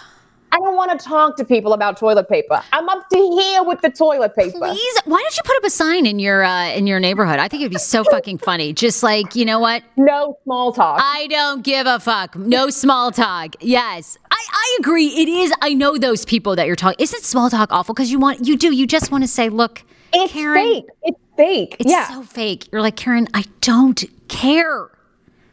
I 0.54 0.58
don't 0.58 0.76
want 0.76 0.98
to 0.98 1.06
talk 1.06 1.38
to 1.38 1.46
people 1.46 1.74
about 1.74 1.98
toilet 1.98 2.28
paper. 2.28 2.62
I'm 2.74 2.90
up 2.90 3.08
to 3.10 3.18
here 3.18 3.64
with 3.64 3.82
the 3.82 3.90
toilet 3.90 4.36
paper. 4.36 4.58
Please, 4.58 4.98
why 5.06 5.20
don't 5.22 5.38
you 5.38 5.44
put 5.46 5.56
up 5.58 5.64
a 5.64 5.70
sign 5.70 6.06
in 6.06 6.20
your 6.20 6.44
uh, 6.44 6.70
in 6.70 6.88
your 6.88 7.00
neighborhood? 7.00 7.40
I 7.40 7.48
think 7.48 7.62
it'd 7.62 7.72
be 7.72 7.80
so 7.80 8.04
fucking 8.12 8.40
funny. 8.40 8.74
Just 8.74 9.02
like 9.02 9.36
you 9.36 9.46
know 9.46 9.60
what, 9.60 9.84
No 9.96 10.38
small 10.44 10.74
talk. 10.74 11.00
I 11.02 11.28
don't 11.28 11.64
give 11.64 11.88
a 11.88 12.00
fuck. 12.00 12.36
No 12.36 12.70
small 12.70 13.12
talk. 13.12 13.56
Yes, 13.62 14.18
I, 14.30 14.46
I 14.52 14.78
agree. 14.82 15.08
It 15.08 15.30
is. 15.30 15.54
I 15.62 15.74
know 15.74 15.98
those 15.98 16.26
people 16.26 16.56
that 16.58 16.68
you're 16.68 16.76
talking. 16.76 16.98
Isn't 17.00 17.24
small 17.24 17.50
talk 17.50 17.72
awful? 17.72 17.94
Because 17.94 18.12
you 18.12 18.20
want 18.20 18.46
you 18.46 18.58
do. 18.58 18.74
You 18.74 18.86
just 18.88 19.12
want 19.12 19.24
to 19.24 19.28
say, 19.30 19.50
look, 19.50 19.84
It's 20.14 20.34
Karen, 20.34 20.56
fake. 20.62 20.86
It's 21.04 21.20
fake. 21.38 21.76
It's 21.80 21.92
yeah. 21.92 22.08
so 22.10 22.24
fake. 22.24 22.70
You're 22.72 22.82
like 22.82 22.96
Karen. 22.98 23.28
I 23.34 23.46
don't 23.62 24.04
care. 24.28 24.90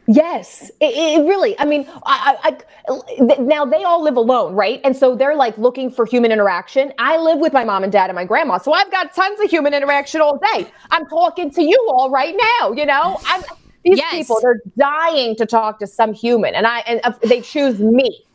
Yes. 0.09 0.71
It, 0.81 1.19
it 1.21 1.25
really. 1.27 1.57
I 1.59 1.65
mean, 1.65 1.87
I, 2.05 2.37
I, 2.43 2.57
I, 2.89 3.35
now 3.39 3.65
they 3.65 3.83
all 3.85 4.03
live 4.03 4.17
alone, 4.17 4.55
right? 4.55 4.81
And 4.83 4.95
so 4.95 5.15
they're 5.15 5.35
like 5.35 5.57
looking 5.57 5.91
for 5.91 6.05
human 6.05 6.31
interaction. 6.31 6.93
I 6.99 7.17
live 7.17 7.39
with 7.39 7.53
my 7.53 7.63
mom 7.63 7.83
and 7.83 7.91
dad 7.91 8.09
and 8.09 8.15
my 8.15 8.25
grandma, 8.25 8.57
so 8.59 8.73
I've 8.73 8.91
got 8.91 9.13
tons 9.15 9.39
of 9.41 9.49
human 9.49 9.73
interaction 9.73 10.21
all 10.21 10.39
day. 10.53 10.71
I'm 10.91 11.05
talking 11.07 11.51
to 11.51 11.63
you 11.63 11.87
all 11.91 12.09
right 12.11 12.35
now. 12.59 12.73
You 12.73 12.85
know, 12.85 13.19
I'm. 13.25 13.43
These 13.85 13.99
Yes. 13.99 14.11
people, 14.11 14.39
they're 14.41 14.61
dying 14.77 15.35
to 15.37 15.45
talk 15.45 15.79
to 15.79 15.87
some 15.87 16.13
human, 16.13 16.55
and 16.55 16.67
I 16.67 16.79
and 16.79 17.01
uh, 17.05 17.13
they 17.23 17.41
choose 17.41 17.79
me. 17.79 18.25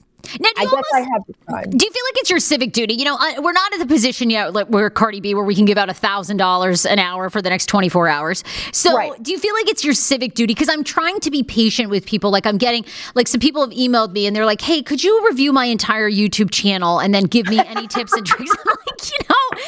Now, 0.40 0.48
do 0.48 0.52
I 0.58 0.62
you 0.62 0.70
guess 0.70 0.84
I 0.94 1.00
have 1.00 1.24
the 1.26 1.34
time. 1.48 1.70
Do 1.70 1.86
you 1.86 1.92
feel 1.92 2.02
like 2.06 2.18
it's 2.18 2.30
your 2.30 2.38
civic 2.40 2.72
duty? 2.72 2.94
You 2.94 3.04
know, 3.04 3.16
uh, 3.16 3.40
we're 3.42 3.52
not 3.52 3.72
at 3.72 3.78
the 3.78 3.86
position 3.86 4.30
yet 4.30 4.52
like 4.52 4.66
where 4.68 4.88
Cardi 4.90 5.20
B, 5.20 5.34
where 5.34 5.44
we 5.44 5.54
can 5.54 5.64
give 5.64 5.78
out 5.78 5.88
a 5.88 5.94
thousand 5.94 6.36
dollars 6.38 6.84
an 6.86 6.98
hour 6.98 7.30
for 7.30 7.40
the 7.42 7.50
next 7.50 7.66
twenty 7.66 7.88
four 7.88 8.08
hours. 8.08 8.42
So, 8.72 8.94
Right. 8.96 9.22
do 9.22 9.30
you 9.32 9.38
feel 9.38 9.54
like 9.54 9.68
it's 9.68 9.84
your 9.84 9.94
civic 9.94 10.34
duty? 10.34 10.54
Because 10.54 10.68
I'm 10.68 10.84
trying 10.84 11.20
to 11.20 11.30
be 11.30 11.42
patient 11.42 11.90
with 11.90 12.06
people. 12.06 12.30
Like 12.30 12.46
I'm 12.46 12.58
getting, 12.58 12.84
like 13.14 13.28
some 13.28 13.40
people 13.40 13.62
have 13.62 13.70
emailed 13.76 14.12
me 14.12 14.26
and 14.26 14.34
they're 14.34 14.46
like, 14.46 14.60
"Hey, 14.60 14.82
could 14.82 15.02
you 15.04 15.26
review 15.26 15.52
my 15.52 15.66
entire 15.66 16.10
YouTube 16.10 16.50
channel 16.50 16.98
and 17.00 17.14
then 17.14 17.24
give 17.24 17.46
me 17.46 17.58
any 17.58 17.86
tips 17.86 18.12
and 18.12 18.26
tricks?" 18.26 18.50
I'm 18.68 18.76
like, 18.86 19.10
you 19.10 19.18
know, 19.28 19.62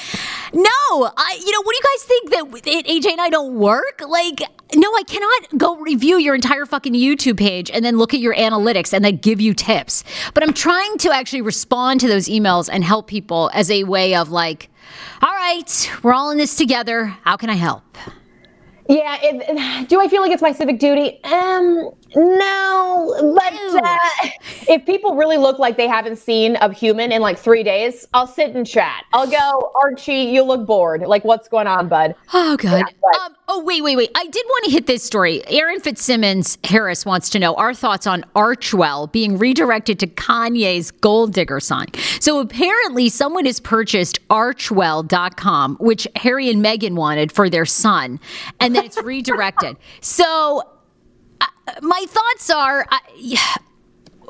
no, 0.53 1.11
I, 1.17 1.41
you 1.45 1.53
know, 1.53 1.63
what 1.63 1.73
do 1.73 1.77
you 1.77 1.83
guys 1.83 2.05
think 2.05 2.31
that 2.31 2.85
AJ 2.87 3.13
and 3.13 3.21
I 3.21 3.29
don't 3.29 3.55
work? 3.55 4.03
Like, 4.07 4.41
no, 4.75 4.93
I 4.95 5.03
cannot 5.07 5.59
go 5.59 5.77
review 5.77 6.19
your 6.19 6.35
entire 6.35 6.67
fucking 6.67 6.95
YouTube 6.95 7.39
page 7.39 7.71
and 7.71 7.85
then 7.85 7.99
look 7.99 8.15
at 8.15 8.21
your 8.21 8.35
analytics 8.35 8.93
and 8.93 9.05
then 9.05 9.17
give 9.17 9.41
you 9.41 9.55
tips. 9.55 10.05
But 10.35 10.43
I'm 10.43 10.53
trying 10.53 10.99
to 10.99 11.13
actually 11.13 11.43
respond 11.43 12.01
to 12.01 12.09
those 12.09 12.29
emails 12.29 12.69
and 12.73 12.85
help 12.85 13.07
people 13.07 13.51
as 13.55 13.71
a 13.71 13.85
way 13.85 14.15
of 14.15 14.31
like, 14.31 14.71
all 15.23 15.31
right, 15.31 15.91
we're 16.03 16.13
all 16.13 16.31
in 16.31 16.39
this 16.39 16.57
together. 16.57 17.07
How 17.23 17.37
can 17.37 17.51
I 17.51 17.55
help? 17.55 17.83
Yeah. 18.89 19.19
It, 19.21 19.89
do 19.89 20.01
I 20.01 20.09
feel 20.09 20.23
like 20.23 20.31
it's 20.31 20.43
my 20.43 20.53
civic 20.53 20.79
duty? 20.79 21.23
Um, 21.25 21.91
no. 22.17 23.35
But 23.37 23.53
uh, 23.85 23.99
if 24.69 24.87
people 24.87 25.15
really 25.15 25.37
look 25.37 25.59
like 25.59 25.77
they 25.77 25.87
haven't 25.87 26.17
seen 26.17 26.57
a 26.57 26.73
human 26.73 27.13
in 27.13 27.21
like 27.21 27.39
three 27.39 27.63
days, 27.63 28.07
I'll 28.15 28.27
sit 28.27 28.55
and 28.55 28.67
chat. 28.67 29.05
I'll 29.13 29.31
go, 29.31 29.73
Archie, 29.83 30.23
you 30.23 30.43
look 30.43 30.67
bored. 30.67 31.03
Like, 31.03 31.25
what's 31.25 31.49
going 31.49 31.67
on, 31.67 31.89
bud? 31.89 32.15
Oh, 32.33 32.57
good. 32.57 32.73
right. 32.73 32.95
Um, 33.21 33.37
oh, 33.49 33.63
wait, 33.65 33.83
wait, 33.83 33.97
wait. 33.97 34.11
I 34.15 34.27
did 34.27 34.45
want 34.47 34.65
to 34.65 34.71
hit 34.71 34.87
this 34.87 35.03
story. 35.05 35.47
Aaron 35.49 35.81
Fitzsimmons 35.81 36.59
Harris 36.65 37.05
wants 37.05 37.29
to 37.31 37.39
know 37.39 37.55
our 37.55 37.75
thoughts 37.75 38.07
on 38.07 38.25
Archewell 38.35 39.13
being 39.13 39.37
redirected 39.39 39.99
to 40.01 40.07
Kanye's 40.07 40.91
gold 40.91 41.35
digger 41.35 41.61
sign. 41.61 41.87
So 42.21 42.41
apparently, 42.41 43.09
someone 43.09 43.45
has 43.45 43.61
purchased 43.61 44.27
Archewell.com, 44.29 45.77
which 45.81 46.09
Harry 46.17 46.49
and 46.51 46.65
Meghan 46.65 46.95
wanted 46.95 47.31
for 47.31 47.51
their 47.51 47.67
son, 47.67 48.19
and 48.61 48.75
then 48.75 48.85
it's 48.85 48.97
redirected. 49.03 49.77
so 50.01 50.63
uh, 51.41 51.47
my 51.83 52.05
thoughts 52.09 52.51
are. 52.51 52.87
Uh, 52.91 52.99
yeah, 53.17 53.39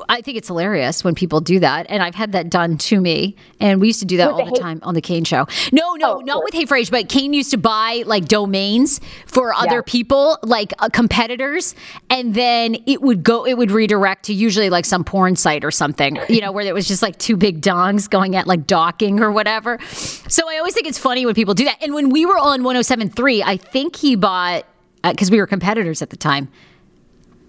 I 0.09 0.21
think 0.21 0.37
it's 0.37 0.47
hilarious 0.47 1.03
when 1.03 1.15
people 1.15 1.41
do 1.41 1.59
that, 1.59 1.87
and 1.89 2.03
I've 2.03 2.13
had 2.13 2.33
that 2.33 2.49
done 2.51 2.77
to 2.77 3.01
me. 3.01 3.35
And 3.59 3.81
we 3.81 3.87
used 3.87 3.99
to 4.01 4.05
do 4.05 4.17
that 4.17 4.27
With 4.27 4.39
all 4.41 4.45
the 4.45 4.51
the 4.51 4.59
time 4.59 4.79
on 4.83 4.93
the 4.93 5.01
Kane 5.01 5.23
show. 5.23 5.47
No, 5.71 5.95
no, 5.95 6.17
Oh, 6.17 6.19
not 6.19 6.43
with 6.43 6.53
Hey 6.53 6.65
Frase, 6.65 6.91
but 6.91 7.09
Kane 7.09 7.33
used 7.33 7.49
to 7.51 7.57
buy 7.57 8.03
like 8.05 8.25
domains 8.27 9.01
for 9.25 9.53
other 9.55 9.77
Yeah. 9.77 9.81
people, 9.87 10.37
like 10.43 10.71
uh, 10.79 10.89
competitors, 10.89 11.73
and 12.11 12.35
then 12.35 12.77
it 12.85 13.01
would 13.01 13.23
go, 13.23 13.45
it 13.45 13.55
would 13.57 13.71
redirect 13.71 14.25
to 14.25 14.33
usually 14.33 14.69
like 14.69 14.85
some 14.85 15.03
porn 15.03 15.35
site 15.35 15.63
or 15.65 15.71
something, 15.71 16.19
you 16.29 16.41
know, 16.41 16.51
where 16.51 16.63
there 16.63 16.75
was 16.75 16.87
just 16.87 17.01
like 17.01 17.17
two 17.17 17.35
big 17.35 17.61
dongs 17.61 18.07
going 18.07 18.35
at 18.35 18.45
like 18.45 18.67
docking 18.67 19.19
or 19.19 19.31
whatever. 19.31 19.79
So 19.87 20.47
I 20.47 20.57
always 20.59 20.75
think 20.75 20.85
it's 20.87 20.99
funny 20.99 21.25
when 21.25 21.33
people 21.33 21.55
do 21.55 21.65
that. 21.65 21.77
And 21.81 21.95
when 21.95 22.09
we 22.11 22.25
were 22.27 22.37
on 22.37 22.61
107.3, 22.61 23.41
I 23.43 23.57
think 23.57 23.95
he 23.95 24.15
bought 24.15 24.65
because 25.03 25.31
we 25.31 25.39
were 25.39 25.47
competitors 25.47 26.01
at 26.03 26.11
the 26.11 26.17
time. 26.17 26.49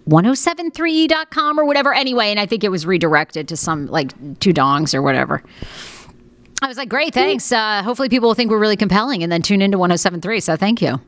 1073.com 0.09 1.59
or 1.59 1.65
whatever. 1.65 1.95
Anyway, 1.95 2.27
and 2.31 2.41
I 2.41 2.47
think 2.47 2.65
it 2.65 2.71
was 2.71 2.87
redirected 2.87 3.49
to 3.49 3.57
some 3.57 3.87
like 3.87 4.13
two 4.41 4.53
dongs 4.53 4.95
or 4.95 5.03
whatever. 5.03 5.43
I 6.61 6.67
was 6.67 6.77
like, 6.77 6.89
great, 6.89 7.15
thanks. 7.15 7.53
Uh, 7.53 7.83
hopefully, 7.83 8.09
people 8.09 8.29
will 8.29 8.35
think 8.35 8.51
we're 8.51 8.59
really 8.59 8.77
compelling 8.77 9.23
and 9.23 9.31
then 9.31 9.43
tune 9.43 9.63
into 9.63 9.79
1073. 9.79 10.41
So 10.41 10.57
thank 10.57 10.83
you. 10.83 11.01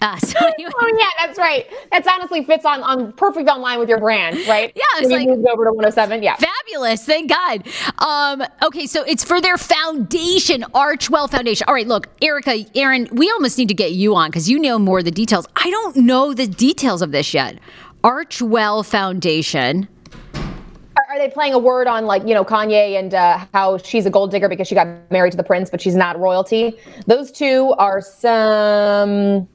Uh, 0.02 0.16
so 0.16 0.38
anyway, 0.46 0.70
Oh 0.80 0.96
yeah, 0.98 1.06
that's 1.18 1.38
right. 1.38 1.66
That's 1.92 2.08
honestly 2.08 2.42
fits 2.42 2.64
on 2.64 2.82
on 2.82 3.12
perfect 3.12 3.50
online 3.50 3.78
with 3.78 3.88
your 3.90 3.98
brand, 4.00 4.38
right? 4.48 4.72
Yeah, 4.76 4.82
it's 4.98 5.10
like- 5.10 5.28
moved 5.28 5.46
over 5.46 5.64
to 5.66 5.72
107. 5.72 6.22
Yeah. 6.22 6.36
fabulous. 6.36 7.04
Thank 7.04 7.30
God. 7.30 7.66
Um, 7.98 8.42
okay, 8.62 8.86
so 8.86 9.04
it's 9.04 9.22
for 9.22 9.42
their 9.42 9.58
foundation, 9.58 10.62
Archewell 10.74 11.28
Foundation. 11.30 11.66
All 11.68 11.74
right, 11.74 11.86
look, 11.86 12.08
Erica, 12.22 12.64
Aaron, 12.74 13.08
we 13.12 13.30
almost 13.30 13.58
need 13.58 13.68
to 13.68 13.74
get 13.74 13.92
you 13.92 14.14
on 14.14 14.30
because 14.30 14.48
you 14.48 14.58
know 14.58 14.78
more 14.78 15.00
of 15.00 15.04
the 15.04 15.10
details. 15.10 15.46
I 15.54 15.68
don't 15.70 15.96
know 15.96 16.32
the 16.32 16.46
details 16.46 17.02
of 17.02 17.12
this 17.12 17.34
yet. 17.34 17.58
Archewell 18.02 18.86
Foundation. 18.86 19.86
Are, 20.34 21.04
are 21.10 21.18
they 21.18 21.28
playing 21.28 21.52
a 21.52 21.58
word 21.58 21.86
on 21.86 22.06
like 22.06 22.26
you 22.26 22.32
know 22.34 22.44
Kanye 22.44 22.98
and 22.98 23.12
uh, 23.12 23.44
how 23.52 23.76
she's 23.76 24.06
a 24.06 24.10
gold 24.10 24.30
digger 24.30 24.48
because 24.48 24.66
she 24.66 24.74
got 24.74 24.86
married 25.10 25.32
to 25.32 25.36
the 25.36 25.44
prince, 25.44 25.68
but 25.68 25.80
she's 25.82 25.94
not 25.94 26.18
royalty? 26.18 26.78
Those 27.06 27.30
two 27.30 27.74
are 27.76 28.00
some. 28.00 29.46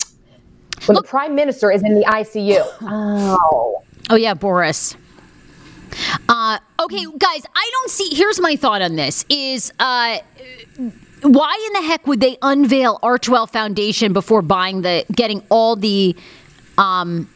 When 0.86 0.96
the 0.96 1.04
prime 1.04 1.36
minister 1.36 1.72
is 1.72 1.84
in 1.84 1.96
the 1.96 2.06
ICU. 2.06 2.64
Oh. 2.82 3.84
Oh 4.10 4.16
yeah, 4.16 4.34
Boris. 4.34 4.96
Uh, 6.28 6.60
okay, 6.82 7.06
guys, 7.18 7.46
I 7.56 7.70
don't 7.72 7.90
see. 7.90 8.14
Here's 8.14 8.40
my 8.40 8.56
thought 8.56 8.82
on 8.82 8.96
this: 8.96 9.26
is 9.30 9.72
uh, 9.80 10.20
why 11.22 11.68
in 11.68 11.82
the 11.82 11.88
heck 11.88 12.06
would 12.08 12.20
they 12.20 12.38
unveil 12.42 13.00
Archewell 13.02 13.50
Foundation 13.50 14.14
before 14.14 14.42
buying 14.42 14.82
the, 14.82 15.06
getting 15.12 15.42
all 15.50 15.76
the, 15.76 16.16
um, 16.78 17.30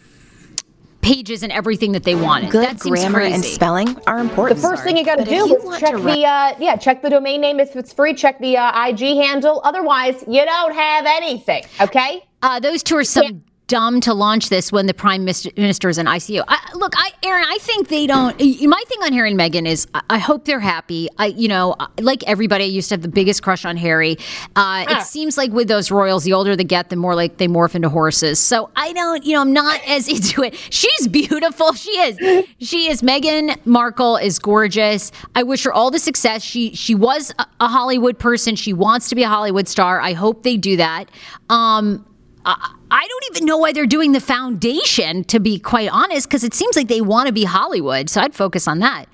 pages 1.01 1.43
and 1.43 1.51
everything 1.51 1.93
that 1.93 2.03
they 2.03 2.15
wanted? 2.15 2.51
Good 2.51 2.65
that 2.65 2.81
seems 2.81 2.99
grammar 2.99 3.21
and 3.21 3.43
spelling 3.43 3.97
are 4.05 4.19
important. 4.19 4.61
The 4.61 4.67
first 4.67 4.83
thing 4.83 4.97
you 4.97 5.05
got 5.05 5.17
to 5.17 5.25
do 5.25 5.55
is 5.55 5.79
check 5.79 5.93
the 5.93 6.25
uh, 6.25 6.55
yeah, 6.59 6.75
check 6.75 7.01
the 7.01 7.09
domain 7.09 7.41
name 7.41 7.59
if 7.59 7.75
it's 7.75 7.93
free. 7.93 8.13
Check 8.13 8.39
the 8.39 8.57
uh, 8.57 8.87
IG 8.87 8.99
handle. 8.99 9.61
Otherwise, 9.63 10.23
you 10.27 10.45
don't 10.45 10.73
have 10.73 11.05
anything. 11.07 11.63
Okay. 11.81 12.23
Uh, 12.41 12.59
those 12.59 12.83
two 12.83 12.95
are 12.97 13.03
some 13.03 13.43
dumb 13.67 14.01
to 14.01 14.15
launch 14.15 14.49
this 14.49 14.71
when 14.71 14.87
the 14.87 14.93
prime 14.95 15.23
minister 15.23 15.89
is 15.89 15.99
in 15.99 16.07
ICU. 16.07 16.43
I, 16.47 16.57
look, 16.73 16.91
I, 16.97 17.11
Aaron, 17.21 17.45
I 17.47 17.59
think 17.59 17.87
they 17.87 18.07
don't. 18.07 18.35
My 18.39 18.83
thing 18.87 19.03
on 19.03 19.13
Harry 19.13 19.29
and 19.29 19.39
Meghan 19.39 19.67
is, 19.67 19.87
I, 19.93 20.01
I 20.09 20.17
hope 20.17 20.45
they're 20.45 20.59
happy. 20.59 21.07
I, 21.19 21.27
you 21.27 21.47
know, 21.47 21.75
like 22.01 22.23
everybody, 22.27 22.63
I 22.63 22.67
used 22.67 22.89
to 22.89 22.93
have 22.95 23.03
the 23.03 23.07
biggest 23.07 23.43
crush 23.43 23.65
on 23.65 23.77
Harry. 23.77 24.17
Uh, 24.55 24.85
It 24.89 25.03
seems 25.03 25.37
like 25.37 25.51
with 25.51 25.67
those 25.67 25.91
royals, 25.91 26.23
the 26.23 26.33
older 26.33 26.55
they 26.55 26.63
get, 26.63 26.89
the 26.89 26.95
more 26.95 27.13
like 27.13 27.37
they 27.37 27.47
morph 27.47 27.75
into 27.75 27.89
horses. 27.89 28.39
So 28.39 28.71
I 28.75 28.91
don't, 28.93 29.23
you 29.23 29.33
know, 29.33 29.41
I'm 29.41 29.53
not 29.53 29.79
as 29.87 30.07
into 30.15 30.41
it. 30.41 30.55
She's 30.55 31.07
beautiful. 31.07 31.73
She 31.73 31.91
is. 31.91 32.47
She 32.59 32.89
is. 32.89 33.03
Meghan 33.03 33.63
Markle 33.67 34.17
is 34.17 34.39
gorgeous. 34.39 35.11
I 35.35 35.43
wish 35.43 35.63
her 35.65 35.71
all 35.71 35.91
the 35.91 35.99
success. 35.99 36.41
She 36.43 36.73
she 36.73 36.95
was 36.95 37.31
a, 37.37 37.45
a 37.59 37.67
Hollywood 37.67 38.17
person. 38.17 38.55
She 38.55 38.73
wants 38.73 39.09
to 39.09 39.15
be 39.15 39.21
a 39.21 39.29
Hollywood 39.29 39.67
star. 39.67 40.01
I 40.01 40.13
hope 40.13 40.41
they 40.41 40.57
do 40.57 40.75
that. 40.77 41.11
Um, 41.51 42.03
I 42.45 42.75
I 42.91 43.07
don't 43.07 43.35
even 43.35 43.45
know 43.45 43.57
why 43.57 43.71
they're 43.71 43.85
doing 43.85 44.13
the 44.13 44.19
foundation, 44.19 45.23
to 45.25 45.39
be 45.39 45.59
quite 45.59 45.89
honest, 45.91 46.27
because 46.27 46.43
it 46.43 46.53
seems 46.53 46.75
like 46.75 46.87
they 46.87 47.01
want 47.01 47.27
to 47.27 47.33
be 47.33 47.43
Hollywood. 47.43 48.09
So 48.09 48.21
I'd 48.21 48.33
focus 48.33 48.67
on 48.67 48.79
that. 48.79 49.05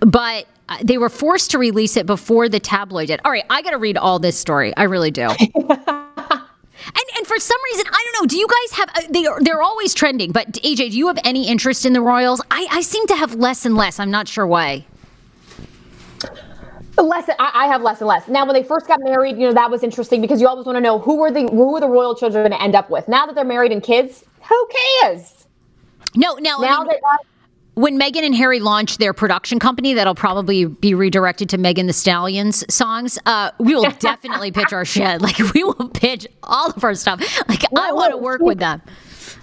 But 0.00 0.46
uh, 0.68 0.78
they 0.82 0.98
were 0.98 1.08
forced 1.08 1.50
to 1.52 1.58
release 1.58 1.96
it 1.96 2.06
before 2.06 2.48
the 2.48 2.60
tabloid 2.60 3.08
did. 3.08 3.20
All 3.24 3.32
right, 3.32 3.44
I 3.50 3.62
got 3.62 3.70
to 3.70 3.78
read 3.78 3.96
all 3.96 4.18
this 4.18 4.38
story. 4.38 4.76
I 4.76 4.84
really 4.84 5.10
do. 5.10 5.22
and 5.30 5.38
and 7.16 7.26
for 7.26 7.38
some 7.38 7.58
reason, 7.72 7.86
I 7.86 8.04
don't 8.04 8.22
know. 8.22 8.26
Do 8.26 8.36
you 8.36 8.46
guys 8.46 8.78
have? 8.78 8.90
Uh, 8.90 9.08
they 9.10 9.26
are, 9.26 9.40
they're 9.40 9.62
always 9.62 9.94
trending. 9.94 10.32
But 10.32 10.52
AJ, 10.52 10.90
do 10.90 10.98
you 10.98 11.06
have 11.06 11.18
any 11.24 11.48
interest 11.48 11.86
in 11.86 11.92
the 11.92 12.02
Royals? 12.02 12.42
I, 12.50 12.66
I 12.70 12.80
seem 12.82 13.06
to 13.08 13.16
have 13.16 13.34
less 13.34 13.64
and 13.64 13.76
less. 13.76 13.98
I'm 13.98 14.10
not 14.10 14.28
sure 14.28 14.46
why. 14.46 14.86
Less, 17.00 17.28
I, 17.38 17.50
I 17.54 17.66
have 17.66 17.82
less 17.82 18.00
and 18.00 18.08
less. 18.08 18.28
Now, 18.28 18.44
when 18.44 18.54
they 18.54 18.62
first 18.62 18.86
got 18.86 19.00
married, 19.00 19.36
you 19.36 19.46
know 19.46 19.54
that 19.54 19.70
was 19.70 19.82
interesting 19.82 20.20
because 20.20 20.40
you 20.40 20.46
always 20.46 20.66
want 20.66 20.76
to 20.76 20.80
know 20.80 20.98
who 20.98 21.16
were 21.16 21.30
the 21.30 21.48
who 21.48 21.72
were 21.72 21.80
the 21.80 21.88
royal 21.88 22.14
children 22.14 22.42
going 22.42 22.58
to 22.58 22.62
end 22.62 22.74
up 22.74 22.90
with. 22.90 23.08
Now 23.08 23.26
that 23.26 23.34
they're 23.34 23.44
married 23.44 23.72
and 23.72 23.82
kids, 23.82 24.24
who 24.48 24.68
cares? 25.00 25.46
No, 26.14 26.34
now, 26.34 26.58
I 26.58 26.62
Now 26.62 26.82
mean, 26.82 26.88
that 26.88 27.00
when 27.74 27.98
Meghan 27.98 28.24
and 28.24 28.34
Harry 28.34 28.60
launch 28.60 28.98
their 28.98 29.12
production 29.12 29.58
company, 29.58 29.94
that'll 29.94 30.14
probably 30.14 30.66
be 30.66 30.92
redirected 30.92 31.48
to 31.50 31.58
Megan 31.58 31.86
Thee 31.86 31.92
Stallions 31.92 32.64
songs. 32.72 33.18
Uh, 33.26 33.50
we 33.58 33.74
will 33.74 33.90
definitely 33.98 34.52
pitch 34.52 34.72
our 34.72 34.84
shit. 34.84 35.22
Like 35.22 35.38
we 35.54 35.64
will 35.64 35.88
pitch 35.88 36.26
all 36.42 36.70
of 36.70 36.82
our 36.84 36.94
stuff. 36.94 37.20
Like 37.48 37.62
I 37.76 37.92
want 37.92 38.12
to 38.12 38.16
work 38.16 38.40
with 38.42 38.58
them. 38.58 38.82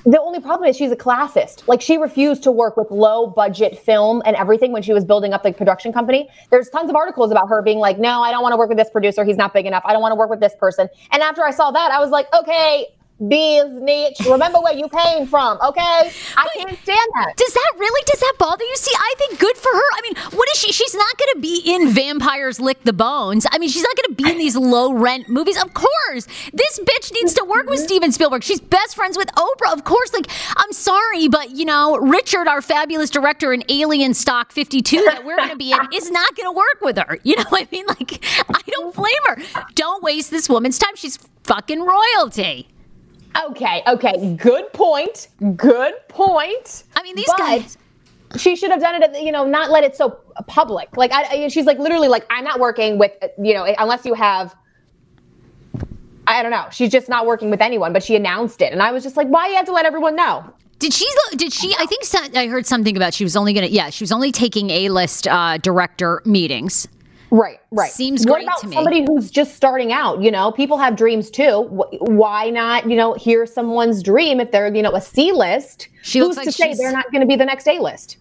The 0.08 0.22
only 0.22 0.40
problem 0.40 0.70
is 0.70 0.78
she's 0.78 0.92
a 0.92 0.96
classist. 0.96 1.68
Like 1.68 1.82
she 1.82 1.98
refused 1.98 2.42
to 2.44 2.52
work 2.52 2.78
with 2.78 2.90
low 2.92 3.28
budget 3.28 3.78
film 3.78 4.22
and 4.26 4.38
everything 4.38 4.72
when 4.72 4.82
she 4.82 4.94
was 4.94 5.04
building 5.04 5.34
up 5.34 5.44
the 5.44 5.52
production 5.52 5.92
company. 5.92 6.30
There's 6.50 6.70
tons 6.70 6.90
of 6.90 6.96
articles 6.96 7.30
about 7.30 7.50
her 7.50 7.62
being 7.62 7.80
like, 7.80 8.00
"No, 8.00 8.22
I 8.22 8.32
don't 8.32 8.42
want 8.42 8.54
to 8.54 8.58
work 8.58 8.70
with 8.70 8.78
this 8.78 8.90
producer. 8.90 9.26
He's 9.26 9.36
not 9.36 9.54
big 9.54 9.66
enough. 9.66 9.84
I 9.86 9.92
don't 9.92 10.02
want 10.02 10.14
to 10.14 10.16
work 10.16 10.30
with 10.30 10.40
this 10.40 10.56
person." 10.56 10.88
And 11.12 11.22
after 11.22 11.44
I 11.44 11.52
saw 11.52 11.72
that, 11.72 11.92
I 11.92 12.00
was 12.00 12.10
like, 12.10 12.34
"Okay, 12.34 12.88
business. 13.20 14.20
Remember 14.28 14.60
where 14.60 14.74
you 14.74 14.88
came 14.90 15.28
from, 15.28 15.58
okay? 15.62 16.12
I 16.36 16.48
can't 16.56 16.78
stand 16.80 17.10
that." 17.16 17.34
Does 17.38 17.54
that 17.54 17.72
really? 17.78 18.04
Does 18.06 18.20
that 18.20 18.34
bother 18.38 18.64
you? 18.64 18.76
See, 18.76 18.96
I 18.96 19.14
think 19.18 19.40
good 19.40 19.58
for 19.58 19.72
her. 19.72 19.90
I 19.94 20.02
mean, 20.04 20.16
what 20.38 20.50
is 20.50 20.60
she? 20.60 20.72
She's 20.72 20.96
not 20.96 21.18
going 21.18 21.30
to 21.36 21.40
be 21.40 21.62
in 21.66 21.90
Vampires 21.90 22.60
Lick 22.60 22.84
the 22.84 22.94
Bones. 22.94 23.46
I 23.52 23.58
mean, 23.58 23.70
she's 23.70 23.84
not 23.84 23.96
going 23.96 24.16
to 24.16 24.24
be 24.24 24.32
in 24.32 24.38
these 24.38 24.56
low 24.56 24.94
rent 24.94 25.30
movies. 25.30 25.62
Of 25.62 25.74
course, 25.74 26.28
this 26.54 26.80
bitch 26.80 27.14
needs 27.14 27.34
to 27.36 27.46
work 27.46 27.68
with 27.68 27.80
mm-hmm. 27.80 27.88
Steven 27.88 28.12
Spielberg. 28.12 28.44
She's 28.44 28.62
best 28.62 28.96
friends 28.96 29.18
with 29.18 29.30
Oprah. 29.36 29.74
Of 29.74 29.84
course, 29.84 30.14
like 30.14 30.28
I'm 30.56 30.72
sorry, 30.72 31.28
but 31.28 31.52
you 31.52 31.66
know, 31.66 31.98
Richard, 31.98 32.48
our 32.48 32.62
fabulous 32.62 33.10
director 33.10 33.54
in 33.54 33.64
Alien 33.70 34.14
Stock 34.14 34.52
52 34.52 35.04
that 35.06 35.26
we're 35.26 35.38
going 35.38 35.50
to 35.50 35.56
be 35.56 35.72
in, 35.72 35.80
is 35.94 36.12
not 36.12 36.36
going 36.36 36.48
to 36.48 36.52
work 36.52 36.82
with 36.82 36.98
her. 36.98 37.18
You 37.24 37.36
know, 37.36 37.46
what 37.50 37.64
I 37.64 37.68
mean, 37.72 37.86
like 37.88 38.24
I 38.50 38.62
don't 38.68 38.96
blame 38.96 39.14
her. 39.26 39.38
Don't 39.76 40.04
waste 40.04 40.32
this 40.32 40.50
woman's 40.50 40.78
time. 40.78 40.96
She's 40.96 41.18
fucking 41.44 41.82
royalty. 41.82 42.68
Okay, 43.46 43.84
okay, 43.88 44.36
good 44.36 44.72
point. 44.74 45.28
Good 45.56 45.94
point. 46.08 46.84
I 46.96 47.04
mean, 47.04 47.16
these 47.16 47.26
But 47.28 47.38
guys. 47.38 47.78
She 48.36 48.58
should 48.58 48.72
have 48.72 48.82
done 48.82 49.02
it, 49.02 49.22
you 49.24 49.32
know, 49.32 49.46
not 49.46 49.70
let 49.72 49.86
it 49.86 49.96
so 49.96 50.20
public. 50.48 50.98
Like, 50.98 51.14
I, 51.14 51.44
I- 51.46 51.48
she's 51.48 51.66
like 51.66 51.80
literally 51.80 52.10
like, 52.10 52.26
I'm 52.30 52.44
not 52.44 52.60
working 52.60 52.98
with, 52.98 53.12
you 53.42 53.54
know, 53.54 53.64
unless 53.80 54.06
you 54.06 54.14
have. 54.16 54.54
I 56.30 56.42
don't 56.42 56.52
know. 56.52 56.66
She's 56.72 56.92
just 56.92 57.08
not 57.08 57.26
working 57.26 57.50
with 57.50 57.62
anyone, 57.62 57.94
but 57.94 58.04
she 58.04 58.16
announced 58.16 58.62
it, 58.62 58.74
and 58.74 58.82
I 58.84 58.92
was 58.92 59.02
just 59.04 59.16
like, 59.16 59.28
why 59.30 59.48
you 59.48 59.56
have 59.56 59.66
to 59.66 59.72
let 59.72 59.86
everyone 59.86 60.16
know? 60.18 60.54
Did 60.80 60.94
she? 60.94 61.08
Did 61.38 61.54
she? 61.54 61.74
I 61.80 61.86
think 61.86 62.04
so- 62.04 62.20
I 62.36 62.48
heard 62.48 62.66
something 62.66 62.98
about 62.98 63.14
she 63.14 63.24
was 63.24 63.36
only 63.38 63.54
gonna. 63.54 63.68
Yeah, 63.68 63.90
she 63.92 64.04
was 64.04 64.12
only 64.12 64.32
taking 64.34 64.70
A 64.70 64.90
list 64.90 65.28
uh, 65.28 65.58
director 65.58 66.22
meetings. 66.26 66.88
Right, 67.30 67.60
right. 67.72 67.92
Seems 67.92 68.26
what 68.26 68.36
great 68.36 68.44
about 68.46 68.62
to 68.62 68.68
me. 68.68 68.76
somebody 68.76 69.06
who's 69.06 69.30
just 69.30 69.56
starting 69.56 69.92
out? 69.92 70.22
You 70.22 70.32
know, 70.32 70.52
people 70.52 70.78
have 70.78 70.96
dreams 70.96 71.30
too. 71.30 71.64
Why 72.00 72.50
not, 72.50 72.90
you 72.90 72.96
know, 72.96 73.14
hear 73.14 73.46
someone's 73.46 74.02
dream 74.02 74.40
if 74.40 74.52
they're, 74.52 74.74
you 74.74 74.82
know, 74.82 74.96
a 74.96 75.02
C 75.02 75.32
list? 75.32 75.90
She 76.04 76.20
Who's 76.20 76.36
looks 76.36 76.38
like 76.38 76.46
to 76.48 76.52
say 76.52 76.74
they're 76.74 76.92
not 76.92 77.12
going 77.12 77.22
to 77.22 77.28
be 77.28 77.36
the 77.36 77.46
next 77.46 77.68
A 77.68 77.80
list? 77.80 78.18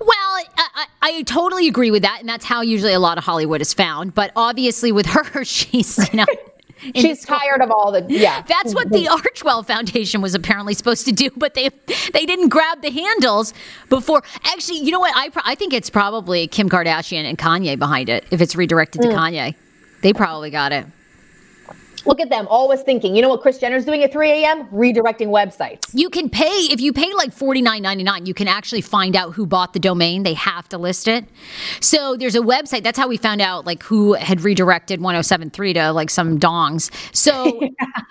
Well, 0.00 0.10
I, 0.10 0.44
I, 0.56 0.86
I 1.02 1.22
totally 1.22 1.68
agree 1.68 1.92
with 1.92 2.02
that, 2.02 2.18
and 2.20 2.28
that's 2.28 2.44
how 2.44 2.62
usually 2.62 2.92
a 2.92 2.98
lot 2.98 3.16
of 3.16 3.24
Hollywood 3.24 3.60
is 3.60 3.72
found. 3.72 4.12
But 4.14 4.32
obviously, 4.34 4.90
with 4.90 5.06
her, 5.06 5.44
she's 5.44 5.98
you 6.12 6.18
know. 6.18 6.26
She's 6.94 7.24
tired 7.24 7.60
of 7.62 7.70
all 7.70 7.92
the 7.92 8.04
yeah. 8.08 8.42
That's 8.48 8.74
what 8.74 8.90
the 8.90 9.04
Archewell 9.06 9.66
Foundation 9.66 10.20
was 10.20 10.34
apparently 10.34 10.74
supposed 10.74 11.04
to 11.06 11.12
do, 11.12 11.30
but 11.36 11.54
they 11.54 11.70
they 12.12 12.26
didn't 12.26 12.48
grab 12.48 12.82
the 12.82 12.90
handles 12.90 13.54
before. 13.88 14.22
Actually, 14.44 14.78
you 14.80 14.90
know 14.90 15.00
what? 15.00 15.14
I 15.16 15.28
pro- 15.30 15.42
I 15.44 15.54
think 15.54 15.72
it's 15.72 15.90
probably 15.90 16.46
Kim 16.48 16.68
Kardashian 16.68 17.24
and 17.24 17.38
Kanye 17.38 17.78
behind 17.78 18.08
it. 18.08 18.24
If 18.30 18.40
it's 18.40 18.54
redirected 18.56 19.02
Mm. 19.02 19.10
to 19.10 19.16
Kanye, 19.16 19.54
they 20.02 20.12
probably 20.12 20.50
got 20.50 20.72
it. 20.72 20.86
Look 22.08 22.20
at 22.20 22.30
them, 22.30 22.48
always 22.48 22.80
thinking. 22.80 23.14
You 23.14 23.20
know 23.20 23.28
what 23.28 23.42
Kris 23.42 23.58
Jenner's 23.58 23.84
doing 23.84 24.02
at 24.02 24.10
3 24.10 24.30
a.m.? 24.30 24.66
Redirecting 24.68 25.28
websites. 25.28 25.90
You 25.92 26.08
can 26.08 26.30
pay 26.30 26.46
if 26.46 26.80
you 26.80 26.94
pay 26.94 27.12
like 27.12 27.34
forty 27.34 27.60
nine 27.60 27.82
ninety 27.82 28.02
nine. 28.02 28.24
You 28.24 28.32
can 28.32 28.48
actually 28.48 28.80
find 28.80 29.14
out 29.14 29.34
who 29.34 29.44
bought 29.44 29.74
the 29.74 29.78
domain. 29.78 30.22
They 30.22 30.32
have 30.32 30.68
to 30.70 30.78
list 30.78 31.06
it. 31.06 31.26
So 31.80 32.16
there's 32.16 32.34
a 32.34 32.40
website. 32.40 32.82
That's 32.82 32.98
how 32.98 33.08
we 33.08 33.18
found 33.18 33.42
out 33.42 33.66
like 33.66 33.82
who 33.82 34.14
had 34.14 34.40
redirected 34.40 35.00
1073 35.02 35.74
to 35.74 35.92
like 35.92 36.08
some 36.08 36.38
dongs. 36.38 36.90
So 37.14 37.60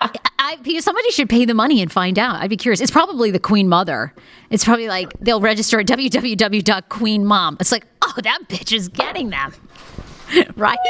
I, 0.38 0.56
because 0.62 0.84
somebody 0.84 1.10
should 1.10 1.28
pay 1.28 1.44
the 1.44 1.54
money 1.54 1.82
and 1.82 1.90
find 1.90 2.20
out. 2.20 2.36
I'd 2.36 2.50
be 2.50 2.56
curious. 2.56 2.80
It's 2.80 2.92
probably 2.92 3.32
the 3.32 3.40
Queen 3.40 3.68
Mother. 3.68 4.14
It's 4.50 4.64
probably 4.64 4.86
like 4.86 5.12
they'll 5.20 5.40
register 5.40 5.80
at 5.80 5.86
www.queenmom. 5.86 7.60
It's 7.60 7.72
like, 7.72 7.84
oh, 8.02 8.14
that 8.22 8.42
bitch 8.48 8.72
is 8.72 8.88
getting 8.88 9.30
them. 9.30 9.52
right? 10.56 10.78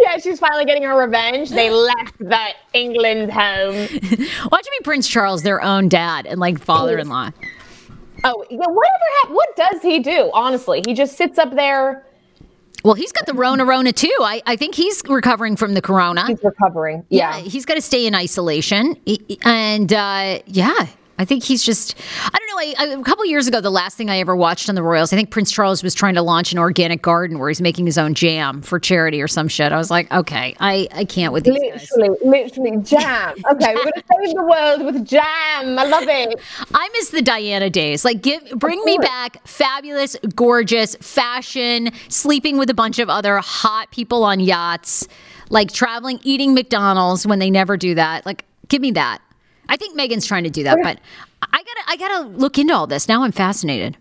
Yeah, 0.00 0.18
she's 0.18 0.40
finally 0.40 0.64
getting 0.64 0.82
her 0.82 0.98
revenge. 0.98 1.50
They 1.50 1.70
left 1.70 2.18
the 2.18 2.48
England 2.72 3.30
home. 3.30 3.74
Watch 4.50 4.66
me 4.66 4.78
Prince 4.82 5.06
Charles, 5.06 5.42
their 5.44 5.62
own 5.62 5.88
dad 5.88 6.26
and 6.26 6.40
like 6.40 6.58
father 6.58 6.98
in 6.98 7.08
law. 7.08 7.30
Oh, 8.24 8.44
yeah, 8.50 8.56
whatever 8.58 9.04
happened. 9.20 9.36
What 9.36 9.56
does 9.56 9.80
he 9.82 10.00
do? 10.00 10.30
Honestly, 10.34 10.82
he 10.86 10.94
just 10.94 11.16
sits 11.16 11.38
up 11.38 11.54
there. 11.54 12.04
Well, 12.84 12.94
he's 12.94 13.12
got 13.12 13.26
the 13.26 13.34
Rona 13.34 13.64
Rona 13.64 13.92
too. 13.92 14.12
I, 14.20 14.42
I 14.44 14.56
think 14.56 14.74
he's 14.74 15.02
recovering 15.08 15.54
from 15.54 15.74
the 15.74 15.82
corona. 15.82 16.26
He's 16.26 16.42
recovering. 16.42 17.04
Yeah, 17.08 17.36
Yeah. 17.36 17.42
he's 17.44 17.64
got 17.64 17.74
to 17.74 17.80
stay 17.82 18.06
in 18.06 18.14
isolation. 18.16 18.96
And 19.44 19.92
uh, 19.92 20.40
yeah, 20.46 20.86
I 21.18 21.24
think 21.24 21.44
he's 21.44 21.62
just, 21.62 21.96
I 22.24 22.38
don't 22.38 22.48
know. 22.48 22.58
I, 22.58 22.74
I, 22.78 23.00
a 23.00 23.02
couple 23.02 23.24
years 23.26 23.46
ago, 23.46 23.60
the 23.60 23.70
last 23.70 23.96
thing 23.96 24.08
I 24.10 24.18
ever 24.18 24.34
watched 24.34 24.68
on 24.68 24.74
the 24.74 24.82
Royals, 24.82 25.12
I 25.12 25.16
think 25.16 25.30
Prince 25.30 25.52
Charles 25.52 25.82
was 25.82 25.94
trying 25.94 26.14
to 26.14 26.22
launch 26.22 26.52
an 26.52 26.58
organic 26.58 27.02
garden 27.02 27.38
where 27.38 27.48
he's 27.48 27.60
making 27.60 27.86
his 27.86 27.98
own 27.98 28.14
jam 28.14 28.62
for 28.62 28.80
charity 28.80 29.20
or 29.20 29.28
some 29.28 29.46
shit. 29.46 29.72
I 29.72 29.76
was 29.76 29.90
like, 29.90 30.10
okay, 30.12 30.56
I, 30.58 30.88
I 30.92 31.04
can't 31.04 31.32
with 31.32 31.44
these 31.44 31.58
guys. 31.58 31.88
Literally, 31.96 32.18
literally 32.24 32.82
jam. 32.82 33.36
Okay, 33.52 33.74
we're 33.74 33.84
gonna 33.84 34.24
save 34.24 34.34
the 34.34 34.44
world 34.44 34.84
with 34.84 35.06
jam. 35.06 35.78
I 35.78 35.84
love 35.84 36.04
it. 36.06 36.40
I 36.72 36.88
miss 36.94 37.10
the 37.10 37.20
Diana 37.22 37.68
days. 37.68 38.04
Like, 38.04 38.22
give 38.22 38.42
bring 38.56 38.82
me 38.84 38.96
back 38.98 39.46
fabulous, 39.46 40.16
gorgeous 40.34 40.96
fashion, 40.96 41.90
sleeping 42.08 42.56
with 42.56 42.70
a 42.70 42.74
bunch 42.74 42.98
of 42.98 43.10
other 43.10 43.38
hot 43.38 43.90
people 43.90 44.24
on 44.24 44.40
yachts, 44.40 45.06
like 45.50 45.70
traveling, 45.72 46.18
eating 46.22 46.54
McDonald's 46.54 47.26
when 47.26 47.38
they 47.38 47.50
never 47.50 47.76
do 47.76 47.94
that. 47.94 48.24
Like, 48.24 48.44
give 48.68 48.80
me 48.80 48.92
that. 48.92 49.18
I 49.72 49.76
think 49.76 49.98
Meghan's 49.98 50.26
trying 50.26 50.44
to 50.44 50.50
do 50.50 50.64
that, 50.64 50.76
but 50.82 50.98
I 51.40 51.62
gotta 51.62 51.82
I 51.88 51.96
gotta 51.96 52.28
look 52.28 52.58
into 52.58 52.74
all 52.74 52.86
this. 52.86 53.08
Now 53.08 53.22
I'm 53.22 53.32
fascinated. 53.32 53.96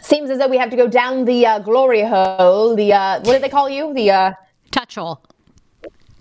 Seems 0.00 0.30
as 0.30 0.38
though 0.38 0.48
we 0.48 0.56
have 0.56 0.70
to 0.70 0.76
go 0.76 0.88
down 0.88 1.26
the 1.26 1.44
uh, 1.44 1.58
glory 1.58 2.00
hole. 2.00 2.74
The 2.74 2.94
uh, 2.94 3.20
what 3.20 3.34
do 3.34 3.38
they 3.38 3.50
call 3.50 3.68
you? 3.68 3.92
The 3.92 4.10
uh, 4.10 4.32
Touch 4.70 4.94
hole. 4.94 5.20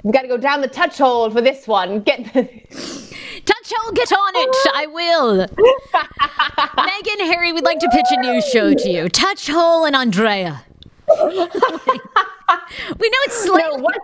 we 0.03 0.11
got 0.11 0.23
to 0.23 0.27
go 0.27 0.35
down 0.35 0.59
the 0.59 0.67
touch 0.67 0.97
hole 0.97 1.29
for 1.29 1.39
this 1.39 1.65
one. 1.65 2.01
Get. 2.01 2.25
Touch 3.45 3.73
hole, 3.75 3.93
get 3.93 4.11
on 4.11 4.33
it. 4.35 4.55
I 4.75 4.87
will. 4.87 5.47
Meghan, 6.77 7.25
Harry, 7.25 7.53
we'd 7.53 7.63
like 7.63 7.79
to 7.79 7.89
pitch 7.89 8.05
a 8.11 8.21
new 8.21 8.41
show 8.41 8.73
to 8.73 8.89
you. 8.89 9.07
Touch 9.07 9.47
hole 9.47 9.85
and 9.85 9.95
Andrea. 9.95 10.63
we 11.09 11.25
know 11.25 11.47
it's 12.97 13.45
no, 13.45 13.53
slightly. 13.53 13.81
what? 13.81 13.97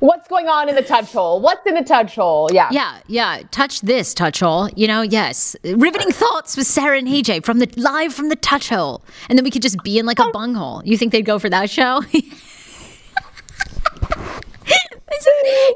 What's 0.00 0.28
going 0.28 0.48
on 0.48 0.70
in 0.70 0.74
the 0.74 0.82
touch 0.82 1.12
hole? 1.12 1.40
What's 1.42 1.66
in 1.66 1.74
the 1.74 1.84
touch 1.84 2.14
hole? 2.14 2.48
Yeah. 2.50 2.68
Yeah, 2.72 3.00
yeah. 3.06 3.42
Touch 3.50 3.82
this 3.82 4.14
touch 4.14 4.40
hole. 4.40 4.70
You 4.74 4.86
know, 4.86 5.02
yes. 5.02 5.54
Riveting 5.62 6.10
thoughts 6.10 6.56
with 6.56 6.66
Sarah 6.66 6.96
and 6.96 7.06
AJ 7.06 7.44
from 7.44 7.58
the 7.58 7.70
live 7.76 8.14
from 8.14 8.30
the 8.30 8.36
touch 8.36 8.70
hole, 8.70 9.02
and 9.28 9.38
then 9.38 9.44
we 9.44 9.50
could 9.50 9.60
just 9.60 9.76
be 9.84 9.98
in 9.98 10.06
like 10.06 10.18
a 10.18 10.24
um, 10.24 10.32
bunghole. 10.32 10.82
You 10.86 10.96
think 10.96 11.12
they'd 11.12 11.22
go 11.26 11.38
for 11.38 11.50
that 11.50 11.68
show? 11.68 12.02
you 12.12 12.22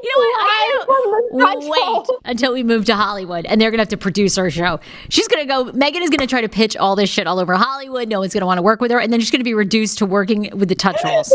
know 0.03 0.17
what? 0.17 0.35
I 0.39 1.27
Live 1.31 1.47
can't 1.47 1.69
wait 1.69 2.17
until 2.25 2.51
we 2.51 2.63
move 2.63 2.85
to 2.85 2.95
Hollywood, 2.95 3.45
and 3.45 3.61
they're 3.61 3.69
gonna 3.69 3.81
have 3.81 3.89
to 3.89 3.97
produce 3.97 4.39
our 4.39 4.49
show. 4.49 4.79
She's 5.09 5.27
gonna 5.27 5.45
go. 5.45 5.65
Meghan 5.65 6.01
is 6.01 6.09
gonna 6.09 6.25
try 6.25 6.41
to 6.41 6.49
pitch 6.49 6.75
all 6.75 6.95
this 6.95 7.11
shit 7.11 7.27
all 7.27 7.39
over 7.39 7.53
Hollywood. 7.53 8.09
No 8.09 8.21
one's 8.21 8.33
gonna 8.33 8.47
want 8.47 8.57
to 8.57 8.63
work 8.63 8.81
with 8.81 8.89
her, 8.89 8.99
and 8.99 9.13
then 9.13 9.19
she's 9.19 9.29
gonna 9.29 9.43
be 9.43 9.53
reduced 9.53 9.99
to 9.99 10.07
working 10.07 10.49
with 10.57 10.69
the 10.69 10.75
touch 10.75 10.99
holes 11.03 11.31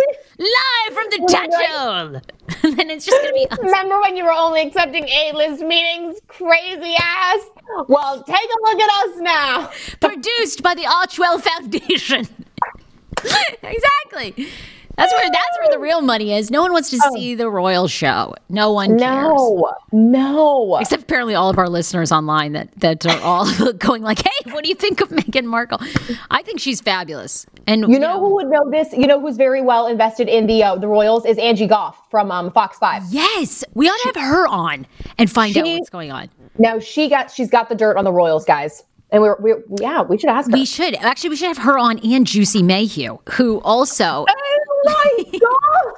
from 0.90 1.06
the 1.10 1.26
touch 1.30 1.50
hole. 1.70 2.20
and 2.64 2.76
then 2.78 2.90
it's 2.90 3.04
just 3.06 3.20
gonna 3.22 3.32
be 3.32 3.46
us. 3.50 3.58
Remember 3.58 4.00
when 4.00 4.16
you 4.16 4.24
were 4.24 4.32
only 4.32 4.62
accepting 4.62 5.08
A-list 5.08 5.62
meetings? 5.62 6.20
Crazy 6.28 6.94
ass. 7.00 7.40
Well, 7.88 8.22
take 8.24 8.36
a 8.36 8.62
look 8.62 8.80
at 8.80 9.08
us 9.08 9.20
now. 9.20 9.70
produced 10.00 10.62
by 10.62 10.74
the 10.74 10.84
Archewell 10.84 11.40
Foundation. 11.40 12.26
exactly. 13.62 14.48
That's 14.96 15.12
where 15.12 15.30
that's 15.30 15.58
where 15.58 15.68
the 15.70 15.78
real 15.78 16.00
money 16.02 16.34
is. 16.34 16.50
No 16.50 16.62
one 16.62 16.72
wants 16.72 16.90
to 16.90 16.98
see 17.12 17.34
the 17.34 17.48
royal 17.48 17.88
show. 17.88 18.34
No 18.48 18.72
one 18.72 18.98
cares. 18.98 19.24
No, 19.28 19.72
no. 19.92 20.76
Except 20.78 21.04
apparently 21.04 21.34
all 21.34 21.48
of 21.48 21.58
our 21.58 21.68
listeners 21.68 22.12
online 22.12 22.52
that 22.52 22.68
that 22.80 23.06
are 23.06 23.20
all 23.20 23.72
going 23.78 24.02
like, 24.02 24.18
"Hey, 24.22 24.50
what 24.52 24.62
do 24.62 24.68
you 24.68 24.74
think 24.74 25.00
of 25.00 25.08
Meghan 25.08 25.44
Markle?" 25.44 25.78
I 26.30 26.42
think 26.42 26.60
she's 26.60 26.80
fabulous. 26.80 27.46
And 27.66 27.88
You 27.88 27.98
know 27.98 28.18
who 28.18 28.34
would 28.34 28.48
know 28.48 28.70
this? 28.70 28.92
You 28.92 29.06
know 29.06 29.20
who's 29.20 29.36
very 29.36 29.62
well 29.62 29.86
invested 29.86 30.28
in 30.28 30.46
the 30.46 30.62
uh, 30.62 30.76
the 30.76 30.88
Royals 30.88 31.24
is 31.24 31.38
Angie 31.38 31.66
Goff 31.66 31.98
from 32.10 32.30
um, 32.30 32.50
Fox 32.50 32.78
Five. 32.78 33.04
Yes, 33.10 33.64
we 33.74 33.88
ought 33.88 34.00
to 34.12 34.18
have 34.20 34.28
her 34.28 34.46
on 34.48 34.86
and 35.18 35.30
find 35.30 35.56
out 35.56 35.64
what's 35.64 35.90
going 35.90 36.10
on. 36.12 36.28
Now 36.58 36.78
she 36.78 37.08
got 37.08 37.30
she's 37.30 37.48
got 37.50 37.68
the 37.68 37.74
dirt 37.74 37.96
on 37.96 38.04
the 38.04 38.12
Royals, 38.12 38.44
guys, 38.44 38.82
and 39.10 39.22
we're, 39.22 39.36
we're 39.40 39.62
yeah 39.80 40.02
we 40.02 40.18
should 40.18 40.30
ask 40.30 40.50
her. 40.50 40.56
We 40.56 40.64
should 40.64 40.94
actually 40.96 41.30
we 41.30 41.36
should 41.36 41.48
have 41.48 41.58
her 41.58 41.78
on 41.78 41.98
and 42.00 42.26
Juicy 42.26 42.62
Mayhew, 42.62 43.18
who 43.30 43.60
also 43.60 44.26
oh 44.28 44.69
my 44.84 45.38
god! 45.38 45.94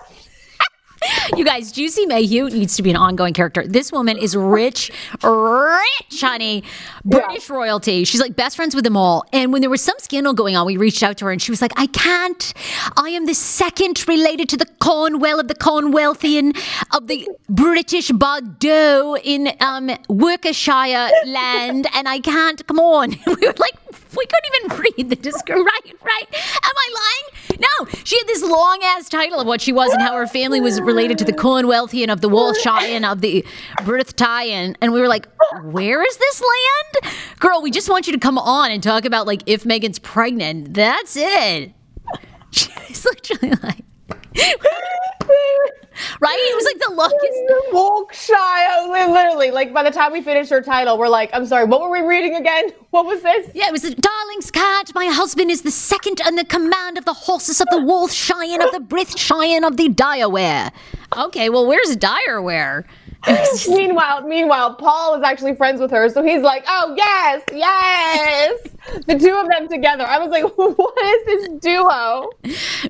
You 1.36 1.44
guys, 1.44 1.72
Juicy 1.72 2.06
Mayhew 2.06 2.48
needs 2.50 2.76
to 2.76 2.82
be 2.82 2.90
an 2.90 2.96
ongoing 2.96 3.34
character. 3.34 3.66
This 3.66 3.90
woman 3.90 4.16
is 4.16 4.36
rich, 4.36 4.90
rich, 5.22 6.20
honey. 6.20 6.62
British 7.04 7.48
royalty. 7.50 8.04
She's 8.04 8.20
like 8.20 8.36
best 8.36 8.56
friends 8.56 8.74
with 8.74 8.84
them 8.84 8.96
all. 8.96 9.24
And 9.32 9.52
when 9.52 9.60
there 9.60 9.70
was 9.70 9.80
some 9.80 9.96
scandal 9.98 10.34
going 10.34 10.56
on, 10.56 10.66
we 10.66 10.76
reached 10.76 11.02
out 11.02 11.16
to 11.18 11.26
her 11.26 11.32
and 11.32 11.40
she 11.40 11.50
was 11.50 11.62
like, 11.62 11.72
I 11.76 11.86
can't. 11.86 12.54
I 12.96 13.10
am 13.10 13.26
the 13.26 13.34
second 13.34 14.06
related 14.06 14.48
to 14.50 14.56
the 14.56 14.66
Cornwell 14.80 15.40
of 15.40 15.48
the 15.48 15.54
Cornwelthian 15.54 16.56
of 16.94 17.08
the 17.08 17.28
British 17.48 18.10
Bordeaux 18.10 19.16
in 19.22 19.48
um, 19.60 19.90
Worcestershire 20.08 21.10
land. 21.26 21.86
And 21.94 22.08
I 22.08 22.20
can't. 22.20 22.64
Come 22.66 22.78
on. 22.78 23.10
we 23.26 23.34
were 23.34 23.54
like, 23.58 23.74
we 24.16 24.26
couldn't 24.26 24.64
even 24.64 24.84
read 24.98 25.10
the 25.10 25.16
description. 25.16 25.64
Right, 25.64 25.94
right. 26.02 26.26
Am 26.32 26.72
I 26.76 26.94
lying? 26.94 27.60
No. 27.60 27.88
She 28.04 28.18
had 28.18 28.26
this 28.26 28.42
long 28.42 28.80
ass 28.82 29.08
title 29.08 29.40
of 29.40 29.46
what 29.46 29.60
she 29.60 29.72
was 29.72 29.92
and 29.92 30.02
how 30.02 30.14
her 30.16 30.26
family 30.26 30.60
was 30.60 30.80
related 30.80 31.18
to 31.18 31.24
the 31.24 31.32
Cornwelthian 31.32 32.12
of 32.12 32.20
the 32.20 32.28
Walshian 32.28 33.10
of 33.10 33.20
the 33.20 33.44
Brithtian. 33.78 34.76
And 34.80 34.92
we 34.92 35.00
were 35.00 35.08
like, 35.08 35.26
where 35.62 36.02
is 36.04 36.16
this 36.16 36.40
land? 36.42 37.14
Girl, 37.38 37.62
we 37.62 37.70
just 37.70 37.88
want 37.88 38.06
you 38.06 38.12
to 38.12 38.18
come 38.18 38.38
on 38.38 38.70
and 38.70 38.82
talk 38.82 39.04
about 39.04 39.26
like 39.26 39.42
if 39.46 39.64
Meghan's 39.64 39.98
pregnant. 39.98 40.74
That's 40.74 41.16
it. 41.16 41.72
She's 42.50 43.04
literally 43.04 43.54
like, 43.62 43.84
right? 46.20 46.38
It 46.38 46.54
was 46.54 46.64
like 46.64 46.78
the 46.78 46.94
longest. 46.94 47.72
Wilkshire, 47.72 49.10
literally. 49.12 49.50
Like 49.50 49.72
by 49.72 49.82
the 49.82 49.90
time 49.90 50.12
we 50.12 50.22
finished 50.22 50.50
her 50.50 50.60
title, 50.60 50.98
we're 50.98 51.08
like, 51.08 51.30
I'm 51.32 51.46
sorry, 51.46 51.64
what 51.64 51.80
were 51.80 51.90
we 51.90 52.00
reading 52.00 52.36
again? 52.36 52.70
What 52.92 53.06
was 53.06 53.22
this? 53.22 53.50
Yeah, 53.54 53.68
it 53.68 53.72
was 53.72 53.80
the 53.80 53.94
Darling's 53.94 54.50
cat. 54.50 54.92
My 54.94 55.06
husband 55.06 55.50
is 55.50 55.62
the 55.62 55.70
second 55.70 56.20
in 56.20 56.36
the 56.36 56.44
command 56.44 56.98
of 56.98 57.06
the 57.06 57.14
horses 57.14 57.58
of 57.62 57.68
the 57.70 57.78
Wolfshire 57.78 58.62
of 58.62 58.70
the 58.70 58.80
Brithshire 58.80 59.66
of 59.66 59.78
the 59.78 59.88
Direware. 59.88 60.70
Okay, 61.16 61.48
well, 61.48 61.66
where's 61.66 61.96
Direware? 61.96 62.84
meanwhile, 63.68 64.26
meanwhile, 64.26 64.74
Paul 64.74 65.14
is 65.14 65.22
actually 65.22 65.54
friends 65.54 65.80
with 65.80 65.90
her, 65.90 66.08
so 66.08 66.22
he's 66.22 66.42
like, 66.42 66.64
"Oh 66.66 66.94
yes, 66.96 67.42
yes." 67.52 68.60
The 69.06 69.16
two 69.16 69.34
of 69.36 69.48
them 69.48 69.68
together. 69.68 70.04
I 70.04 70.18
was 70.18 70.30
like, 70.30 70.44
"What 70.56 71.04
is 71.04 71.24
this 71.26 71.48
duo?" 71.60 72.30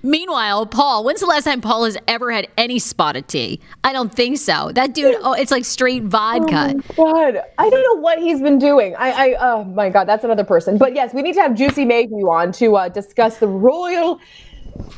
Meanwhile, 0.02 0.66
Paul, 0.66 1.04
when's 1.04 1.20
the 1.20 1.26
last 1.26 1.44
time 1.44 1.60
Paul 1.60 1.84
has 1.84 1.98
ever 2.08 2.32
had 2.32 2.48
any 2.56 2.78
spotted 2.78 3.28
tea? 3.28 3.60
I 3.84 3.92
don't 3.92 4.12
think 4.12 4.38
so. 4.38 4.72
That 4.72 4.94
dude, 4.94 5.16
oh, 5.20 5.34
it's 5.34 5.50
like 5.50 5.66
straight 5.66 6.04
vodka. 6.04 6.74
God, 6.96 7.42
I 7.58 7.70
don't 7.70 7.82
know 7.82 8.00
what 8.00 8.18
he's 8.18 8.40
been 8.40 8.58
doing. 8.58 8.96
I, 8.96 9.10
I, 9.10 9.36
oh 9.38 9.64
my 9.64 9.90
God, 9.90 10.04
that's 10.04 10.24
another 10.24 10.44
person. 10.44 10.78
But 10.78 10.94
yes, 10.94 11.12
we 11.12 11.20
need 11.20 11.34
to 11.34 11.42
have 11.42 11.54
Juicy 11.54 11.84
Mayhew 11.84 12.30
on 12.30 12.52
to 12.52 12.76
uh, 12.76 12.88
discuss 12.88 13.36
the 13.38 13.48
royal, 13.48 14.18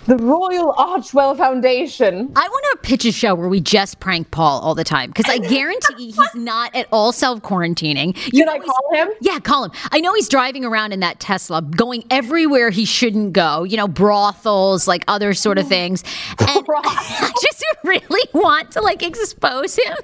the 0.06 0.16
Royal 0.16 0.72
Archewell 0.74 1.36
Foundation. 1.36 2.32
I 2.36 2.48
want 2.48 2.64
to 2.72 2.88
pitch 2.88 3.04
a 3.04 3.12
show 3.12 3.34
where 3.34 3.48
we 3.48 3.60
just 3.60 4.00
prank 4.00 4.30
Paul 4.30 4.60
all 4.60 4.74
the 4.74 4.84
time 4.84 5.10
because 5.10 5.32
I 5.32 5.38
guarantee 5.48 6.12
he's 6.12 6.34
not 6.34 6.74
at 6.74 6.86
all 6.92 7.12
self 7.12 7.40
quarantining. 7.40 8.16
Should 8.16 8.48
I 8.48 8.58
call 8.58 8.94
him? 8.94 9.08
Yeah, 9.20 9.38
call 9.38 9.64
him. 9.64 9.72
I 9.92 10.00
know 10.00 10.14
he's 10.14 10.28
driving 10.28 10.64
around 10.64 10.92
in 10.92 11.00
that 11.00 11.20
Tesla, 11.20 11.62
going 11.62 12.04
everywhere 12.10 12.70
he 12.70 12.84
shouldn't 12.84 13.32
go, 13.32 13.64
you 13.64 13.76
know, 13.76 13.88
brothels, 13.88 14.86
like 14.86 15.04
other 15.08 15.34
sort 15.34 15.58
of 15.58 15.66
things. 15.74 16.04
And 16.38 16.66
I 16.68 17.32
just 17.42 17.64
really 17.82 18.28
want 18.32 18.72
to 18.72 18.80
like 18.80 19.02
expose 19.02 19.76
him. 19.76 19.96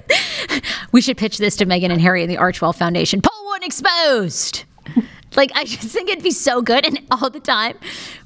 We 0.91 1.01
should 1.01 1.17
pitch 1.17 1.37
this 1.37 1.55
to 1.57 1.65
Meghan 1.65 1.91
and 1.91 2.01
Harry 2.01 2.23
and 2.23 2.31
the 2.31 2.37
Archewell 2.37 2.75
Foundation. 2.75 3.21
Paul 3.21 3.45
Warren 3.45 3.63
exposed. 3.63 4.65
Like, 5.35 5.51
I 5.55 5.63
just 5.63 5.87
think 5.87 6.09
it'd 6.09 6.23
be 6.23 6.31
so 6.31 6.61
good. 6.61 6.85
And 6.85 6.99
all 7.11 7.29
the 7.29 7.39
time, 7.39 7.77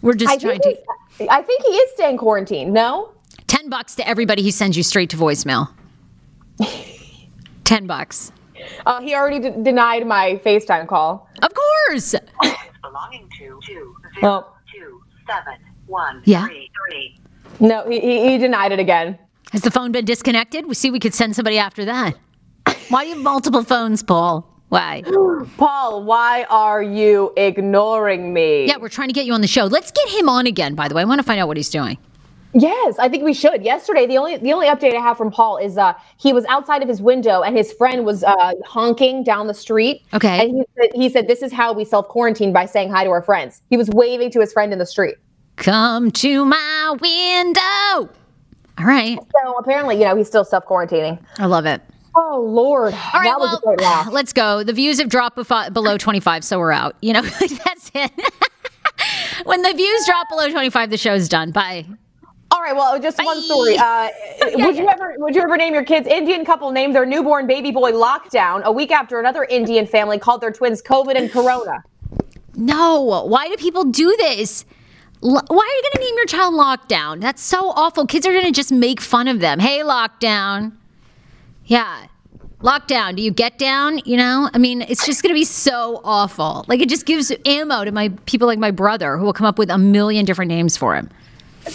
we're 0.02 0.16
just 0.16 0.34
I 0.34 0.38
trying 0.38 0.60
to. 0.62 0.78
He's- 1.18 1.30
I 1.32 1.42
think 1.42 1.62
he 1.64 1.70
is 1.70 1.92
staying 1.94 2.18
quarantined. 2.18 2.74
No. 2.74 3.12
10 3.48 3.70
bucks 3.70 3.96
to 3.96 4.08
everybody 4.08 4.42
he 4.42 4.52
sends 4.52 4.76
you 4.78 4.84
straight 4.84 5.10
to 5.12 5.18
voicemail. 5.18 5.70
10 7.64 7.88
bucks. 7.88 8.32
Uh, 8.86 9.02
he 9.02 9.14
already 9.16 9.40
d- 9.40 9.52
denied 9.64 10.08
my 10.08 10.40
FaceTime 10.46 10.88
call. 10.88 11.30
Of 11.42 11.52
course. 11.54 12.16
belonging 12.82 13.30
to 13.40 13.60
two 13.66 13.96
Oh. 14.18 14.20
zero 14.22 14.46
two 14.74 15.02
seven 15.28 15.56
one 15.88 16.22
Yeah. 16.26 16.46
three 16.46 16.72
three. 16.90 17.20
No, 17.60 17.84
he, 17.90 18.00
he, 18.00 18.30
he 18.32 18.38
denied 18.38 18.72
it 18.72 18.80
again. 18.80 19.18
Has 19.52 19.62
the 19.62 19.72
phone 19.72 19.92
been 19.92 20.06
disconnected? 20.06 20.66
We 20.68 20.74
see 20.76 20.90
we 20.92 21.00
could 21.00 21.14
send 21.14 21.36
somebody 21.36 21.58
after 21.58 21.86
that. 21.86 22.16
Why 22.90 23.04
do 23.04 23.10
you 23.10 23.16
have 23.16 23.24
multiple 23.24 23.64
phones, 23.64 24.04
Paul? 24.04 24.50
Why? 24.70 25.04
Paul, 25.58 26.04
why 26.04 26.46
are 26.50 26.82
you 26.82 27.34
ignoring 27.38 28.34
me? 28.34 28.68
Yeah, 28.68 28.78
we're 28.78 28.90
trying 28.90 29.10
to 29.10 29.14
get 29.14 29.26
you 29.26 29.34
on 29.34 29.42
the 29.42 29.48
show. 29.48 29.66
Let's 29.66 29.92
get 29.92 30.10
him 30.10 30.30
on 30.30 30.48
again, 30.48 30.76
by 30.76 30.88
the 30.88 30.96
way. 30.96 31.02
I 31.02 31.06
want 31.06 31.20
to 31.20 31.24
find 31.24 31.40
out 31.40 31.48
what 31.48 31.58
he's 31.58 31.70
doing. 31.70 31.98
Yes, 32.58 32.98
I 33.00 33.10
think 33.10 33.26
we 33.26 33.34
should. 33.34 33.64
Yesterday, 33.64 34.06
the 34.06 34.18
only 34.18 34.38
the 34.38 34.54
only 34.54 34.68
update 34.68 34.96
I 34.96 35.02
have 35.02 35.18
from 35.18 35.30
Paul 35.30 35.58
is 35.58 35.78
uh 35.78 35.94
he 36.18 36.32
was 36.32 36.46
outside 36.46 36.82
of 36.82 36.88
his 36.88 37.02
window 37.02 37.42
and 37.42 37.56
his 37.56 37.74
friend 37.74 38.06
was 38.06 38.24
uh 38.24 38.54
honking 38.66 39.26
down 39.26 39.48
the 39.48 39.54
street. 39.54 40.04
Okay. 40.14 40.46
And 40.46 40.52
he 40.56 40.64
said, 40.78 40.90
he 40.96 41.10
said 41.10 41.28
this 41.28 41.42
is 41.42 41.52
how 41.52 41.74
we 41.74 41.84
self 41.84 42.08
quarantine 42.08 42.54
by 42.54 42.66
saying 42.66 42.92
hi 42.92 43.04
to 43.04 43.10
our 43.10 43.22
friends. 43.22 43.62
He 43.70 43.76
was 43.76 43.90
waving 43.90 44.32
to 44.32 44.40
his 44.40 44.54
friend 44.54 44.72
in 44.72 44.80
the 44.80 44.86
street. 44.86 45.16
Come 45.58 46.12
to 46.12 46.46
my 46.46 46.96
window. 47.02 48.14
All 48.78 48.86
right. 48.86 49.20
So 49.44 49.58
apparently, 49.58 49.98
you 49.98 50.06
know, 50.06 50.16
he's 50.16 50.28
still 50.28 50.46
self 50.46 50.66
quarantining. 50.66 51.20
I 51.38 51.48
love 51.48 51.66
it. 51.66 51.82
Oh 52.18 52.42
Lord, 52.48 52.94
All 53.14 53.22
right, 53.22 53.36
well, 53.38 53.58
a 53.58 53.62
great 53.62 53.82
laugh. 53.82 54.08
let's 54.12 54.32
go. 54.32 54.64
The 54.64 54.72
views 54.74 55.00
have 55.00 55.10
dropped 55.10 55.36
befo- 55.36 55.70
below 55.70 55.98
25, 55.98 56.44
so 56.44 56.60
we're 56.60 56.72
out. 56.72 56.96
You 57.02 57.14
know, 57.14 57.22
that's 57.66 57.92
it. 57.94 58.12
when 59.44 59.62
the 59.62 59.74
views 59.74 60.06
drop 60.06 60.30
below 60.30 60.50
25, 60.50 60.90
the 60.90 60.98
show's 60.98 61.28
done. 61.28 61.52
Bye. 61.52 61.86
All 62.52 62.62
right, 62.62 62.76
well, 62.76 62.98
just 63.02 63.22
one 63.22 63.42
story. 63.42 63.76
Uh, 63.78 64.10
would 64.54 64.78
you 64.78 64.88
ever 64.88 65.16
would 65.18 65.36
you 65.36 65.42
ever 65.42 65.58
name 65.58 65.74
your 65.74 65.84
kids? 65.84 66.08
Indian 66.08 66.46
couple 66.46 66.72
named 66.72 66.96
their 66.96 67.06
newborn 67.06 67.48
baby 67.48 67.72
boy 67.72 67.92
Lockdown 67.92 68.64
a 68.64 68.72
week 68.72 68.92
after 68.92 69.20
another 69.20 69.44
Indian 69.44 69.86
family 69.86 70.18
called 70.18 70.40
their 70.42 70.52
twins 70.52 70.82
COVID 70.82 71.16
and 71.18 71.30
Corona. 71.30 71.84
No. 72.56 73.26
Why 73.26 73.50
do 73.50 73.58
people 73.58 73.84
do 73.84 74.16
this? 74.18 74.64
Why 75.20 75.32
are 75.40 75.42
you 75.50 75.82
going 75.84 75.94
to 75.94 76.00
name 76.00 76.16
your 76.16 76.26
child 76.28 76.54
Lockdown? 76.54 77.20
That's 77.20 77.42
so 77.42 77.72
awful. 77.72 78.06
Kids 78.06 78.26
are 78.28 78.32
going 78.32 78.46
to 78.46 78.52
just 78.52 78.72
make 78.72 79.02
fun 79.02 79.28
of 79.28 79.40
them. 79.40 79.60
Hey, 79.60 79.80
Lockdown. 79.80 80.74
Yeah. 81.66 82.08
Lockdown. 82.60 83.16
Do 83.16 83.22
you 83.22 83.32
get 83.32 83.58
down? 83.60 84.00
You 84.06 84.18
know? 84.18 84.50
I 84.54 84.58
mean, 84.58 84.82
it's 84.84 85.06
just 85.06 85.22
going 85.22 85.34
to 85.34 85.40
be 85.40 85.46
so 85.46 86.02
awful. 86.04 86.66
Like, 86.68 86.80
it 86.80 86.90
just 86.90 87.06
gives 87.06 87.32
ammo 87.46 87.84
to 87.86 87.92
my 87.92 88.10
people 88.26 88.48
like 88.48 88.60
my 88.60 88.72
brother 88.72 89.18
who 89.18 89.26
will 89.26 89.34
come 89.34 89.46
up 89.46 89.60
with 89.60 89.70
a 89.70 89.78
million 89.78 90.26
different 90.26 90.50
names 90.50 90.78
for 90.78 90.96
him. 90.96 91.10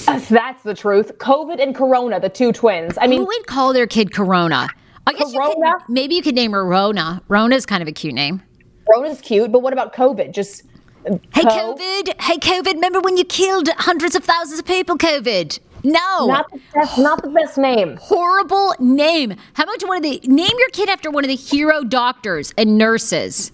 That's 0.06 0.62
the 0.62 0.74
truth. 0.74 1.18
COVID 1.18 1.60
and 1.62 1.74
Corona, 1.74 2.20
the 2.20 2.28
two 2.28 2.52
twins. 2.52 2.96
I 3.00 3.06
mean, 3.06 3.20
Who 3.20 3.26
would 3.26 3.46
call 3.46 3.72
their 3.72 3.86
kid 3.86 4.12
Corona? 4.12 4.68
I 5.06 5.12
guess 5.12 5.32
you 5.32 5.38
Corona? 5.38 5.78
could, 5.78 5.92
maybe 5.92 6.14
you 6.14 6.22
could 6.22 6.34
name 6.34 6.52
her 6.52 6.64
Rona. 6.64 7.22
Rona's 7.28 7.66
kind 7.66 7.82
of 7.82 7.88
a 7.88 7.92
cute 7.92 8.14
name. 8.14 8.42
Rona's 8.88 9.20
cute, 9.20 9.50
but 9.50 9.62
what 9.62 9.72
about 9.72 9.94
COVID? 9.94 10.32
Just 10.32 10.64
Hey, 11.04 11.42
Co- 11.42 11.74
COVID. 11.74 12.20
Hey, 12.20 12.36
COVID. 12.36 12.74
Remember 12.74 13.00
when 13.00 13.16
you 13.16 13.24
killed 13.24 13.68
hundreds 13.78 14.14
of 14.14 14.22
thousands 14.22 14.58
of 14.60 14.66
people, 14.66 14.98
COVID? 14.98 15.58
No. 15.84 16.26
Not 16.26 16.50
the 16.50 16.60
best, 16.74 16.98
not 16.98 17.22
the 17.22 17.30
best 17.30 17.58
name. 17.58 17.96
Horrible 18.00 18.74
name. 18.78 19.34
How 19.54 19.64
about 19.64 19.82
one 19.82 19.96
of 19.96 20.02
the 20.02 20.20
name 20.24 20.52
your 20.58 20.68
kid 20.70 20.88
after 20.88 21.10
one 21.10 21.24
of 21.24 21.28
the 21.28 21.36
hero 21.36 21.82
doctors 21.84 22.52
and 22.58 22.76
nurses? 22.78 23.52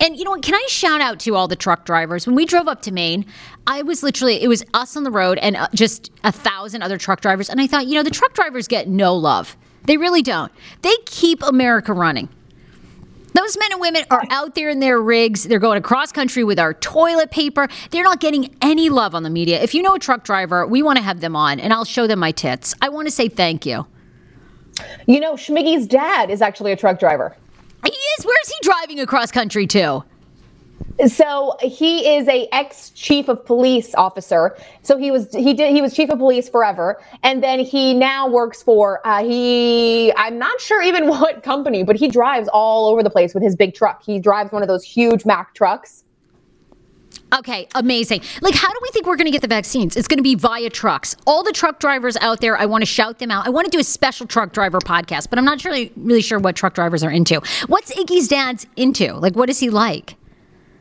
And 0.00 0.16
you 0.16 0.24
know 0.24 0.32
what? 0.32 0.42
Can 0.42 0.54
I 0.54 0.64
shout 0.68 1.00
out 1.00 1.20
to 1.20 1.36
all 1.36 1.46
the 1.46 1.56
truck 1.56 1.84
drivers? 1.84 2.26
When 2.26 2.34
we 2.34 2.44
drove 2.44 2.66
up 2.66 2.82
to 2.82 2.92
Maine, 2.92 3.24
I 3.66 3.82
was 3.82 4.02
literally, 4.02 4.42
it 4.42 4.48
was 4.48 4.64
us 4.74 4.96
on 4.96 5.04
the 5.04 5.10
road 5.10 5.38
and 5.38 5.56
uh, 5.56 5.68
just 5.74 6.10
a 6.24 6.32
thousand 6.32 6.82
other 6.82 6.98
truck 6.98 7.20
drivers. 7.20 7.48
And 7.48 7.60
I 7.60 7.66
thought, 7.66 7.86
you 7.86 7.94
know, 7.94 8.02
the 8.02 8.10
truck 8.10 8.34
drivers 8.34 8.66
get 8.66 8.88
no 8.88 9.14
love. 9.14 9.56
They 9.84 9.96
really 9.96 10.22
don't. 10.22 10.52
They 10.82 10.94
keep 11.06 11.42
America 11.42 11.92
running. 11.92 12.28
Those 13.34 13.56
men 13.56 13.72
and 13.72 13.80
women 13.80 14.04
are 14.10 14.22
out 14.30 14.54
there 14.54 14.68
in 14.68 14.80
their 14.80 15.00
rigs. 15.00 15.44
They're 15.44 15.58
going 15.58 15.78
across 15.78 16.12
country 16.12 16.44
with 16.44 16.58
our 16.58 16.74
toilet 16.74 17.30
paper. 17.30 17.68
They're 17.90 18.04
not 18.04 18.20
getting 18.20 18.54
any 18.60 18.90
love 18.90 19.14
on 19.14 19.22
the 19.22 19.30
media. 19.30 19.62
If 19.62 19.74
you 19.74 19.82
know 19.82 19.94
a 19.94 19.98
truck 19.98 20.24
driver, 20.24 20.66
we 20.66 20.82
want 20.82 20.98
to 20.98 21.02
have 21.02 21.20
them 21.20 21.34
on 21.34 21.58
and 21.58 21.72
I'll 21.72 21.84
show 21.84 22.06
them 22.06 22.18
my 22.18 22.32
tits. 22.32 22.74
I 22.82 22.88
want 22.88 23.08
to 23.08 23.12
say 23.12 23.28
thank 23.28 23.64
you. 23.64 23.86
You 25.06 25.20
know, 25.20 25.34
Schmiggy's 25.34 25.86
dad 25.86 26.30
is 26.30 26.42
actually 26.42 26.72
a 26.72 26.76
truck 26.76 26.98
driver. 26.98 27.36
He 27.84 27.90
is. 27.90 28.24
Where's 28.24 28.48
he 28.48 28.54
driving 28.62 29.00
across 29.00 29.30
country 29.30 29.66
to? 29.68 30.04
So 31.06 31.56
he 31.60 32.16
is 32.16 32.28
a 32.28 32.48
ex 32.52 32.90
chief 32.90 33.28
of 33.28 33.44
police 33.44 33.94
officer. 33.94 34.56
So 34.82 34.96
he 34.96 35.10
was 35.10 35.32
he 35.32 35.54
did 35.54 35.74
he 35.74 35.82
was 35.82 35.94
chief 35.94 36.10
of 36.10 36.18
police 36.18 36.48
forever, 36.48 37.02
and 37.22 37.42
then 37.42 37.60
he 37.60 37.94
now 37.94 38.28
works 38.28 38.62
for 38.62 39.06
uh, 39.06 39.22
he 39.22 40.12
I'm 40.16 40.38
not 40.38 40.60
sure 40.60 40.82
even 40.82 41.08
what 41.08 41.42
company, 41.42 41.82
but 41.82 41.96
he 41.96 42.08
drives 42.08 42.48
all 42.52 42.86
over 42.86 43.02
the 43.02 43.10
place 43.10 43.34
with 43.34 43.42
his 43.42 43.56
big 43.56 43.74
truck. 43.74 44.02
He 44.04 44.18
drives 44.18 44.52
one 44.52 44.62
of 44.62 44.68
those 44.68 44.84
huge 44.84 45.24
Mack 45.24 45.54
trucks. 45.54 46.04
Okay, 47.32 47.66
amazing. 47.74 48.20
Like, 48.42 48.54
how 48.54 48.70
do 48.70 48.78
we 48.82 48.90
think 48.90 49.06
we're 49.06 49.16
going 49.16 49.26
to 49.26 49.30
get 49.30 49.40
the 49.40 49.48
vaccines? 49.48 49.96
It's 49.96 50.06
going 50.06 50.18
to 50.18 50.22
be 50.22 50.34
via 50.34 50.68
trucks. 50.68 51.16
All 51.26 51.42
the 51.42 51.52
truck 51.52 51.80
drivers 51.80 52.14
out 52.18 52.42
there, 52.42 52.58
I 52.58 52.66
want 52.66 52.82
to 52.82 52.86
shout 52.86 53.20
them 53.20 53.30
out. 53.30 53.46
I 53.46 53.50
want 53.50 53.64
to 53.64 53.70
do 53.70 53.80
a 53.80 53.84
special 53.84 54.26
truck 54.26 54.52
driver 54.52 54.80
podcast, 54.80 55.30
but 55.30 55.38
I'm 55.38 55.44
not 55.46 55.64
really, 55.64 55.92
really 55.96 56.20
sure 56.20 56.38
what 56.38 56.56
truck 56.56 56.74
drivers 56.74 57.02
are 57.02 57.10
into. 57.10 57.40
What's 57.68 57.94
Iggy's 57.94 58.28
dad's 58.28 58.66
into? 58.76 59.14
Like, 59.14 59.34
what 59.34 59.48
is 59.48 59.60
he 59.60 59.70
like? 59.70 60.16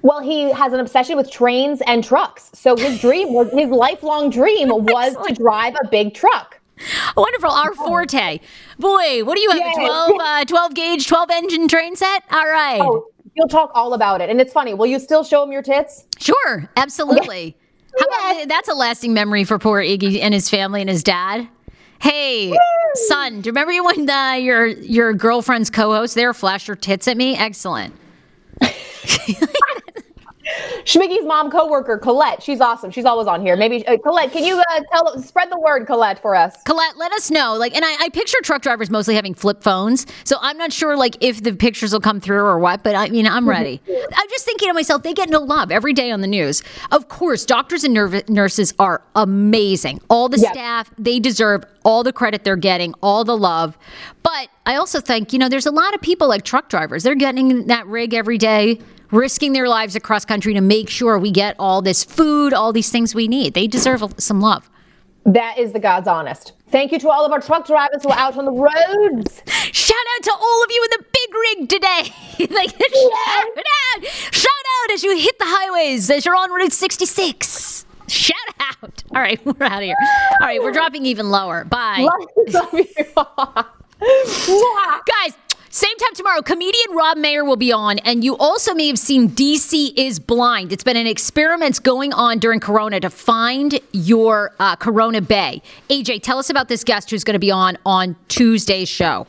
Well, 0.03 0.19
he 0.21 0.51
has 0.51 0.73
an 0.73 0.79
obsession 0.79 1.17
with 1.17 1.29
trains 1.29 1.81
and 1.85 2.03
trucks. 2.03 2.49
So 2.53 2.75
his 2.75 2.99
dream 2.99 3.33
was 3.33 3.51
his 3.51 3.69
lifelong 3.69 4.29
dream 4.29 4.69
was 4.71 5.15
to 5.27 5.33
drive 5.33 5.75
a 5.83 5.87
big 5.87 6.13
truck. 6.13 6.59
Wonderful. 7.15 7.51
Our 7.51 7.73
forte. 7.73 8.39
Boy, 8.79 9.23
what 9.23 9.35
do 9.35 9.41
you 9.41 9.51
have? 9.51 9.59
A 9.59 9.75
12, 9.75 10.11
uh, 10.19 10.45
12 10.45 10.73
gauge, 10.73 11.07
12 11.07 11.29
engine 11.29 11.67
train 11.67 11.95
set? 11.95 12.23
All 12.31 12.47
right. 12.47 12.81
Oh, 12.81 13.05
you'll 13.35 13.47
talk 13.47 13.71
all 13.75 13.93
about 13.93 14.21
it, 14.21 14.29
and 14.29 14.41
it's 14.41 14.51
funny. 14.51 14.73
Will 14.73 14.87
you 14.87 14.99
still 14.99 15.23
show 15.23 15.43
him 15.43 15.51
your 15.51 15.61
tits? 15.61 16.05
Sure, 16.17 16.69
absolutely. 16.77 17.55
How 17.99 18.05
about 18.05 18.47
that's 18.47 18.69
a 18.69 18.73
lasting 18.73 19.13
memory 19.13 19.43
for 19.43 19.59
poor 19.59 19.81
Iggy 19.81 20.21
and 20.21 20.33
his 20.33 20.49
family 20.49 20.81
and 20.81 20.89
his 20.89 21.03
dad. 21.03 21.47
Hey, 21.99 22.57
son, 22.95 23.41
do 23.41 23.47
you 23.49 23.51
remember 23.51 23.83
when 23.83 24.09
uh, 24.09 24.33
your 24.33 24.65
your 24.65 25.13
girlfriend's 25.13 25.69
co-host 25.69 26.15
there 26.15 26.33
flashed 26.33 26.67
her 26.67 26.75
tits 26.75 27.07
at 27.07 27.15
me? 27.15 27.37
Excellent. 27.37 27.93
Schmiggy's 30.85 31.25
mom 31.25 31.51
coworker 31.51 31.97
Colette. 31.97 32.41
She's 32.43 32.61
awesome. 32.61 32.91
She's 32.91 33.05
always 33.05 33.27
on 33.27 33.41
here. 33.41 33.55
Maybe 33.55 33.85
uh, 33.87 33.97
Colette, 33.97 34.31
can 34.31 34.43
you 34.43 34.59
uh, 34.59 34.81
tell 34.91 35.19
spread 35.21 35.51
the 35.51 35.59
word, 35.59 35.85
Colette, 35.85 36.21
for 36.21 36.35
us? 36.35 36.61
Colette, 36.63 36.97
let 36.97 37.11
us 37.13 37.29
know. 37.31 37.55
Like, 37.55 37.75
and 37.75 37.85
I, 37.85 37.95
I 38.05 38.09
picture 38.09 38.37
truck 38.43 38.61
drivers 38.61 38.89
mostly 38.89 39.15
having 39.15 39.33
flip 39.33 39.61
phones, 39.63 40.05
so 40.23 40.37
I'm 40.41 40.57
not 40.57 40.73
sure 40.73 40.95
like 40.97 41.17
if 41.21 41.43
the 41.43 41.53
pictures 41.53 41.93
will 41.93 41.99
come 41.99 42.19
through 42.19 42.43
or 42.43 42.59
what. 42.59 42.83
But 42.83 42.95
I 42.95 43.09
mean, 43.09 43.27
I'm 43.27 43.47
ready. 43.47 43.81
I'm 43.87 44.29
just 44.29 44.45
thinking 44.45 44.67
to 44.69 44.73
myself, 44.73 45.03
they 45.03 45.13
get 45.13 45.29
no 45.29 45.39
love 45.39 45.71
every 45.71 45.93
day 45.93 46.11
on 46.11 46.21
the 46.21 46.27
news. 46.27 46.63
Of 46.91 47.07
course, 47.09 47.45
doctors 47.45 47.83
and 47.83 47.95
nerv- 47.95 48.27
nurses 48.29 48.73
are 48.79 49.01
amazing. 49.15 50.01
All 50.09 50.29
the 50.29 50.39
Yes. 50.39 50.53
staff, 50.53 50.91
they 50.97 51.19
deserve 51.19 51.63
all 51.83 52.03
the 52.03 52.13
credit 52.13 52.43
they're 52.43 52.55
getting, 52.55 52.93
all 53.01 53.23
the 53.23 53.37
love. 53.37 53.77
But 54.23 54.49
I 54.65 54.75
also 54.75 54.99
think, 54.99 55.33
you 55.33 55.39
know, 55.39 55.49
there's 55.49 55.65
a 55.65 55.71
lot 55.71 55.93
of 55.93 56.01
people 56.01 56.27
like 56.27 56.43
truck 56.43 56.69
drivers. 56.69 57.03
They're 57.03 57.15
getting 57.15 57.51
in 57.51 57.67
that 57.67 57.85
rig 57.87 58.13
every 58.13 58.37
day, 58.37 58.79
risking 59.11 59.53
their 59.53 59.67
lives 59.67 59.95
across 59.95 60.25
country 60.25 60.53
to 60.53 60.61
make 60.61 60.89
sure 60.89 61.19
we 61.19 61.31
get 61.31 61.55
all 61.59 61.81
this 61.81 62.03
food, 62.03 62.53
all 62.53 62.73
these 62.73 62.89
things 62.89 63.13
we 63.13 63.27
need. 63.27 63.53
They 63.53 63.67
deserve 63.67 64.03
some 64.17 64.41
love. 64.41 64.69
That 65.25 65.59
is 65.59 65.71
the 65.71 65.79
God's 65.79 66.07
honest. 66.07 66.53
Thank 66.69 66.91
you 66.91 66.99
to 66.99 67.09
all 67.09 67.25
of 67.25 67.31
our 67.31 67.41
truck 67.41 67.67
drivers 67.67 68.01
who 68.01 68.09
are 68.09 68.17
out 68.17 68.37
on 68.37 68.45
the 68.45 68.51
roads. 68.51 69.43
Shout 69.71 69.97
out 70.17 70.23
to 70.23 70.31
all 70.31 70.63
of 70.63 70.71
you 70.71 70.83
in 70.83 70.99
the 70.99 71.05
big 71.13 71.35
rig 71.35 71.69
today. 71.69 72.47
like, 72.55 72.69
shout 72.69 73.57
out. 73.57 74.05
Shout 74.31 74.47
out 74.83 74.91
as 74.91 75.03
you 75.03 75.15
hit 75.17 75.37
the 75.37 75.45
highways, 75.45 76.09
as 76.09 76.25
you're 76.25 76.35
on 76.35 76.51
Route 76.51 76.73
66. 76.73 77.85
Shout 78.07 78.37
out. 78.59 79.03
All 79.11 79.21
right, 79.21 79.43
we're 79.45 79.65
out 79.65 79.79
of 79.79 79.83
here. 79.83 79.95
All 80.39 80.47
right, 80.47 80.61
we're 80.61 80.71
dropping 80.71 81.05
even 81.05 81.29
lower. 81.29 81.65
Bye. 81.65 82.07
Love 82.47 82.73
you. 82.73 82.85
Guys, 85.05 85.33
same 85.73 85.97
time 85.99 86.13
tomorrow, 86.15 86.41
comedian 86.41 86.97
Rob 86.97 87.17
Mayer 87.17 87.45
will 87.45 87.55
be 87.55 87.71
on, 87.71 87.99
and 87.99 88.25
you 88.25 88.35
also 88.35 88.73
may 88.73 88.87
have 88.87 88.99
seen 88.99 89.29
DC 89.29 89.93
is 89.95 90.19
Blind. 90.19 90.73
It's 90.73 90.83
been 90.83 90.97
an 90.97 91.07
experiment 91.07 91.81
going 91.81 92.11
on 92.11 92.39
during 92.39 92.59
Corona 92.59 92.99
to 92.99 93.09
find 93.09 93.79
your 93.93 94.53
uh, 94.59 94.75
Corona 94.75 95.21
Bay. 95.21 95.61
AJ, 95.89 96.23
tell 96.23 96.37
us 96.39 96.49
about 96.49 96.67
this 96.67 96.83
guest 96.83 97.09
who's 97.09 97.23
going 97.23 97.35
to 97.35 97.39
be 97.39 97.51
on 97.51 97.77
on 97.85 98.17
Tuesday's 98.27 98.89
show. 98.89 99.27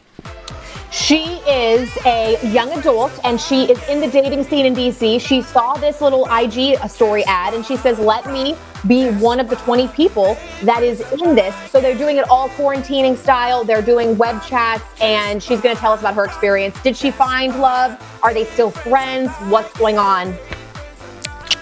She 0.92 1.38
is 1.48 1.90
a 2.04 2.38
young 2.52 2.70
adult 2.78 3.18
and 3.24 3.40
she 3.40 3.64
is 3.64 3.82
in 3.88 3.98
the 3.98 4.08
dating 4.08 4.44
scene 4.44 4.66
in 4.66 4.74
DC. 4.74 5.22
She 5.22 5.40
saw 5.40 5.72
this 5.72 6.02
little 6.02 6.26
IG 6.30 6.78
story 6.90 7.24
ad 7.24 7.54
and 7.54 7.64
she 7.64 7.78
says, 7.78 7.98
Let 7.98 8.30
me 8.30 8.54
be 8.86 9.08
one 9.12 9.40
of 9.40 9.48
the 9.48 9.56
20 9.56 9.88
people 9.88 10.36
that 10.64 10.82
is 10.82 11.00
in 11.12 11.34
this. 11.34 11.54
So 11.70 11.80
they're 11.80 11.96
doing 11.96 12.18
it 12.18 12.28
all 12.28 12.50
quarantining 12.50 13.16
style. 13.16 13.64
They're 13.64 13.80
doing 13.80 14.18
web 14.18 14.42
chats 14.42 14.84
and 15.00 15.42
she's 15.42 15.62
going 15.62 15.74
to 15.74 15.80
tell 15.80 15.92
us 15.92 16.00
about 16.00 16.14
her 16.14 16.26
experience. 16.26 16.78
Did 16.82 16.94
she 16.94 17.10
find 17.10 17.58
love? 17.58 17.98
Are 18.22 18.34
they 18.34 18.44
still 18.44 18.70
friends? 18.70 19.30
What's 19.48 19.72
going 19.78 19.96
on? 19.96 20.36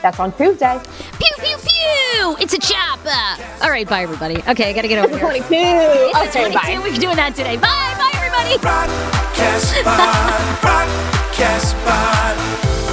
That's 0.03 0.18
on 0.18 0.32
Tuesday. 0.32 0.80
Pew, 1.18 1.34
pew, 1.44 1.57
pew! 1.59 2.36
It's 2.40 2.55
a 2.55 2.59
chopper. 2.59 3.09
Uh, 3.09 3.36
all 3.64 3.70
right, 3.70 3.88
bye, 3.88 4.03
everybody. 4.03 4.38
Okay, 4.48 4.70
I 4.70 4.72
got 4.72 4.82
to 4.82 4.88
get 4.88 4.98
over 5.05 5.11
here. 5.16 5.20
22. 5.26 5.44
It's 5.51 6.36
Okay, 6.36 6.46
a 6.46 6.51
22. 6.53 6.55
bye. 6.55 6.78
We're 6.82 6.96
doing 6.98 7.16
that 7.16 7.34
today. 7.34 7.57
Bye, 7.57 7.94
bye, 7.98 8.11
everybody. 8.14 8.55
everybody. 8.55 8.92
Podcast 9.36 9.82
Pod, 9.84 10.96
Podcast 11.34 11.74
Pod. 11.84 12.89